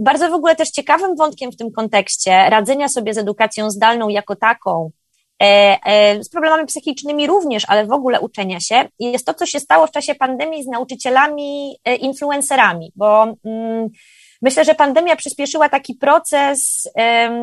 Bardzo 0.00 0.30
w 0.30 0.34
ogóle 0.34 0.56
też 0.56 0.70
ciekawym 0.70 1.16
wątkiem 1.16 1.52
w 1.52 1.56
tym 1.56 1.72
kontekście 1.72 2.50
radzenia 2.50 2.88
sobie 2.88 3.14
z 3.14 3.18
edukacją 3.18 3.70
zdalną 3.70 4.08
jako 4.08 4.36
taką, 4.36 4.90
e, 5.42 5.78
e, 5.84 6.24
z 6.24 6.28
problemami 6.28 6.66
psychicznymi 6.66 7.26
również, 7.26 7.64
ale 7.68 7.86
w 7.86 7.92
ogóle 7.92 8.20
uczenia 8.20 8.60
się, 8.60 8.88
jest 8.98 9.26
to, 9.26 9.34
co 9.34 9.46
się 9.46 9.60
stało 9.60 9.86
w 9.86 9.90
czasie 9.90 10.14
pandemii 10.14 10.64
z 10.64 10.66
nauczycielami, 10.66 11.76
e, 11.84 11.96
influencerami, 11.96 12.92
bo 12.96 13.34
mm, 13.44 13.88
myślę, 14.42 14.64
że 14.64 14.74
pandemia 14.74 15.16
przyspieszyła 15.16 15.68
taki 15.68 15.94
proces, 15.94 16.88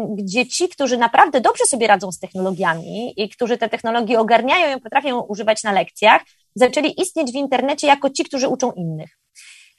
gdzie 0.10 0.48
ci, 0.48 0.70
którzy 0.70 0.98
naprawdę 0.98 1.42
dobrze 1.42 1.66
sobie 1.66 1.88
radzą 1.88 2.12
z 2.12 2.20
technologiami 2.20 3.14
i 3.18 3.30
którzy 3.30 3.58
te 3.58 3.70
technologie 3.70 4.20
ogarniają 4.20 4.78
i 4.78 4.82
potrafią 4.82 5.22
używać 5.22 5.64
na 5.64 5.72
lekcjach, 5.72 6.22
zaczęli 6.56 7.02
istnieć 7.02 7.32
w 7.32 7.36
internecie 7.36 7.88
jako 7.88 8.10
ci, 8.10 8.24
którzy 8.24 8.48
uczą 8.48 8.72
innych. 8.72 9.18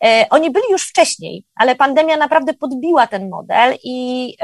E, 0.06 0.26
oni 0.30 0.50
byli 0.50 0.64
już 0.70 0.88
wcześniej, 0.88 1.44
ale 1.54 1.76
pandemia 1.76 2.16
naprawdę 2.16 2.54
podbiła 2.54 3.06
ten 3.06 3.28
model 3.28 3.76
i 3.84 4.36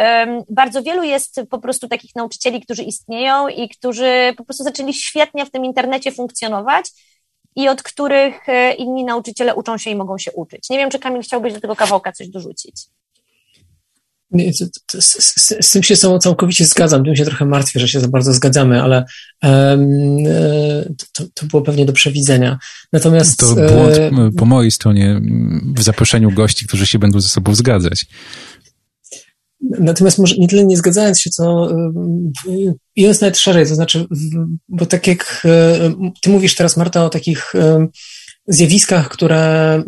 bardzo 0.50 0.82
wielu 0.82 1.02
jest 1.02 1.40
po 1.50 1.58
prostu 1.58 1.88
takich 1.88 2.14
nauczycieli, 2.16 2.60
którzy 2.60 2.82
istnieją 2.82 3.48
i 3.48 3.68
którzy 3.68 4.34
po 4.36 4.44
prostu 4.44 4.64
zaczęli 4.64 4.94
świetnie 4.94 5.46
w 5.46 5.50
tym 5.50 5.64
internecie 5.64 6.12
funkcjonować 6.12 6.90
i 7.56 7.68
od 7.68 7.82
których 7.82 8.48
e, 8.48 8.74
inni 8.74 9.04
nauczyciele 9.04 9.54
uczą 9.54 9.78
się 9.78 9.90
i 9.90 9.94
mogą 9.94 10.18
się 10.18 10.32
uczyć. 10.32 10.70
Nie 10.70 10.78
wiem, 10.78 10.90
czy 10.90 10.98
Kamil 10.98 11.22
chciałbyś 11.22 11.52
do 11.52 11.60
tego 11.60 11.76
kawałka 11.76 12.12
coś 12.12 12.28
dorzucić. 12.28 12.86
Z, 14.53 15.12
z, 15.14 15.66
z, 15.66 15.70
tym 15.70 15.83
się 15.83 15.97
całkowicie 15.97 16.64
zgadzam. 16.64 17.05
Tym 17.05 17.16
się 17.16 17.24
trochę 17.24 17.45
martwię, 17.45 17.80
że 17.80 17.89
się 17.89 18.01
za 18.01 18.09
bardzo 18.09 18.33
zgadzamy, 18.33 18.83
ale 18.83 19.05
um, 19.43 19.89
to, 21.12 21.24
to, 21.35 21.47
było 21.47 21.62
pewnie 21.62 21.87
do 21.87 21.93
przewidzenia. 21.93 22.59
Natomiast. 22.93 23.41
To 23.41 23.55
błąd 23.55 23.99
po 24.37 24.45
mojej 24.45 24.70
stronie 24.70 25.20
w 25.76 25.83
zaproszeniu 25.83 26.30
gości, 26.30 26.66
którzy 26.66 26.87
się 26.87 26.99
będą 26.99 27.20
ze 27.20 27.28
sobą 27.28 27.55
zgadzać. 27.55 28.07
Natomiast 29.61 30.18
może 30.18 30.37
nie 30.37 30.49
tyle 30.49 30.64
nie 30.64 30.76
zgadzając 30.76 31.20
się, 31.20 31.30
co 31.30 31.68
idąc 32.97 33.20
nawet 33.20 33.39
szerzej, 33.39 33.66
to 33.66 33.74
znaczy, 33.74 34.07
bo 34.68 34.87
tak 34.87 35.07
jak 35.07 35.47
ty 36.22 36.30
mówisz 36.30 36.55
teraz, 36.55 36.76
Marta, 36.76 37.05
o 37.05 37.09
takich 37.09 37.53
zjawiskach, 38.47 39.09
które 39.09 39.83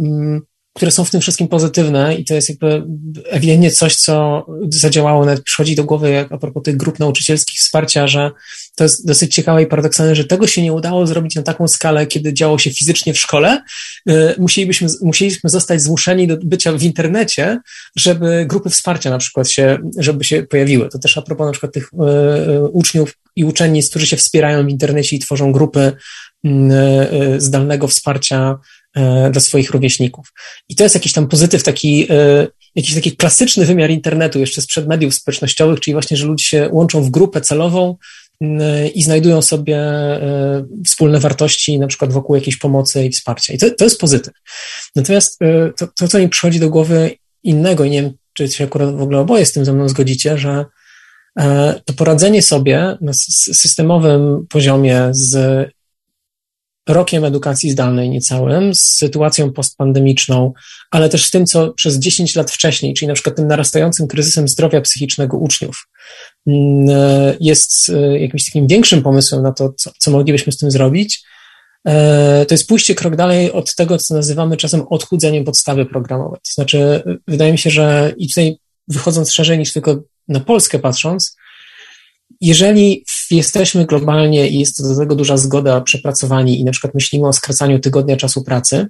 które 0.75 0.91
są 0.91 1.05
w 1.05 1.11
tym 1.11 1.21
wszystkim 1.21 1.49
pozytywne 1.49 2.15
i 2.15 2.25
to 2.25 2.35
jest 2.35 2.49
jakby 2.49 2.87
ewidentnie 3.31 3.71
coś, 3.71 3.97
co 3.97 4.47
zadziałało, 4.69 5.25
nawet 5.25 5.45
przychodzi 5.45 5.77
do 5.77 5.85
głowy 5.85 6.11
jak 6.11 6.33
a 6.33 6.39
propos 6.39 6.63
tych 6.63 6.77
grup 6.77 6.99
nauczycielskich 6.99 7.61
wsparcia, 7.61 8.07
że 8.07 8.31
to 8.75 8.85
jest 8.85 9.07
dosyć 9.07 9.35
ciekawe 9.35 9.63
i 9.63 9.67
paradoksalne, 9.67 10.15
że 10.15 10.25
tego 10.25 10.47
się 10.47 10.63
nie 10.63 10.73
udało 10.73 11.07
zrobić 11.07 11.35
na 11.35 11.43
taką 11.43 11.69
skalę, 11.69 12.07
kiedy 12.07 12.35
działo 12.35 12.59
się 12.59 12.71
fizycznie 12.71 13.15
w 13.15 13.19
szkole. 13.19 13.63
Y, 14.11 14.35
musielibyśmy, 14.39 14.89
musieliśmy 15.03 15.51
zostać 15.51 15.83
zmuszeni 15.83 16.27
do 16.27 16.37
bycia 16.37 16.73
w 16.73 16.83
internecie, 16.83 17.61
żeby 17.97 18.47
grupy 18.49 18.71
wsparcia 18.71 19.11
na 19.11 19.19
przykład 19.19 19.51
się, 19.51 19.79
żeby 19.99 20.25
się 20.25 20.43
pojawiły. 20.43 20.89
To 20.89 20.99
też 20.99 21.19
a 21.19 21.23
propos 21.23 21.47
na 21.47 21.53
przykład 21.53 21.73
tych 21.73 21.91
y, 21.93 22.51
y, 22.51 22.69
uczniów 22.69 23.19
i 23.37 23.45
uczennic, 23.45 23.91
którzy 23.91 24.07
się 24.07 24.17
wspierają 24.17 24.67
w 24.67 24.71
internecie 24.71 25.17
i 25.17 25.19
tworzą 25.19 25.53
grupy 25.53 25.93
zdalnego 27.39 27.89
wsparcia 27.89 28.59
dla 29.31 29.41
swoich 29.41 29.71
rówieśników. 29.71 30.33
I 30.69 30.77
to 30.77 30.83
jest 30.83 30.95
jakiś 30.95 31.13
tam 31.13 31.29
pozytyw, 31.29 31.63
taki, 31.63 32.07
e, 32.11 32.47
jakiś 32.75 32.95
taki 32.95 33.17
klasyczny 33.17 33.67
wymiar 33.67 33.91
internetu 33.91 34.39
jeszcze 34.39 34.63
sprzed 34.63 34.89
mediów 34.89 35.15
społecznościowych, 35.15 35.81
czyli 35.81 35.95
właśnie, 35.95 36.17
że 36.17 36.27
ludzie 36.27 36.45
się 36.45 36.69
łączą 36.73 37.03
w 37.03 37.11
grupę 37.11 37.41
celową 37.41 37.97
i 38.95 39.03
znajdują 39.03 39.43
sobie 39.43 39.77
e, 39.77 40.65
wspólne 40.87 41.21
wartości, 41.21 41.79
na 41.79 41.87
przykład 41.87 42.13
wokół 42.13 42.37
jakiejś 42.37 42.57
pomocy 42.57 43.05
i 43.05 43.11
wsparcia. 43.11 43.53
I 43.53 43.59
to, 43.59 43.71
to 43.71 43.85
jest 43.85 44.01
pozytyw. 44.01 44.35
Natomiast 44.97 45.39
to, 45.77 45.87
to, 45.99 46.09
co 46.09 46.19
mi 46.19 46.29
przychodzi 46.29 46.61
do 46.61 46.71
głowy 46.71 47.11
innego, 47.43 47.85
i 47.85 47.91
nie 47.91 48.03
wiem, 48.03 48.13
czy 48.35 48.49
się 48.49 48.65
akurat 48.65 48.97
w 48.97 49.03
ogóle 49.03 49.19
oboje 49.19 49.47
z 49.47 49.53
tym 49.53 49.65
ze 49.65 49.73
mną 49.73 49.89
zgodzicie, 49.89 50.39
że 50.39 50.65
to 51.85 51.93
poradzenie 51.97 52.43
sobie 52.43 52.97
na 53.01 53.13
systemowym 53.53 54.47
poziomie 54.51 55.09
z 55.11 55.35
rokiem 56.89 57.25
edukacji 57.25 57.71
zdalnej 57.71 58.11
niecałym, 58.11 58.75
z 58.75 58.81
sytuacją 58.81 59.53
postpandemiczną, 59.53 60.53
ale 60.91 61.09
też 61.09 61.25
z 61.25 61.31
tym, 61.31 61.47
co 61.47 61.73
przez 61.73 61.99
10 61.99 62.37
lat 62.37 62.51
wcześniej, 62.51 62.95
czyli 62.95 63.09
na 63.09 63.15
przykład 63.15 63.37
tym 63.37 63.47
narastającym 63.47 64.09
kryzysem 64.09 64.49
zdrowia 64.49 64.81
psychicznego 64.81 65.37
uczniów, 65.37 65.89
mm, 66.47 67.37
jest 67.41 67.89
e, 67.89 68.19
jakimś 68.19 68.45
takim 68.45 68.67
większym 68.67 69.03
pomysłem 69.03 69.43
na 69.43 69.53
to, 69.53 69.73
co, 69.77 69.91
co 69.99 70.11
moglibyśmy 70.11 70.53
z 70.53 70.57
tym 70.57 70.71
zrobić, 70.71 71.23
e, 71.87 72.47
to 72.49 72.55
jest 72.55 72.69
pójście 72.69 72.95
krok 72.95 73.17
dalej 73.17 73.53
od 73.53 73.75
tego, 73.75 73.99
co 73.99 74.15
nazywamy 74.15 74.57
czasem 74.57 74.83
odchudzeniem 74.91 75.45
podstawy 75.45 75.87
programowej. 75.87 76.41
To 76.41 76.53
znaczy, 76.55 77.03
wydaje 77.29 77.53
mi 77.53 77.59
się, 77.59 77.71
że 77.71 78.15
i 78.17 78.29
tutaj 78.29 78.57
wychodząc 78.89 79.33
szerzej 79.33 79.59
niż 79.59 79.73
tylko 79.73 80.03
na 80.29 80.41
Polskę 80.41 80.79
patrząc, 80.79 81.34
jeżeli 82.41 83.05
jesteśmy 83.31 83.87
globalnie 83.87 84.49
i 84.49 84.59
jest 84.59 84.89
do 84.89 84.97
tego 84.97 85.15
duża 85.15 85.37
zgoda, 85.37 85.81
przepracowani 85.81 86.61
i 86.61 86.65
na 86.65 86.73
przykład 86.73 86.95
myślimy 86.95 87.29
o 87.29 87.33
skracaniu 87.33 87.79
tygodnia 87.79 88.17
czasu 88.17 88.45
pracy, 88.45 88.87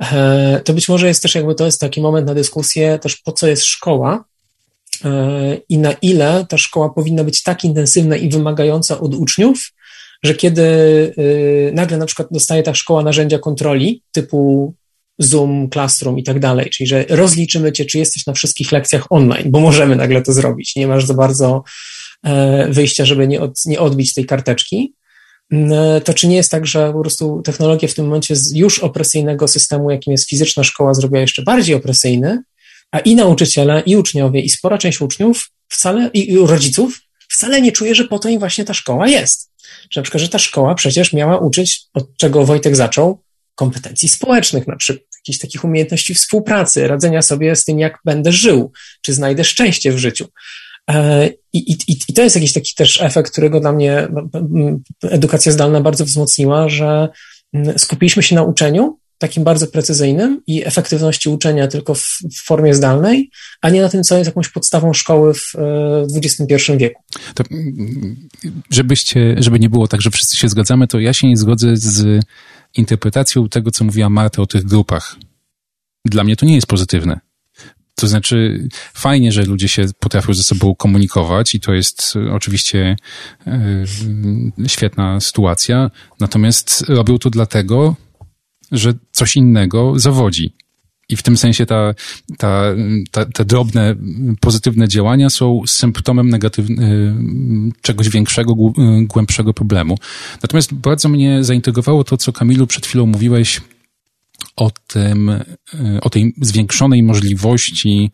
e, 0.00 0.60
to 0.64 0.74
być 0.74 0.88
może 0.88 1.08
jest 1.08 1.22
też 1.22 1.34
jakby 1.34 1.54
to 1.54 1.64
jest 1.64 1.80
taki 1.80 2.00
moment 2.00 2.26
na 2.26 2.34
dyskusję 2.34 2.98
też 2.98 3.16
po 3.16 3.32
co 3.32 3.46
jest 3.46 3.64
szkoła 3.64 4.24
e, 5.04 5.56
i 5.68 5.78
na 5.78 5.92
ile 5.92 6.46
ta 6.48 6.58
szkoła 6.58 6.90
powinna 6.90 7.24
być 7.24 7.42
tak 7.42 7.64
intensywna 7.64 8.16
i 8.16 8.28
wymagająca 8.28 9.00
od 9.00 9.14
uczniów, 9.14 9.72
że 10.22 10.34
kiedy 10.34 10.62
e, 11.72 11.72
nagle 11.72 11.98
na 11.98 12.06
przykład 12.06 12.28
dostaje 12.30 12.62
ta 12.62 12.74
szkoła 12.74 13.02
narzędzia 13.02 13.38
kontroli 13.38 14.02
typu 14.12 14.74
Zoom, 15.18 15.70
Classroom 15.70 16.18
i 16.18 16.22
tak 16.22 16.40
dalej, 16.40 16.70
czyli 16.70 16.86
że 16.86 17.04
rozliczymy 17.08 17.72
cię, 17.72 17.84
czy 17.84 17.98
jesteś 17.98 18.26
na 18.26 18.32
wszystkich 18.32 18.72
lekcjach 18.72 19.06
online, 19.10 19.50
bo 19.50 19.60
możemy 19.60 19.96
nagle 19.96 20.22
to 20.22 20.32
zrobić. 20.32 20.76
Nie 20.76 20.86
masz 20.86 21.06
za 21.06 21.14
bardzo 21.14 21.62
wyjścia, 22.68 23.04
żeby 23.04 23.28
nie, 23.28 23.40
od, 23.40 23.66
nie 23.66 23.80
odbić 23.80 24.14
tej 24.14 24.26
karteczki, 24.26 24.94
e, 25.52 26.00
to 26.04 26.14
czy 26.14 26.28
nie 26.28 26.36
jest 26.36 26.50
tak, 26.50 26.66
że 26.66 26.92
po 26.92 27.00
prostu 27.00 27.42
technologia 27.44 27.88
w 27.88 27.94
tym 27.94 28.04
momencie 28.04 28.36
z 28.36 28.52
już 28.52 28.78
opresyjnego 28.78 29.48
systemu, 29.48 29.90
jakim 29.90 30.10
jest 30.10 30.28
fizyczna 30.28 30.64
szkoła, 30.64 30.94
zrobiła 30.94 31.20
jeszcze 31.20 31.42
bardziej 31.42 31.74
opresyjny, 31.74 32.42
a 32.90 32.98
i 32.98 33.14
nauczyciele, 33.14 33.82
i 33.86 33.96
uczniowie, 33.96 34.40
i 34.40 34.50
spora 34.50 34.78
część 34.78 35.00
uczniów 35.00 35.50
wcale, 35.68 36.10
i, 36.14 36.32
i 36.32 36.38
rodziców 36.38 37.00
wcale 37.28 37.62
nie 37.62 37.72
czuje, 37.72 37.94
że 37.94 38.04
po 38.04 38.18
to 38.18 38.28
im 38.28 38.38
właśnie 38.38 38.64
ta 38.64 38.74
szkoła 38.74 39.08
jest. 39.08 39.50
Że 39.90 40.00
na 40.00 40.02
przykład, 40.02 40.22
że 40.22 40.28
ta 40.28 40.38
szkoła 40.38 40.74
przecież 40.74 41.12
miała 41.12 41.38
uczyć, 41.38 41.82
od 41.94 42.16
czego 42.16 42.44
Wojtek 42.44 42.76
zaczął, 42.76 43.22
kompetencji 43.54 44.08
społecznych, 44.08 44.66
na 44.66 44.76
przykład 44.76 45.06
jakichś 45.16 45.38
takich 45.38 45.64
umiejętności 45.64 46.14
współpracy, 46.14 46.88
radzenia 46.88 47.22
sobie 47.22 47.56
z 47.56 47.64
tym, 47.64 47.78
jak 47.78 47.98
będę 48.04 48.32
żył, 48.32 48.72
czy 49.02 49.12
znajdę 49.12 49.44
szczęście 49.44 49.92
w 49.92 49.98
życiu. 49.98 50.28
E, 50.90 51.28
I, 51.52 51.72
i, 51.72 51.96
I 52.08 52.12
to 52.14 52.22
jest 52.22 52.36
jakiś 52.36 52.52
taki 52.52 52.74
też 52.74 53.00
efekt, 53.00 53.32
którego 53.32 53.60
dla 53.60 53.72
mnie 53.72 54.08
edukacja 55.02 55.52
zdalna 55.52 55.80
bardzo 55.80 56.04
wzmocniła, 56.04 56.68
że 56.68 57.08
skupiliśmy 57.76 58.22
się 58.22 58.34
na 58.34 58.42
uczeniu, 58.42 58.98
takim 59.22 59.44
bardzo 59.44 59.66
precyzyjnym 59.66 60.42
i 60.46 60.66
efektywności 60.66 61.28
uczenia 61.28 61.68
tylko 61.68 61.94
w, 61.94 62.18
w, 62.34 62.44
formie 62.44 62.74
zdalnej, 62.74 63.30
a 63.60 63.70
nie 63.70 63.82
na 63.82 63.88
tym, 63.88 64.02
co 64.02 64.16
jest 64.18 64.28
jakąś 64.28 64.48
podstawą 64.48 64.92
szkoły 64.92 65.34
w 65.34 65.54
XXI 66.16 66.72
e, 66.72 66.76
wieku. 66.76 67.02
To, 67.34 67.44
żebyście, 68.70 69.36
żeby 69.38 69.60
nie 69.60 69.70
było 69.70 69.88
tak, 69.88 70.00
że 70.02 70.10
wszyscy 70.10 70.36
się 70.36 70.48
zgadzamy, 70.48 70.86
to 70.86 71.00
ja 71.00 71.12
się 71.12 71.28
nie 71.28 71.36
zgodzę 71.36 71.76
z 71.76 72.24
interpretacją 72.74 73.48
tego, 73.48 73.70
co 73.70 73.84
mówiła 73.84 74.10
Marta 74.10 74.42
o 74.42 74.46
tych 74.46 74.64
grupach. 74.64 75.16
Dla 76.04 76.24
mnie 76.24 76.36
to 76.36 76.46
nie 76.46 76.54
jest 76.54 76.66
pozytywne. 76.66 77.20
To 78.02 78.06
znaczy, 78.06 78.68
fajnie, 78.94 79.32
że 79.32 79.44
ludzie 79.44 79.68
się 79.68 79.86
potrafią 80.00 80.34
ze 80.34 80.42
sobą 80.42 80.74
komunikować 80.74 81.54
i 81.54 81.60
to 81.60 81.72
jest 81.72 82.14
e, 82.16 82.32
oczywiście 82.32 82.96
y, 83.46 84.68
świetna 84.68 85.20
sytuacja. 85.20 85.90
Natomiast 86.20 86.84
robią 86.88 87.18
to 87.18 87.30
dlatego, 87.30 87.96
że 88.72 88.92
coś 89.10 89.36
innego 89.36 89.98
zawodzi. 89.98 90.54
I 91.08 91.16
w 91.16 91.22
tym 91.22 91.36
sensie 91.36 91.66
ta, 91.66 91.94
ta, 92.38 92.62
ta, 93.10 93.24
te 93.24 93.44
drobne, 93.44 93.96
pozytywne 94.40 94.88
działania 94.88 95.30
są 95.30 95.62
symptomem 95.66 96.28
negatywny, 96.28 97.14
czegoś 97.82 98.08
większego, 98.08 98.54
głębszego 99.02 99.54
problemu. 99.54 99.98
Natomiast 100.42 100.74
bardzo 100.74 101.08
mnie 101.08 101.44
zaintrygowało 101.44 102.04
to, 102.04 102.16
co 102.16 102.32
Kamilu 102.32 102.66
przed 102.66 102.86
chwilą 102.86 103.06
mówiłeś 103.06 103.60
o 104.56 104.70
tym, 104.86 105.28
e, 105.28 105.42
o 106.00 106.10
tej 106.10 106.34
zwiększonej 106.40 107.02
możliwości 107.02 108.10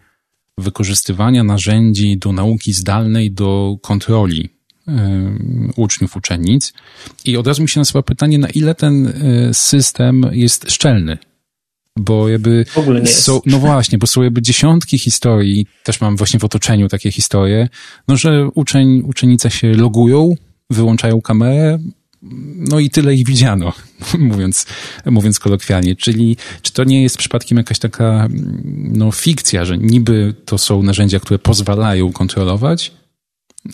wykorzystywania 0.59 1.45
narzędzi 1.45 2.19
do 2.19 2.33
nauki 2.33 2.73
zdalnej, 2.73 3.31
do 3.31 3.77
kontroli 3.83 4.49
e, 4.89 4.93
uczniów, 5.77 6.17
uczennic. 6.17 6.73
I 7.25 7.37
od 7.37 7.47
razu 7.47 7.63
mi 7.63 7.69
się 7.69 7.81
nasuwa 7.81 8.03
pytanie, 8.03 8.39
na 8.39 8.49
ile 8.49 8.75
ten 8.75 9.07
e, 9.07 9.55
system 9.55 10.27
jest 10.33 10.71
szczelny. 10.71 11.19
Bo 11.97 12.29
jakby 12.29 12.65
w 12.69 12.79
ogóle 12.79 13.01
nie 13.01 13.07
są, 13.07 13.41
no 13.47 13.59
właśnie, 13.59 13.99
bo 13.99 14.07
są 14.07 14.23
jakby 14.23 14.43
dziesiątki 14.43 14.99
historii, 14.99 15.67
też 15.85 16.01
mam 16.01 16.17
właśnie 16.17 16.41
w 16.41 16.45
otoczeniu 16.45 16.89
takie 16.89 17.11
historie, 17.13 17.69
no 18.09 18.17
że 18.17 18.49
uczeń, 18.55 19.03
uczennice 19.07 19.51
się 19.51 19.73
logują, 19.73 20.35
wyłączają 20.71 21.21
kamerę, 21.21 21.79
no 22.23 22.79
i 22.79 22.91
tyle 22.91 23.15
ich 23.15 23.27
widziano, 23.27 23.73
mówiąc, 24.19 24.67
mówiąc 25.07 25.39
kolokwialnie. 25.39 25.97
Czyli 25.97 26.37
czy 26.63 26.73
to 26.73 26.85
nie 26.85 27.03
jest 27.03 27.19
przypadkiem 27.19 27.59
jakaś 27.59 27.79
taka 27.79 28.29
no, 28.75 29.13
fikcja, 29.13 29.65
że 29.65 29.79
niby 29.79 30.35
to 30.45 30.59
są 30.59 30.83
narzędzia, 30.83 31.21
które 31.21 31.39
pozwalają 31.39 32.13
kontrolować, 32.13 32.93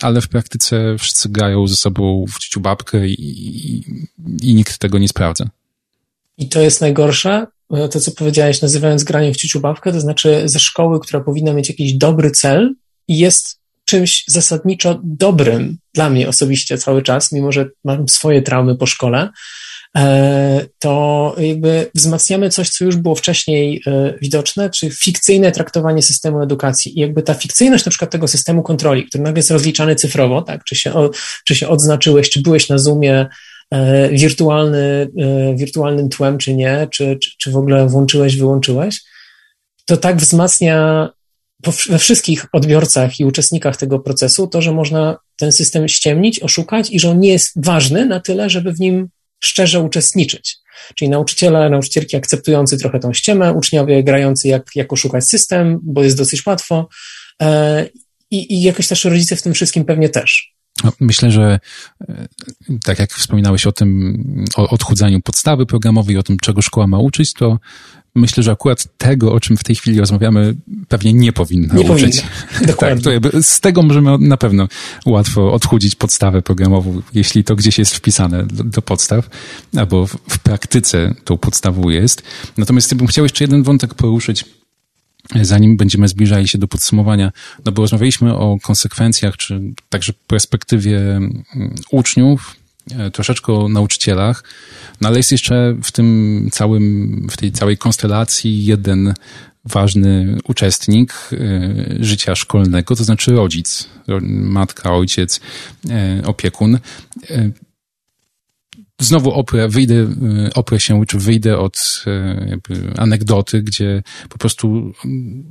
ale 0.01 0.21
w 0.21 0.27
praktyce 0.27 0.95
wszyscy 0.99 1.29
grają 1.29 1.67
ze 1.67 1.75
sobą 1.75 2.25
w 2.35 2.39
ciuciu 2.39 2.59
babkę 2.59 3.07
i, 3.07 3.83
i, 4.41 4.53
nikt 4.53 4.77
tego 4.77 4.97
nie 4.97 5.07
sprawdza. 5.07 5.49
I 6.37 6.49
to 6.49 6.61
jest 6.61 6.81
najgorsze, 6.81 7.47
to 7.91 7.99
co 7.99 8.11
powiedziałeś, 8.11 8.61
nazywając 8.61 9.03
granie 9.03 9.33
w 9.33 9.37
ciuciu 9.37 9.59
babkę, 9.59 9.91
to 9.91 10.01
znaczy 10.01 10.41
ze 10.45 10.59
szkoły, 10.59 10.99
która 10.99 11.19
powinna 11.19 11.53
mieć 11.53 11.69
jakiś 11.69 11.93
dobry 11.93 12.31
cel 12.31 12.75
i 13.07 13.17
jest 13.17 13.59
czymś 13.85 14.23
zasadniczo 14.27 14.99
dobrym 15.03 15.77
dla 15.93 16.09
mnie 16.09 16.29
osobiście 16.29 16.77
cały 16.77 17.01
czas, 17.01 17.31
mimo 17.31 17.51
że 17.51 17.69
mam 17.83 18.09
swoje 18.09 18.41
traumy 18.41 18.75
po 18.75 18.85
szkole, 18.85 19.29
e, 19.97 20.65
to 20.79 21.35
jakby 21.37 21.91
wzmacniamy 21.95 22.49
coś, 22.49 22.69
co 22.69 22.85
już 22.85 22.95
było 22.95 23.15
wcześniej 23.15 23.81
e, 23.87 24.13
widoczne, 24.21 24.69
czy 24.69 24.89
fikcyjne 24.89 25.51
traktowanie 25.51 26.01
systemu 26.01 26.41
edukacji. 26.41 26.97
I 26.97 27.01
jakby 27.01 27.23
ta 27.23 27.33
fikcyjność 27.33 27.85
na 27.85 27.89
przykład 27.89 28.11
tego 28.11 28.27
systemu 28.27 28.63
kontroli, 28.63 29.05
który 29.05 29.23
nagle 29.23 29.39
jest 29.39 29.51
rozliczany 29.51 29.95
cyfrowo, 29.95 30.41
tak, 30.41 30.63
czy 30.63 30.75
się, 30.75 31.09
czy 31.45 31.55
się 31.55 31.67
odznaczyłeś, 31.67 32.29
czy 32.29 32.41
byłeś 32.41 32.69
na 32.69 32.77
Zoomie, 32.77 33.27
wirtualny, 34.11 35.09
wirtualnym 35.55 36.09
tłem, 36.09 36.37
czy 36.37 36.53
nie, 36.53 36.87
czy, 36.91 37.17
czy, 37.23 37.31
czy 37.37 37.51
w 37.51 37.57
ogóle 37.57 37.87
włączyłeś, 37.87 38.37
wyłączyłeś, 38.37 39.01
to 39.85 39.97
tak 39.97 40.17
wzmacnia 40.17 41.09
we 41.71 41.99
wszystkich 41.99 42.45
odbiorcach 42.53 43.19
i 43.19 43.25
uczestnikach 43.25 43.77
tego 43.77 43.99
procesu 43.99 44.47
to, 44.47 44.61
że 44.61 44.71
można 44.71 45.17
ten 45.37 45.51
system 45.51 45.87
ściemnić, 45.87 46.39
oszukać 46.39 46.91
i 46.91 46.99
że 46.99 47.09
on 47.09 47.19
nie 47.19 47.29
jest 47.29 47.51
ważny 47.55 48.05
na 48.05 48.19
tyle, 48.19 48.49
żeby 48.49 48.73
w 48.73 48.79
nim 48.79 49.09
szczerze 49.39 49.79
uczestniczyć. 49.79 50.57
Czyli 50.95 51.09
nauczyciele, 51.09 51.69
nauczycielki 51.69 52.17
akceptujący 52.17 52.77
trochę 52.77 52.99
tą 52.99 53.13
ściemę, 53.13 53.53
uczniowie 53.53 54.03
grający 54.03 54.47
jak, 54.47 54.69
jak 54.75 54.93
oszukać 54.93 55.29
system, 55.29 55.79
bo 55.83 56.03
jest 56.03 56.17
dosyć 56.17 56.45
łatwo 56.45 56.89
e, 57.41 57.85
i, 58.31 58.53
i 58.53 58.61
jakoś 58.61 58.87
też 58.87 59.03
rodzice 59.05 59.35
w 59.35 59.41
tym 59.41 59.53
wszystkim 59.53 59.85
pewnie 59.85 60.09
też. 60.09 60.55
No, 60.83 60.91
myślę, 60.99 61.31
że 61.31 61.59
e, 62.09 62.27
tak 62.83 62.99
jak 62.99 63.13
wspominałeś 63.13 63.67
o 63.67 63.71
tym, 63.71 64.45
o 64.55 64.69
odchudzaniu 64.69 65.21
podstawy 65.21 65.65
programowej, 65.65 66.17
o 66.17 66.23
tym, 66.23 66.37
czego 66.39 66.61
szkoła 66.61 66.87
ma 66.87 66.99
uczyć, 66.99 67.33
to 67.33 67.59
myślę, 68.15 68.43
że 68.43 68.51
akurat 68.51 68.87
tego, 68.97 69.33
o 69.33 69.39
czym 69.39 69.57
w 69.57 69.63
tej 69.63 69.75
chwili 69.75 69.99
rozmawiamy, 69.99 70.55
pewnie 70.87 71.13
nie 71.13 71.33
powinno 71.33 71.75
nie 71.75 71.91
uczyć. 71.91 72.21
Powinno. 72.21 72.67
Dokładnie. 72.73 73.19
Tak, 73.19 73.43
z 73.43 73.61
tego 73.61 73.81
możemy 73.81 74.17
na 74.17 74.37
pewno 74.37 74.67
łatwo 75.05 75.53
odchudzić 75.53 75.95
podstawę 75.95 76.41
programową, 76.41 77.01
jeśli 77.13 77.43
to 77.43 77.55
gdzieś 77.55 77.77
jest 77.77 77.95
wpisane 77.95 78.43
do, 78.43 78.63
do 78.63 78.81
podstaw, 78.81 79.29
albo 79.77 80.07
w, 80.07 80.17
w, 80.29 80.39
praktyce 80.39 81.15
tą 81.23 81.37
podstawą 81.37 81.89
jest. 81.89 82.23
Natomiast 82.57 82.91
ja 82.91 82.97
bym 82.97 83.07
chciał 83.07 83.25
jeszcze 83.25 83.43
jeden 83.43 83.63
wątek 83.63 83.93
poruszyć, 83.93 84.45
zanim 85.41 85.77
będziemy 85.77 86.07
zbliżali 86.07 86.47
się 86.47 86.57
do 86.57 86.67
podsumowania, 86.67 87.31
no 87.65 87.71
bo 87.71 87.81
rozmawialiśmy 87.81 88.35
o 88.35 88.57
konsekwencjach, 88.63 89.37
czy 89.37 89.61
także 89.89 90.13
perspektywie 90.27 90.99
mm, 90.99 91.43
uczniów, 91.91 92.55
troszeczkę 93.13 93.53
o 93.53 93.69
nauczycielach, 93.69 94.43
no 95.01 95.07
ale 95.07 95.17
jest 95.17 95.31
jeszcze 95.31 95.75
w 95.83 95.91
tym 95.91 96.49
całym, 96.51 97.27
w 97.31 97.37
tej 97.37 97.51
całej 97.51 97.77
konstelacji 97.77 98.65
jeden 98.65 99.13
ważny 99.65 100.37
uczestnik 100.43 101.13
e, 101.13 101.35
życia 101.99 102.35
szkolnego, 102.35 102.95
to 102.95 103.03
znaczy 103.03 103.31
rodzic, 103.31 103.89
matka, 104.29 104.93
ojciec, 104.93 105.39
e, 105.89 106.21
opiekun. 106.25 106.79
Znowu 108.99 109.31
oprę, 109.31 109.67
wyjdę, 109.67 110.07
oprę 110.55 110.79
się, 110.79 111.05
czy 111.07 111.17
wyjdę 111.19 111.57
od 111.57 112.05
anegdoty, 112.97 113.61
gdzie 113.61 114.03
po 114.29 114.37
prostu 114.37 114.93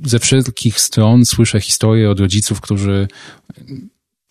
ze 0.05 0.19
wszelkich 0.19 0.79
stron 0.79 1.25
słyszę 1.25 1.61
historie 1.61 2.09
od 2.09 2.19
rodziców, 2.19 2.61
którzy 2.61 3.07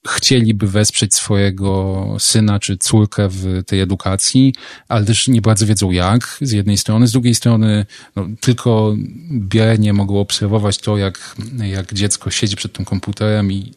chcieliby 0.08 0.66
wesprzeć 0.68 1.14
swojego 1.14 2.06
syna 2.18 2.58
czy 2.60 2.76
córkę 2.76 3.28
w 3.28 3.64
tej 3.66 3.80
edukacji, 3.80 4.54
ale 4.88 5.04
też 5.04 5.28
nie 5.28 5.40
bardzo 5.40 5.66
wiedzą 5.66 5.90
jak, 5.90 6.38
z 6.40 6.52
jednej 6.52 6.76
strony. 6.76 7.06
Z 7.06 7.12
drugiej 7.12 7.34
strony, 7.34 7.86
no, 8.16 8.28
tylko 8.40 8.96
biernie 9.30 9.92
mogą 9.92 10.20
obserwować 10.20 10.78
to, 10.78 10.96
jak, 10.96 11.36
jak 11.56 11.94
dziecko 11.94 12.30
siedzi 12.30 12.56
przed 12.56 12.72
tym 12.72 12.84
komputerem 12.84 13.52
i 13.52 13.72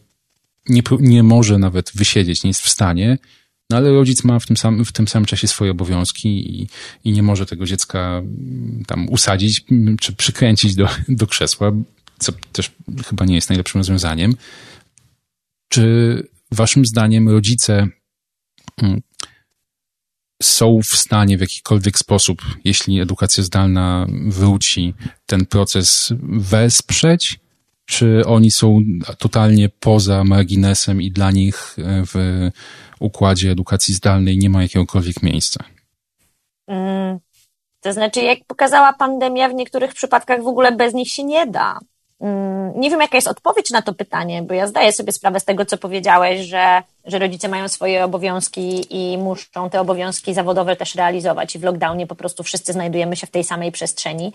nie, 0.70 0.82
nie 1.00 1.24
może 1.24 1.58
nawet 1.58 1.92
wysiedzieć, 1.96 2.44
nie 2.44 2.50
jest 2.50 2.62
w 2.62 2.70
stanie. 2.70 3.18
No 3.70 3.78
ale 3.78 3.92
rodzic 3.92 4.24
ma 4.24 4.40
w 4.40 4.46
tym, 4.46 4.58
sam, 4.58 4.86
w 4.86 4.92
tym 4.92 5.08
samym 5.08 5.26
czasie 5.26 5.48
swoje 5.48 5.72
obowiązki 5.72 6.62
i, 6.62 6.68
i 7.04 7.12
nie 7.12 7.24
może 7.24 7.46
tego 7.46 7.66
dziecka 7.66 8.22
tam 8.88 9.10
usadzić 9.10 9.66
czy 10.00 10.14
przykręcić 10.14 10.76
do, 10.76 10.90
do 11.10 11.28
krzesła, 11.28 11.72
co 12.20 12.32
też 12.52 12.72
chyba 13.10 13.26
nie 13.26 13.36
jest 13.36 13.50
najlepszym 13.50 13.80
rozwiązaniem. 13.80 14.36
Czy 15.68 16.24
waszym 16.52 16.86
zdaniem 16.86 17.30
rodzice 17.30 17.88
mm, 18.82 19.02
są 20.44 20.80
w 20.82 20.96
stanie 20.98 21.38
w 21.38 21.42
jakikolwiek 21.42 21.98
sposób, 21.98 22.42
jeśli 22.64 23.02
edukacja 23.02 23.44
zdalna 23.44 24.08
wróci, 24.28 24.94
ten 25.26 25.46
proces 25.46 26.14
wesprzeć? 26.24 27.40
Czy 27.86 28.26
oni 28.26 28.52
są 28.52 28.82
totalnie 29.18 29.70
poza 29.70 30.24
marginesem 30.24 31.02
i 31.02 31.12
dla 31.12 31.32
nich 31.32 31.76
e, 31.80 32.04
w 32.06 32.16
układzie 33.00 33.52
edukacji 33.52 33.94
zdalnej 33.94 34.38
nie 34.38 34.50
ma 34.50 34.62
jakiegokolwiek 34.62 35.24
miejsca? 35.24 35.64
Mm, 36.68 37.20
to 37.82 37.94
znaczy, 37.94 38.22
jak 38.22 38.40
pokazała 38.48 38.94
pandemia, 38.94 39.50
w 39.50 39.54
niektórych 39.54 39.94
przypadkach 39.94 40.44
w 40.44 40.48
ogóle 40.48 40.72
bez 40.72 40.94
nich 40.94 41.12
się 41.12 41.24
nie 41.24 41.48
da. 41.48 41.80
Mm, 42.22 42.80
nie 42.80 42.90
wiem, 42.90 43.02
jaka 43.02 43.18
jest 43.18 43.28
odpowiedź 43.28 43.70
na 43.70 43.82
to 43.82 43.94
pytanie, 43.94 44.42
bo 44.42 44.54
ja 44.54 44.68
zdaję 44.68 44.94
sobie 44.94 45.12
sprawę 45.12 45.40
z 45.40 45.46
tego, 45.46 45.66
co 45.66 45.78
powiedziałeś, 45.78 46.42
że, 46.42 46.84
że 47.06 47.20
rodzice 47.20 47.48
mają 47.48 47.68
swoje 47.68 48.06
obowiązki 48.06 48.86
i 48.90 49.18
muszą 49.18 49.70
te 49.70 49.82
obowiązki 49.82 50.34
zawodowe 50.34 50.76
też 50.76 50.96
realizować. 50.96 51.56
I 51.56 51.60
w 51.60 51.64
lockdownie 51.64 52.08
po 52.08 52.16
prostu 52.16 52.44
wszyscy 52.44 52.74
znajdujemy 52.74 53.16
się 53.16 53.28
w 53.28 53.32
tej 53.32 53.44
samej 53.44 53.72
przestrzeni. 53.72 54.34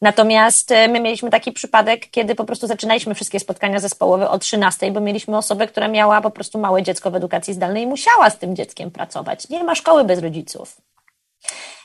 Natomiast 0.00 0.70
e, 0.70 0.88
my 0.88 1.00
mieliśmy 1.00 1.30
taki 1.30 1.52
przypadek, 1.52 2.10
kiedy 2.10 2.34
po 2.34 2.44
prostu 2.44 2.66
zaczynaliśmy 2.66 3.14
wszystkie 3.14 3.40
spotkania 3.40 3.80
zespołowe 3.80 4.30
o 4.30 4.38
13, 4.38 4.92
bo 4.92 5.00
mieliśmy 5.00 5.36
osobę, 5.36 5.66
która 5.66 5.88
miała 5.88 6.20
po 6.20 6.30
prostu 6.30 6.58
małe 6.58 6.82
dziecko 6.82 7.10
w 7.10 7.14
edukacji 7.14 7.54
zdalnej 7.54 7.82
i 7.82 7.86
musiała 7.86 8.30
z 8.30 8.38
tym 8.38 8.56
dzieckiem 8.56 8.90
pracować. 8.90 9.48
Nie 9.48 9.64
ma 9.64 9.74
szkoły 9.74 10.04
bez 10.04 10.18
rodziców. 10.18 10.76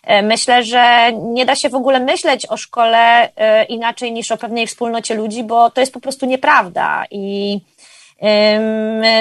E, 0.08 0.22
myślę, 0.22 0.64
że 0.64 1.12
nie 1.14 1.46
da 1.46 1.56
się 1.56 1.70
w 1.70 1.76
ogóle 1.76 2.00
myśleć 2.00 2.46
o 2.50 2.58
szkole 2.58 3.30
e, 3.36 3.64
inaczej 3.64 4.12
niż 4.12 4.32
o 4.32 4.38
pewnej 4.38 4.68
wspólnocie 4.68 5.16
ludzi, 5.16 5.44
bo 5.44 5.72
to 5.72 5.82
jest 5.82 5.94
po 5.94 6.00
prostu 6.00 6.26
nieprawda. 6.26 7.06
I 7.12 7.60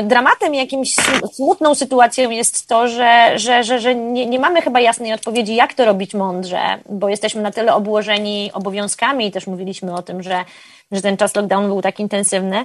dramatem, 0.02 0.54
jakimś 0.54 0.94
smutną 1.32 1.74
sytuacją 1.74 2.30
jest 2.30 2.68
to, 2.68 2.88
że, 2.88 3.32
że, 3.38 3.64
że, 3.64 3.80
że 3.80 3.94
nie, 3.94 4.26
nie 4.26 4.38
mamy 4.38 4.62
chyba 4.62 4.80
jasnej 4.80 5.12
odpowiedzi, 5.12 5.54
jak 5.54 5.74
to 5.74 5.84
robić 5.84 6.14
mądrze, 6.14 6.60
bo 6.88 7.08
jesteśmy 7.08 7.42
na 7.42 7.50
tyle 7.50 7.74
obłożeni 7.74 8.50
obowiązkami 8.54 9.26
i 9.26 9.30
też 9.30 9.46
mówiliśmy 9.46 9.94
o 9.94 10.02
tym, 10.02 10.22
że, 10.22 10.44
że 10.92 11.02
ten 11.02 11.16
czas 11.16 11.36
lockdown 11.36 11.66
był 11.66 11.82
tak 11.82 12.00
intensywny, 12.00 12.64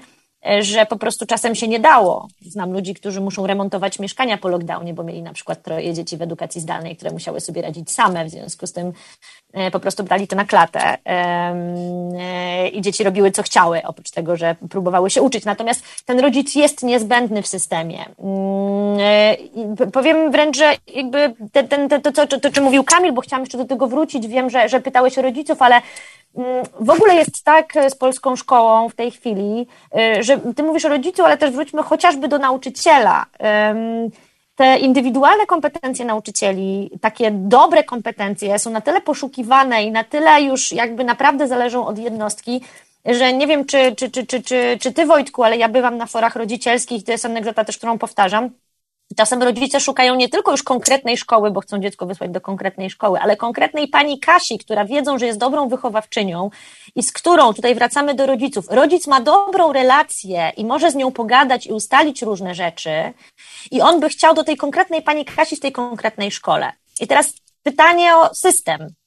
że 0.59 0.85
po 0.85 0.95
prostu 0.95 1.25
czasem 1.25 1.55
się 1.55 1.67
nie 1.67 1.79
dało. 1.79 2.27
Znam 2.41 2.73
ludzi, 2.73 2.93
którzy 2.93 3.21
muszą 3.21 3.47
remontować 3.47 3.99
mieszkania 3.99 4.37
po 4.37 4.47
lockdownie, 4.47 4.93
bo 4.93 5.03
mieli 5.03 5.23
na 5.23 5.33
przykład 5.33 5.63
troje 5.63 5.93
dzieci 5.93 6.17
w 6.17 6.21
edukacji 6.21 6.61
zdalnej, 6.61 6.95
które 6.95 7.11
musiały 7.11 7.41
sobie 7.41 7.61
radzić 7.61 7.91
same, 7.91 8.25
w 8.25 8.29
związku 8.29 8.67
z 8.67 8.73
tym 8.73 8.93
e, 9.53 9.71
po 9.71 9.79
prostu 9.79 10.03
dali 10.03 10.27
to 10.27 10.35
na 10.35 10.45
klatę 10.45 10.97
e, 11.05 12.67
i 12.67 12.81
dzieci 12.81 13.03
robiły 13.03 13.31
co 13.31 13.43
chciały, 13.43 13.81
oprócz 13.83 14.11
tego, 14.11 14.35
że 14.35 14.55
próbowały 14.69 15.09
się 15.09 15.21
uczyć. 15.21 15.45
Natomiast 15.45 15.83
ten 16.05 16.19
rodzic 16.19 16.55
jest 16.55 16.83
niezbędny 16.83 17.41
w 17.41 17.47
systemie. 17.47 18.05
Mm, 18.19 19.91
powiem 19.93 20.31
wręcz, 20.31 20.57
że 20.57 20.75
jakby 20.95 21.33
ten, 21.51 21.67
ten, 21.67 21.89
to, 21.89 22.11
to, 22.11 22.27
to, 22.27 22.51
to, 22.51 22.61
mówił 22.61 22.83
Kamil, 22.83 23.13
bo 23.13 23.21
chciałam 23.21 23.41
jeszcze 23.41 23.57
do 23.57 23.65
tego 23.65 23.87
wrócić, 23.87 24.27
wiem, 24.27 24.49
że, 24.49 24.69
że 24.69 24.81
pytałeś 24.81 25.17
o 25.17 25.21
rodziców, 25.21 25.61
ale 25.61 25.81
w 26.79 26.89
ogóle 26.89 27.15
jest 27.15 27.43
tak 27.43 27.73
z 27.89 27.95
polską 27.95 28.35
szkołą 28.35 28.89
w 28.89 28.95
tej 28.95 29.11
chwili, 29.11 29.67
y, 30.17 30.23
że 30.23 30.39
ty 30.55 30.63
mówisz 30.63 30.85
o 30.85 30.89
rodzicu, 30.89 31.23
ale 31.23 31.37
też 31.37 31.51
wróćmy 31.51 31.83
chociażby 31.83 32.27
do 32.27 32.37
nauczyciela. 32.37 33.25
Te 34.55 34.77
indywidualne 34.77 35.45
kompetencje 35.45 36.05
nauczycieli, 36.05 36.91
takie 37.01 37.31
dobre 37.31 37.83
kompetencje 37.83 38.59
są 38.59 38.69
na 38.69 38.81
tyle 38.81 39.01
poszukiwane 39.01 39.83
i 39.83 39.91
na 39.91 40.03
tyle 40.03 40.41
już 40.41 40.71
jakby 40.71 41.03
naprawdę 41.03 41.47
zależą 41.47 41.85
od 41.85 41.97
jednostki, 41.97 42.61
że 43.05 43.33
nie 43.33 43.47
wiem, 43.47 43.65
czy, 43.65 43.95
czy, 43.95 44.09
czy, 44.09 44.25
czy, 44.25 44.41
czy, 44.41 44.77
czy 44.81 44.93
ty, 44.93 45.05
Wojtku, 45.05 45.43
ale 45.43 45.57
ja 45.57 45.69
bywam 45.69 45.97
na 45.97 46.05
forach 46.05 46.35
rodzicielskich, 46.35 47.03
to 47.03 47.11
jest 47.11 47.25
anegdota 47.25 47.65
też, 47.65 47.77
którą 47.77 47.97
powtarzam, 47.97 48.49
Czasem 49.17 49.43
rodzice 49.43 49.79
szukają 49.79 50.15
nie 50.15 50.29
tylko 50.29 50.51
już 50.51 50.63
konkretnej 50.63 51.17
szkoły, 51.17 51.51
bo 51.51 51.61
chcą 51.61 51.79
dziecko 51.79 52.05
wysłać 52.05 52.31
do 52.31 52.41
konkretnej 52.41 52.89
szkoły, 52.89 53.19
ale 53.19 53.37
konkretnej 53.37 53.87
pani 53.87 54.19
Kasi, 54.19 54.57
która 54.57 54.85
wiedzą, 54.85 55.17
że 55.17 55.25
jest 55.25 55.39
dobrą 55.39 55.69
wychowawczynią 55.69 56.49
i 56.95 57.03
z 57.03 57.11
którą, 57.11 57.53
tutaj 57.53 57.75
wracamy 57.75 58.13
do 58.13 58.25
rodziców, 58.25 58.65
rodzic 58.69 59.07
ma 59.07 59.21
dobrą 59.21 59.73
relację 59.73 60.51
i 60.57 60.65
może 60.65 60.91
z 60.91 60.95
nią 60.95 61.11
pogadać 61.11 61.67
i 61.67 61.73
ustalić 61.73 62.21
różne 62.21 62.55
rzeczy 62.55 63.13
i 63.71 63.81
on 63.81 63.99
by 63.99 64.09
chciał 64.09 64.33
do 64.33 64.43
tej 64.43 64.57
konkretnej 64.57 65.01
pani 65.01 65.25
Kasi 65.25 65.55
w 65.55 65.59
tej 65.59 65.71
konkretnej 65.71 66.31
szkole. 66.31 66.71
I 66.99 67.07
teraz 67.07 67.33
pytanie 67.63 68.15
o 68.15 68.35
system. 68.35 69.00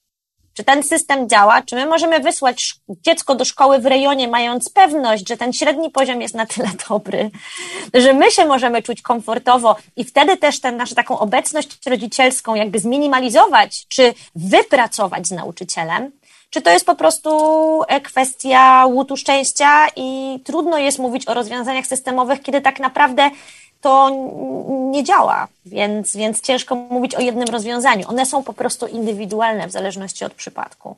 Czy 0.55 0.65
ten 0.65 0.83
system 0.83 1.29
działa? 1.29 1.63
Czy 1.63 1.77
my 1.77 1.87
możemy 1.87 2.21
wysłać 2.21 2.75
dziecko 2.89 3.35
do 3.35 3.45
szkoły 3.45 3.79
w 3.79 3.87
rejonie, 3.87 4.29
mając 4.29 4.71
pewność, 4.71 5.29
że 5.29 5.37
ten 5.37 5.53
średni 5.53 5.91
poziom 5.91 6.23
jest 6.23 6.35
na 6.35 6.47
tyle 6.47 6.69
dobry, 6.89 7.31
że 7.95 8.13
my 8.13 8.31
się 8.31 8.45
możemy 8.45 8.83
czuć 8.83 9.03
komfortowo 9.03 9.77
i 9.97 10.05
wtedy 10.05 10.37
też 10.37 10.61
tę 10.61 10.73
naszą 10.73 10.95
taką 10.95 11.19
obecność 11.19 11.87
rodzicielską 11.87 12.55
jakby 12.55 12.79
zminimalizować, 12.79 13.87
czy 13.89 14.15
wypracować 14.35 15.27
z 15.27 15.31
nauczycielem? 15.31 16.13
Czy 16.51 16.63
to 16.63 16.71
jest 16.71 16.87
po 16.87 16.95
prostu 16.95 17.31
e, 17.89 18.01
kwestia 18.01 18.87
łutu 18.87 19.17
szczęścia 19.17 19.87
i 19.97 20.39
trudno 20.45 20.79
jest 20.79 20.99
mówić 20.99 21.29
o 21.29 21.35
rozwiązaniach 21.35 21.87
systemowych, 21.87 22.43
kiedy 22.43 22.61
tak 22.61 22.81
naprawdę 22.81 23.31
to 23.85 24.11
nie 24.91 25.05
działa, 25.05 25.49
więc, 25.67 26.17
więc 26.17 26.41
ciężko 26.41 26.75
mówić 26.75 27.15
o 27.15 27.21
jednym 27.21 27.49
rozwiązaniu. 27.49 28.09
One 28.09 28.27
są 28.27 28.43
po 28.43 28.53
prostu 28.53 28.87
indywidualne 28.87 29.69
w 29.69 29.73
zależności 29.73 30.25
od 30.25 30.35
przypadku. 30.35 30.97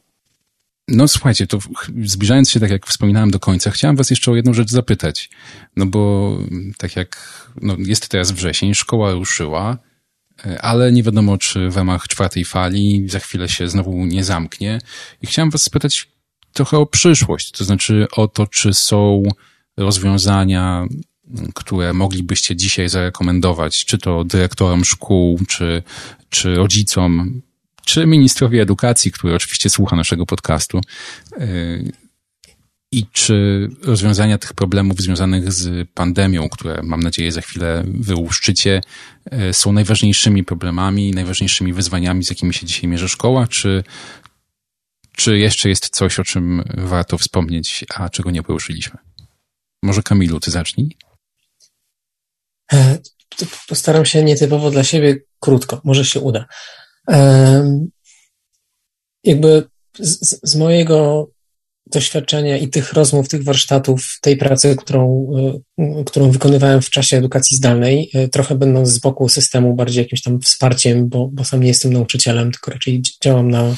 No 0.88 1.08
słuchajcie, 1.08 1.46
to 1.46 1.58
zbliżając 2.04 2.50
się, 2.50 2.60
tak 2.60 2.70
jak 2.70 2.86
wspominałem 2.86 3.30
do 3.30 3.38
końca, 3.38 3.70
chciałem 3.70 3.96
was 3.96 4.10
jeszcze 4.10 4.30
o 4.30 4.36
jedną 4.36 4.54
rzecz 4.54 4.70
zapytać. 4.70 5.30
No 5.76 5.86
bo 5.86 6.32
tak 6.78 6.96
jak 6.96 7.42
no, 7.62 7.76
jest 7.78 8.08
teraz 8.08 8.30
wrzesień, 8.30 8.74
szkoła 8.74 9.12
ruszyła, 9.12 9.78
ale 10.60 10.92
nie 10.92 11.02
wiadomo, 11.02 11.38
czy 11.38 11.70
w 11.70 11.76
ramach 11.76 12.08
czwartej 12.08 12.44
fali 12.44 13.08
za 13.08 13.18
chwilę 13.18 13.48
się 13.48 13.68
znowu 13.68 13.92
nie 13.92 14.24
zamknie. 14.24 14.78
I 15.22 15.26
chciałem 15.26 15.50
was 15.50 15.62
spytać 15.62 16.08
trochę 16.52 16.78
o 16.78 16.86
przyszłość, 16.86 17.50
to 17.50 17.64
znaczy 17.64 18.06
o 18.12 18.28
to, 18.28 18.46
czy 18.46 18.74
są 18.74 19.22
rozwiązania, 19.76 20.86
które 21.54 21.92
moglibyście 21.92 22.56
dzisiaj 22.56 22.88
zarekomendować, 22.88 23.84
czy 23.84 23.98
to 23.98 24.24
dyrektorom 24.24 24.84
szkół, 24.84 25.40
czy, 25.48 25.82
czy 26.30 26.54
rodzicom, 26.54 27.42
czy 27.84 28.06
ministrowi 28.06 28.60
edukacji, 28.60 29.12
który 29.12 29.34
oczywiście 29.34 29.70
słucha 29.70 29.96
naszego 29.96 30.26
podcastu, 30.26 30.80
y, 31.40 31.92
i 32.92 33.06
czy 33.12 33.68
rozwiązania 33.82 34.38
tych 34.38 34.52
problemów 34.52 35.00
związanych 35.00 35.52
z 35.52 35.88
pandemią, 35.94 36.48
które 36.48 36.82
mam 36.82 37.00
nadzieję 37.00 37.32
za 37.32 37.40
chwilę 37.40 37.84
wyłuszczycie, 37.86 38.80
y, 39.50 39.52
są 39.52 39.72
najważniejszymi 39.72 40.44
problemami, 40.44 41.10
najważniejszymi 41.10 41.72
wyzwaniami, 41.72 42.24
z 42.24 42.30
jakimi 42.30 42.54
się 42.54 42.66
dzisiaj 42.66 42.90
mierzy 42.90 43.08
szkoła, 43.08 43.46
czy, 43.46 43.84
czy 45.16 45.38
jeszcze 45.38 45.68
jest 45.68 45.88
coś, 45.88 46.20
o 46.20 46.24
czym 46.24 46.62
warto 46.76 47.18
wspomnieć, 47.18 47.84
a 47.94 48.08
czego 48.08 48.30
nie 48.30 48.42
poruszyliśmy? 48.42 48.98
Może 49.82 50.02
Kamilu, 50.02 50.40
ty 50.40 50.50
zacznij. 50.50 50.96
E, 52.72 52.98
postaram 53.68 54.04
się 54.04 54.24
nietypowo 54.24 54.70
dla 54.70 54.84
siebie 54.84 55.16
krótko, 55.40 55.80
może 55.84 56.04
się 56.04 56.20
uda. 56.20 56.46
Jakby 59.24 59.68
z, 59.98 60.40
z 60.42 60.56
mojego 60.56 61.28
doświadczenia 61.86 62.56
i 62.56 62.68
tych 62.68 62.92
rozmów, 62.92 63.28
tych 63.28 63.44
warsztatów, 63.44 64.18
tej 64.20 64.36
pracy, 64.36 64.76
którą, 64.76 65.26
e, 65.78 66.04
którą 66.04 66.30
wykonywałem 66.30 66.82
w 66.82 66.90
czasie 66.90 67.16
edukacji 67.16 67.56
zdalnej, 67.56 68.10
e, 68.14 68.28
trochę 68.28 68.54
będąc 68.54 68.88
z 68.88 68.98
boku 68.98 69.28
systemu, 69.28 69.74
bardziej 69.74 70.02
jakimś 70.02 70.22
tam 70.22 70.40
wsparciem, 70.40 71.08
bo, 71.08 71.28
bo 71.32 71.44
sam 71.44 71.60
nie 71.60 71.68
jestem 71.68 71.92
nauczycielem, 71.92 72.52
tylko 72.52 72.70
raczej 72.70 73.02
działam 73.24 73.50
na 73.50 73.76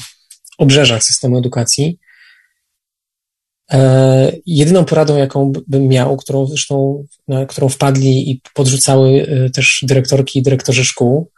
obrzeżach 0.57 1.03
systemu 1.03 1.37
edukacji. 1.37 1.99
E, 3.71 4.31
jedyną 4.45 4.85
poradą, 4.85 5.17
jaką 5.17 5.51
bym 5.67 5.87
miał, 5.87 6.17
którą 6.17 6.45
zresztą, 6.45 7.05
na 7.27 7.45
którą 7.45 7.69
wpadli 7.69 8.31
i 8.31 8.41
podrzucały 8.53 9.27
też 9.53 9.83
dyrektorki 9.87 10.39
i 10.39 10.41
dyrektorzy 10.41 10.85
szkół, 10.85 11.29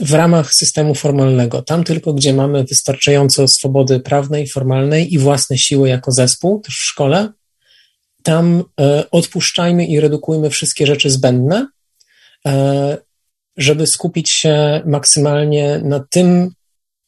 w 0.00 0.12
ramach 0.12 0.54
systemu 0.54 0.94
formalnego. 0.94 1.62
Tam 1.62 1.84
tylko, 1.84 2.12
gdzie 2.12 2.34
mamy 2.34 2.64
wystarczająco 2.64 3.48
swobody 3.48 4.00
prawnej, 4.00 4.48
formalnej 4.48 5.14
i 5.14 5.18
własne 5.18 5.58
siły 5.58 5.88
jako 5.88 6.12
zespół, 6.12 6.60
też 6.60 6.74
w 6.74 6.84
szkole, 6.84 7.32
tam 8.22 8.64
e, 8.80 9.10
odpuszczajmy 9.10 9.86
i 9.86 10.00
redukujmy 10.00 10.50
wszystkie 10.50 10.86
rzeczy 10.86 11.10
zbędne, 11.10 11.68
e, 12.46 12.96
żeby 13.56 13.86
skupić 13.86 14.30
się 14.30 14.82
maksymalnie 14.86 15.80
na 15.84 16.00
tym 16.10 16.50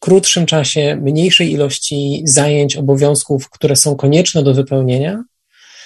krótszym 0.01 0.47
czasie, 0.47 0.99
mniejszej 1.03 1.53
ilości 1.53 2.23
zajęć, 2.25 2.77
obowiązków, 2.77 3.51
które 3.51 3.77
są 3.77 3.97
konieczne 3.97 4.43
do 4.43 4.55
wypełnienia, 4.55 5.25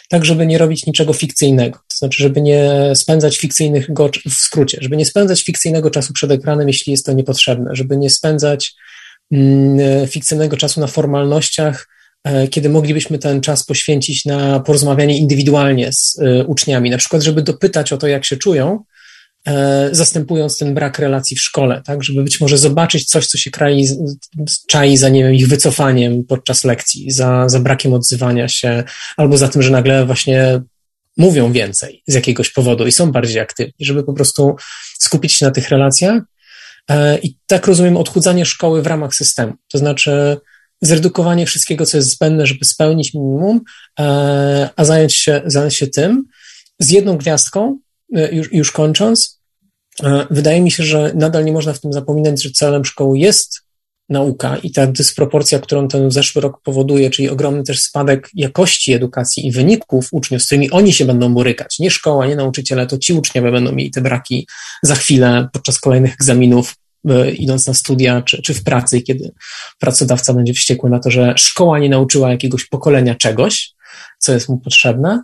tak 0.09 0.25
żeby 0.25 0.47
nie 0.47 0.59
robić 0.59 0.87
niczego 0.87 1.13
fikcyjnego. 1.13 1.79
To 1.89 1.97
znaczy, 1.97 2.23
żeby 2.23 2.41
nie 2.41 2.93
spędzać 2.95 3.37
fikcyjnego, 3.37 4.11
w 4.31 4.33
skrócie, 4.33 4.79
żeby 4.81 4.97
nie 4.97 5.05
spędzać 5.05 5.43
fikcyjnego 5.43 5.91
czasu 5.91 6.13
przed 6.13 6.31
ekranem, 6.31 6.69
jeśli 6.69 6.91
jest 6.91 7.07
to 7.07 7.13
niepotrzebne, 7.13 7.71
żeby 7.73 7.97
nie 7.97 8.11
spędzać 8.11 8.75
mm, 9.33 10.09
fikcyjnego 10.09 10.57
czasu 10.57 10.81
na 10.81 10.87
formalnościach, 10.87 11.89
e, 12.25 12.49
kiedy 12.49 12.69
moglibyśmy 12.69 13.19
ten 13.19 13.41
czas 13.41 13.65
poświęcić 13.67 14.25
na 14.25 14.61
porozmawianie 14.61 15.19
indywidualnie 15.19 15.93
z 15.93 16.19
e, 16.19 16.45
uczniami, 16.45 16.91
na 16.91 16.99
przykład, 16.99 17.23
żeby 17.23 17.43
dopytać 17.43 17.93
o 17.93 17.97
to, 17.97 18.07
jak 18.07 18.25
się 18.25 18.37
czują, 18.37 18.85
E, 18.94 18.94
zastępując 19.93 20.59
ten 20.59 20.75
brak 20.75 20.99
relacji 20.99 21.37
w 21.37 21.41
szkole, 21.41 21.83
tak, 21.85 22.05
żeby 22.05 22.23
być 22.23 22.41
może 22.41 22.59
zobaczyć 22.59 23.05
coś, 23.05 23.27
co 23.27 23.39
się 23.39 23.51
kroi, 23.51 23.89
czai 24.69 24.97
za, 24.97 25.09
nie 25.09 25.25
wiem, 25.25 25.35
ich 25.35 25.49
wycofaniem 25.49 26.25
podczas 26.25 26.65
lekcji, 26.65 27.11
za, 27.11 27.49
za 27.49 27.61
brakiem 27.61 27.93
odzywania 27.93 28.49
się, 28.49 28.85
albo 29.17 29.37
za 29.37 29.49
tym, 29.49 29.63
że 29.63 29.71
nagle 29.71 30.07
właśnie 30.07 30.61
mówią 31.17 31.53
więcej 31.53 32.03
z 32.07 32.15
jakiegoś 32.15 32.51
powodu 32.51 32.87
i 32.87 32.93
są 32.93 33.13
bardziej 33.13 33.41
aktywni, 33.41 33.75
żeby 33.81 34.05
po 34.05 34.13
prostu 34.13 34.57
skupić 34.99 35.33
się 35.33 35.47
na 35.47 35.53
tych 35.53 35.69
relacjach. 35.69 36.23
E, 36.91 37.19
I 37.19 37.39
tak 37.47 37.67
rozumiem 37.67 37.97
odchudzanie 37.97 38.47
szkoły 38.47 38.83
w 38.83 38.87
ramach 38.87 39.15
systemu, 39.15 39.53
to 39.69 39.79
znaczy 39.79 40.37
zredukowanie 40.83 41.47
wszystkiego, 41.47 41.87
co 41.87 41.97
jest 41.97 42.11
zbędne, 42.11 42.47
żeby 42.47 42.65
spełnić 42.65 43.15
minimum, 43.15 43.61
e, 44.01 44.71
a 44.77 44.85
zająć 44.85 45.15
się, 45.15 45.43
zająć 45.47 45.75
się 45.75 45.87
tym 45.87 46.25
z 46.79 46.91
jedną 46.91 47.17
gwiazdką, 47.17 47.79
już, 48.33 48.53
już 48.53 48.73
kończąc, 48.73 49.41
e, 50.03 50.27
wydaje 50.31 50.61
mi 50.61 50.71
się, 50.71 50.83
że 50.83 51.13
nadal 51.15 51.45
nie 51.45 51.53
można 51.53 51.73
w 51.73 51.81
tym 51.81 51.93
zapominać, 51.93 52.43
że 52.43 52.51
celem 52.51 52.85
szkoły 52.85 53.19
jest 53.19 53.65
nauka 54.09 54.57
i 54.57 54.71
ta 54.71 54.87
dysproporcja, 54.87 55.59
którą 55.59 55.89
ten 55.89 56.11
zeszły 56.11 56.43
rok 56.43 56.61
powoduje, 56.63 57.11
czyli 57.11 57.29
ogromny 57.29 57.63
też 57.63 57.81
spadek 57.81 58.31
jakości 58.35 58.93
edukacji 58.93 59.47
i 59.47 59.53
wyników 59.53 60.09
uczniów, 60.13 60.43
z 60.43 60.47
którymi 60.47 60.71
oni 60.71 60.93
się 60.93 61.05
będą 61.05 61.35
borykać. 61.35 61.79
Nie 61.79 61.91
szkoła, 61.91 62.27
nie 62.27 62.37
nauczyciele, 62.37 62.87
to 62.87 62.99
ci 62.99 63.13
uczniowie 63.13 63.53
będą 63.53 63.73
mieli 63.73 63.91
te 63.91 64.01
braki 64.01 64.47
za 64.83 64.95
chwilę 64.95 65.49
podczas 65.53 65.81
kolejnych 65.81 66.13
egzaminów, 66.13 66.75
e, 67.09 67.31
idąc 67.31 67.67
na 67.67 67.75
studia 67.75 68.23
czy, 68.23 68.43
czy 68.43 68.55
w 68.55 68.65
pracy, 68.65 69.03
kiedy 69.03 69.33
pracodawca 69.79 70.35
będzie 70.35 70.55
wściekły 70.55 70.91
na 70.91 70.99
to, 70.99 71.11
że 71.11 71.35
szkoła 71.37 71.79
nie 71.79 71.89
nauczyła 71.89 72.31
jakiegoś 72.31 72.67
pokolenia 72.67 73.15
czegoś, 73.15 73.73
co 74.19 74.33
jest 74.33 74.49
mu 74.49 74.59
potrzebne. 74.59 75.23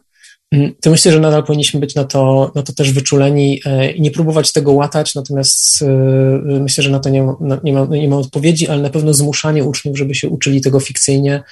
Mm, 0.52 0.74
to 0.80 0.90
myślę, 0.90 1.12
że 1.12 1.20
nadal 1.20 1.44
powinniśmy 1.44 1.80
być 1.80 1.94
na 1.94 2.04
to, 2.04 2.52
na 2.54 2.62
to 2.62 2.72
też 2.72 2.92
wyczuleni 2.92 3.60
e, 3.64 3.92
i 3.92 4.00
nie 4.00 4.10
próbować 4.10 4.52
tego 4.52 4.72
łatać, 4.72 5.14
natomiast 5.14 5.82
e, 5.82 5.86
myślę, 6.60 6.84
że 6.84 6.90
na 6.90 7.00
to 7.00 7.10
nie 7.10 7.22
ma, 7.22 7.36
nie, 7.64 7.72
ma, 7.72 7.84
nie 7.84 8.08
ma 8.08 8.16
odpowiedzi, 8.16 8.68
ale 8.68 8.82
na 8.82 8.90
pewno 8.90 9.14
zmuszanie 9.14 9.64
uczniów, 9.64 9.98
żeby 9.98 10.14
się 10.14 10.28
uczyli 10.28 10.60
tego 10.60 10.80
fikcyjnie, 10.80 11.42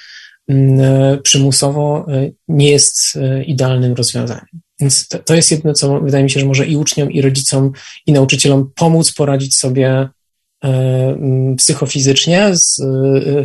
e, 0.51 1.19
przymusowo 1.23 2.07
nie 2.49 2.71
jest 2.71 3.19
idealnym 3.47 3.95
rozwiązaniem. 3.95 4.47
Więc 4.81 5.09
to, 5.09 5.35
jest 5.35 5.51
jedno, 5.51 5.73
co 5.73 6.01
wydaje 6.01 6.25
mi 6.25 6.31
się, 6.31 6.41
że 6.41 6.47
może 6.47 6.67
i 6.67 6.77
uczniom, 6.77 7.13
i 7.13 7.23
rodzicom, 7.23 7.73
i 8.07 8.13
nauczycielom 8.13 8.71
pomóc 8.75 9.13
poradzić 9.13 9.57
sobie 9.57 10.09
psychofizycznie 11.57 12.51
z, 12.53 12.77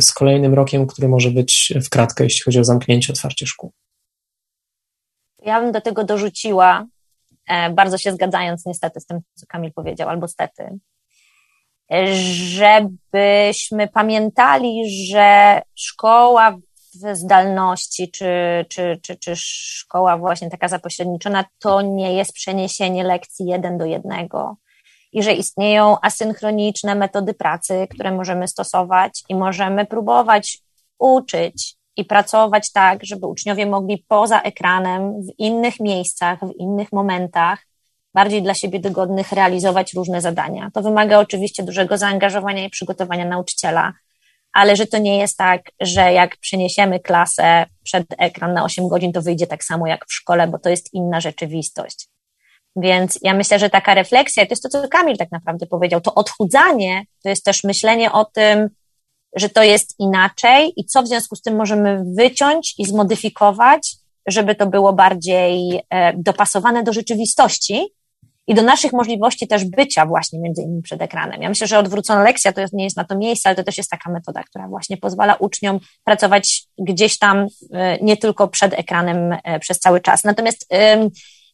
z 0.04 0.12
kolejnym 0.12 0.54
rokiem, 0.54 0.86
który 0.86 1.08
może 1.08 1.30
być 1.30 1.72
w 1.84 1.88
kratkę, 1.88 2.24
jeśli 2.24 2.42
chodzi 2.42 2.58
o 2.60 2.64
zamknięcie, 2.64 3.12
otwarcie 3.12 3.46
szkół. 3.46 3.72
Ja 5.44 5.60
bym 5.60 5.72
do 5.72 5.80
tego 5.80 6.04
dorzuciła, 6.04 6.86
e, 7.48 7.70
bardzo 7.70 7.98
się 7.98 8.12
zgadzając 8.12 8.66
niestety 8.66 9.00
z 9.00 9.06
tym, 9.06 9.20
co 9.34 9.46
Kamil 9.46 9.72
powiedział, 9.72 10.08
albo 10.08 10.28
stety, 10.28 10.78
żebyśmy 12.12 13.88
pamiętali, 13.88 14.82
że 15.08 15.62
szkoła 15.74 16.56
w 16.94 17.16
zdalności, 17.16 18.10
czy, 18.10 18.26
czy, 18.68 18.98
czy, 19.02 19.16
czy 19.16 19.36
szkoła 19.36 20.18
właśnie 20.18 20.50
taka 20.50 20.68
zapośredniczona, 20.68 21.44
to 21.58 21.82
nie 21.82 22.14
jest 22.14 22.32
przeniesienie 22.32 23.04
lekcji 23.04 23.46
jeden 23.46 23.78
do 23.78 23.84
jednego. 23.84 24.56
I 25.12 25.22
że 25.22 25.32
istnieją 25.32 25.96
asynchroniczne 26.02 26.94
metody 26.94 27.34
pracy, 27.34 27.86
które 27.90 28.12
możemy 28.12 28.48
stosować 28.48 29.22
i 29.28 29.34
możemy 29.34 29.86
próbować 29.86 30.58
uczyć 30.98 31.76
i 31.96 32.04
pracować 32.04 32.72
tak, 32.72 33.04
żeby 33.04 33.26
uczniowie 33.26 33.66
mogli 33.66 34.04
poza 34.08 34.40
ekranem, 34.40 35.22
w 35.22 35.38
innych 35.38 35.80
miejscach, 35.80 36.40
w 36.40 36.52
innych 36.58 36.92
momentach, 36.92 37.66
bardziej 38.14 38.42
dla 38.42 38.54
siebie 38.54 38.80
dogodnych, 38.80 39.32
realizować 39.32 39.94
różne 39.94 40.20
zadania. 40.20 40.70
To 40.74 40.82
wymaga 40.82 41.18
oczywiście 41.18 41.62
dużego 41.62 41.98
zaangażowania 41.98 42.64
i 42.64 42.70
przygotowania 42.70 43.24
nauczyciela, 43.24 43.92
ale 44.52 44.76
że 44.76 44.86
to 44.86 44.98
nie 44.98 45.18
jest 45.18 45.38
tak, 45.38 45.62
że 45.80 46.12
jak 46.12 46.36
przeniesiemy 46.36 47.00
klasę 47.00 47.66
przed 47.82 48.06
ekran 48.18 48.54
na 48.54 48.64
8 48.64 48.88
godzin, 48.88 49.12
to 49.12 49.22
wyjdzie 49.22 49.46
tak 49.46 49.64
samo 49.64 49.86
jak 49.86 50.06
w 50.06 50.12
szkole, 50.12 50.46
bo 50.46 50.58
to 50.58 50.70
jest 50.70 50.94
inna 50.94 51.20
rzeczywistość. 51.20 52.08
Więc 52.76 53.18
ja 53.22 53.34
myślę, 53.34 53.58
że 53.58 53.70
taka 53.70 53.94
refleksja, 53.94 54.46
to 54.46 54.52
jest 54.52 54.62
to, 54.62 54.68
co 54.68 54.88
Kamil 54.88 55.16
tak 55.16 55.32
naprawdę 55.32 55.66
powiedział, 55.66 56.00
to 56.00 56.14
odchudzanie, 56.14 57.04
to 57.22 57.28
jest 57.28 57.44
też 57.44 57.64
myślenie 57.64 58.12
o 58.12 58.24
tym, 58.24 58.68
że 59.36 59.48
to 59.48 59.62
jest 59.62 59.94
inaczej 59.98 60.72
i 60.76 60.84
co 60.84 61.02
w 61.02 61.08
związku 61.08 61.36
z 61.36 61.42
tym 61.42 61.56
możemy 61.56 62.02
wyciąć 62.16 62.74
i 62.78 62.84
zmodyfikować, 62.84 63.96
żeby 64.26 64.54
to 64.54 64.66
było 64.66 64.92
bardziej 64.92 65.82
e, 65.90 66.12
dopasowane 66.16 66.82
do 66.82 66.92
rzeczywistości 66.92 67.88
i 68.46 68.54
do 68.54 68.62
naszych 68.62 68.92
możliwości 68.92 69.48
też 69.48 69.64
bycia 69.64 70.06
właśnie 70.06 70.40
między 70.40 70.62
innymi 70.62 70.82
przed 70.82 71.02
ekranem. 71.02 71.42
Ja 71.42 71.48
myślę, 71.48 71.66
że 71.66 71.78
odwrócona 71.78 72.22
lekcja 72.22 72.52
to 72.52 72.60
nie 72.72 72.84
jest 72.84 72.96
na 72.96 73.04
to 73.04 73.18
miejsce, 73.18 73.48
ale 73.48 73.56
to 73.56 73.64
też 73.64 73.78
jest 73.78 73.90
taka 73.90 74.10
metoda, 74.10 74.42
która 74.42 74.68
właśnie 74.68 74.96
pozwala 74.96 75.34
uczniom 75.34 75.80
pracować 76.04 76.62
gdzieś 76.78 77.18
tam 77.18 77.46
e, 77.72 77.98
nie 77.98 78.16
tylko 78.16 78.48
przed 78.48 78.74
ekranem 78.74 79.36
e, 79.44 79.60
przez 79.60 79.78
cały 79.78 80.00
czas. 80.00 80.24
Natomiast 80.24 80.68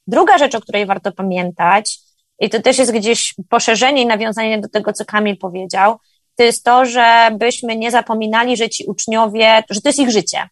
druga 0.06 0.38
rzecz, 0.38 0.54
o 0.54 0.60
której 0.60 0.86
warto 0.86 1.12
pamiętać, 1.12 1.98
i 2.40 2.50
to 2.50 2.62
też 2.62 2.78
jest 2.78 2.92
gdzieś 2.92 3.34
poszerzenie 3.48 4.02
i 4.02 4.06
nawiązanie 4.06 4.60
do 4.60 4.68
tego, 4.68 4.92
co 4.92 5.04
Kamil 5.04 5.36
powiedział, 5.36 5.98
to 6.40 6.44
jest 6.44 6.64
to, 6.64 6.84
żebyśmy 6.84 7.76
nie 7.76 7.90
zapominali, 7.90 8.56
że 8.56 8.68
ci 8.68 8.84
uczniowie, 8.84 9.62
że 9.70 9.80
to 9.80 9.88
jest 9.88 9.98
ich 9.98 10.10
życie. 10.10 10.48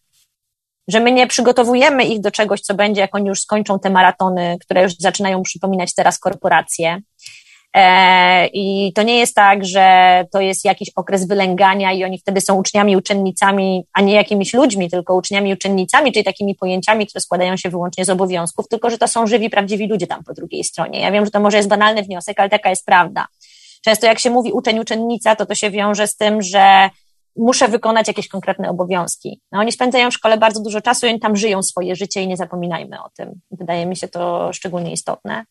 Że 0.87 0.99
my 0.99 1.11
nie 1.11 1.27
przygotowujemy 1.27 2.03
ich 2.03 2.21
do 2.21 2.31
czegoś, 2.31 2.61
co 2.61 2.73
będzie, 2.73 3.01
jak 3.01 3.15
oni 3.15 3.27
już 3.27 3.41
skończą 3.41 3.79
te 3.79 3.89
maratony, 3.89 4.57
które 4.61 4.83
już 4.83 4.95
zaczynają 4.95 5.43
przypominać 5.43 5.95
teraz 5.95 6.19
korporacje. 6.19 7.01
E, 7.75 8.47
I 8.47 8.93
to 8.95 9.03
nie 9.03 9.17
jest 9.17 9.35
tak, 9.35 9.65
że 9.65 10.25
to 10.31 10.41
jest 10.41 10.65
jakiś 10.65 10.89
okres 10.95 11.27
wylęgania 11.27 11.93
i 11.93 12.03
oni 12.03 12.19
wtedy 12.19 12.41
są 12.41 12.55
uczniami, 12.55 12.97
uczennicami, 12.97 13.83
a 13.93 14.01
nie 14.01 14.13
jakimiś 14.13 14.53
ludźmi, 14.53 14.89
tylko 14.89 15.15
uczniami, 15.15 15.53
uczennicami, 15.53 16.11
czyli 16.11 16.25
takimi 16.25 16.55
pojęciami, 16.55 17.07
które 17.07 17.21
składają 17.21 17.57
się 17.57 17.69
wyłącznie 17.69 18.05
z 18.05 18.09
obowiązków, 18.09 18.67
tylko 18.67 18.89
że 18.89 18.97
to 18.97 19.07
są 19.07 19.27
żywi, 19.27 19.49
prawdziwi 19.49 19.87
ludzie 19.87 20.07
tam 20.07 20.23
po 20.23 20.33
drugiej 20.33 20.63
stronie. 20.63 20.99
Ja 20.99 21.11
wiem, 21.11 21.25
że 21.25 21.31
to 21.31 21.39
może 21.39 21.57
jest 21.57 21.69
banalny 21.69 22.03
wniosek, 22.03 22.39
ale 22.39 22.49
taka 22.49 22.69
jest 22.69 22.85
prawda. 22.85 23.25
Często 23.85 24.07
jak 24.07 24.19
się 24.19 24.29
mówi 24.29 24.51
uczeń, 24.51 24.79
uczennica, 24.79 25.35
to 25.35 25.45
to 25.45 25.55
się 25.55 25.71
wiąże 25.71 26.07
z 26.07 26.17
tym, 26.17 26.41
że 26.41 26.89
muszę 27.35 27.67
wykonać 27.67 28.07
jakieś 28.07 28.27
konkretne 28.27 28.69
obowiązki. 28.69 29.41
No, 29.51 29.59
oni 29.59 29.71
spędzają 29.71 30.11
w 30.11 30.13
szkole 30.13 30.37
bardzo 30.37 30.61
dużo 30.61 30.81
czasu 30.81 31.05
i 31.05 31.09
oni 31.09 31.19
tam 31.19 31.35
żyją 31.35 31.63
swoje 31.63 31.95
życie 31.95 32.21
i 32.21 32.27
nie 32.27 32.37
zapominajmy 32.37 33.03
o 33.03 33.09
tym. 33.17 33.41
Wydaje 33.51 33.85
mi 33.85 33.95
się 33.95 34.07
to 34.07 34.53
szczególnie 34.53 34.91
istotne. 34.91 35.45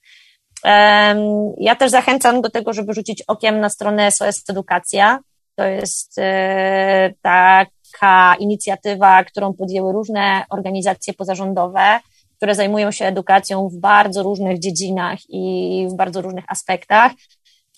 Ja 1.58 1.76
też 1.78 1.90
zachęcam 1.90 2.42
do 2.42 2.50
tego, 2.50 2.72
żeby 2.72 2.94
rzucić 2.94 3.22
okiem 3.26 3.60
na 3.60 3.68
stronę 3.68 4.10
SOS 4.10 4.50
Edukacja. 4.50 5.18
To 5.54 5.64
jest 5.64 6.18
e, 6.18 7.14
taka 7.22 8.34
inicjatywa, 8.38 9.24
którą 9.24 9.54
podjęły 9.54 9.92
różne 9.92 10.44
organizacje 10.50 11.14
pozarządowe, 11.14 12.00
które 12.36 12.54
zajmują 12.54 12.90
się 12.90 13.04
edukacją 13.04 13.68
w 13.68 13.76
bardzo 13.76 14.22
różnych 14.22 14.58
dziedzinach 14.58 15.18
i 15.28 15.86
w 15.90 15.96
bardzo 15.96 16.22
różnych 16.22 16.44
aspektach, 16.48 17.12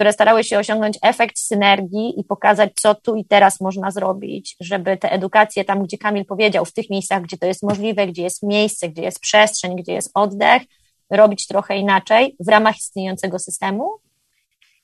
które 0.00 0.12
starały 0.12 0.44
się 0.44 0.58
osiągnąć 0.58 0.98
efekt 1.02 1.38
synergii 1.38 2.20
i 2.20 2.24
pokazać, 2.24 2.70
co 2.74 2.94
tu 2.94 3.16
i 3.16 3.24
teraz 3.24 3.60
można 3.60 3.90
zrobić, 3.90 4.56
żeby 4.60 4.96
te 4.96 5.12
edukacje 5.12 5.64
tam, 5.64 5.82
gdzie 5.82 5.98
Kamil 5.98 6.24
powiedział, 6.24 6.64
w 6.64 6.72
tych 6.72 6.90
miejscach, 6.90 7.22
gdzie 7.22 7.38
to 7.38 7.46
jest 7.46 7.62
możliwe, 7.62 8.06
gdzie 8.06 8.22
jest 8.22 8.42
miejsce, 8.42 8.88
gdzie 8.88 9.02
jest 9.02 9.20
przestrzeń, 9.20 9.76
gdzie 9.76 9.92
jest 9.92 10.10
oddech, 10.14 10.62
robić 11.10 11.46
trochę 11.46 11.76
inaczej 11.76 12.36
w 12.40 12.48
ramach 12.48 12.78
istniejącego 12.78 13.38
systemu. 13.38 13.90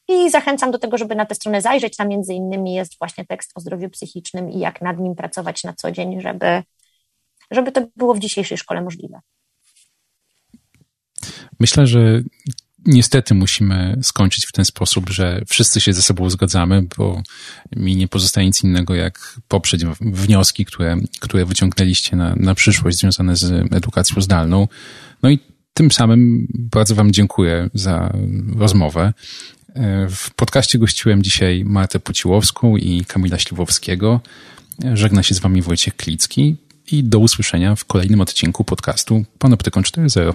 I 0.08 0.30
zachęcam 0.30 0.70
do 0.70 0.78
tego, 0.78 0.98
żeby 0.98 1.14
na 1.14 1.26
tę 1.26 1.34
stronę 1.34 1.62
zajrzeć. 1.62 1.96
Tam 1.96 2.08
między 2.08 2.34
innymi 2.34 2.74
jest 2.74 2.98
właśnie 2.98 3.24
tekst 3.26 3.52
o 3.54 3.60
zdrowiu 3.60 3.90
psychicznym 3.90 4.50
i 4.50 4.58
jak 4.58 4.82
nad 4.82 4.98
nim 4.98 5.14
pracować 5.14 5.64
na 5.64 5.72
co 5.72 5.90
dzień, 5.90 6.20
żeby, 6.20 6.62
żeby 7.50 7.72
to 7.72 7.86
było 7.96 8.14
w 8.14 8.18
dzisiejszej 8.18 8.58
szkole 8.58 8.82
możliwe. 8.82 9.20
Myślę, 11.60 11.86
że 11.86 12.20
niestety 12.86 13.34
musimy 13.34 13.98
skończyć 14.02 14.46
w 14.46 14.52
ten 14.52 14.64
sposób, 14.64 15.10
że 15.10 15.42
wszyscy 15.46 15.80
się 15.80 15.92
ze 15.92 16.02
sobą 16.02 16.30
zgadzamy, 16.30 16.82
bo 16.98 17.22
mi 17.76 17.96
nie 17.96 18.08
pozostaje 18.08 18.46
nic 18.46 18.64
innego, 18.64 18.94
jak 18.94 19.40
poprzeć 19.48 19.84
wnioski, 20.00 20.64
które, 20.64 20.96
które 21.20 21.44
wyciągnęliście 21.44 22.16
na, 22.16 22.34
na 22.36 22.54
przyszłość 22.54 22.98
związane 22.98 23.36
z 23.36 23.72
edukacją 23.72 24.22
zdalną. 24.22 24.68
No 25.22 25.30
i 25.30 25.38
tym 25.74 25.90
samym 25.90 26.46
bardzo 26.54 26.94
Wam 26.94 27.12
dziękuję 27.12 27.70
za 27.74 28.12
rozmowę. 28.56 29.12
W 30.10 30.34
podcaście 30.36 30.78
gościłem 30.78 31.22
dzisiaj 31.22 31.64
Martę 31.64 32.00
Puciłowską 32.00 32.76
i 32.76 33.04
Kamila 33.04 33.38
Śliwowskiego. 33.38 34.20
Żegna 34.94 35.22
się 35.22 35.34
z 35.34 35.38
Wami 35.38 35.62
Wojciech 35.62 35.96
Klicki 35.96 36.56
i 36.92 37.04
do 37.04 37.18
usłyszenia 37.18 37.76
w 37.76 37.84
kolejnym 37.84 38.20
odcinku 38.20 38.64
podcastu 38.64 39.24
Panoptykon 39.38 39.82
4.0. 39.82 40.32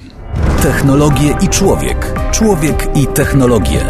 Technologie 0.64 1.36
i 1.42 1.48
człowiek. 1.48 2.14
Człowiek 2.32 2.88
i 2.96 3.08
technologie. 3.08 3.86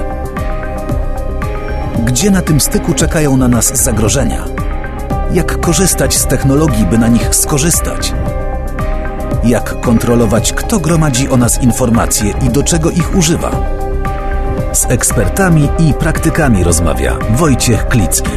Gdzie 2.06 2.32
na 2.32 2.42
tym 2.42 2.60
styku 2.60 2.94
czekają 2.94 3.38
na 3.38 3.48
nas 3.48 3.84
zagrożenia? 3.84 4.46
Jak 5.34 5.62
korzystać 5.62 6.18
z 6.18 6.28
technologii, 6.28 6.86
by 6.86 6.98
na 6.98 7.08
nich 7.08 7.36
skorzystać? 7.36 8.14
Jak 9.44 9.82
kontrolować, 9.82 10.54
kto 10.54 10.80
gromadzi 10.80 11.30
o 11.30 11.38
nas 11.38 11.64
informacje 11.64 12.34
i 12.48 12.50
do 12.50 12.64
czego 12.64 12.92
ich 12.92 13.16
używa? 13.16 13.52
Z 14.74 14.86
ekspertami 14.86 15.70
i 15.80 15.94
praktykami 15.94 16.64
rozmawia 16.64 17.18
Wojciech 17.30 17.88
Klicki. 17.88 18.32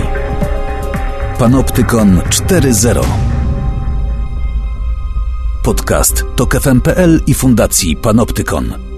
Panoptykon 1.38 2.18
4.0 2.18 3.33
Podcast 5.64 6.24
to 6.36 6.46
KFM.pl 6.46 7.20
i 7.26 7.34
Fundacji 7.34 7.96
Panoptykon. 7.96 8.93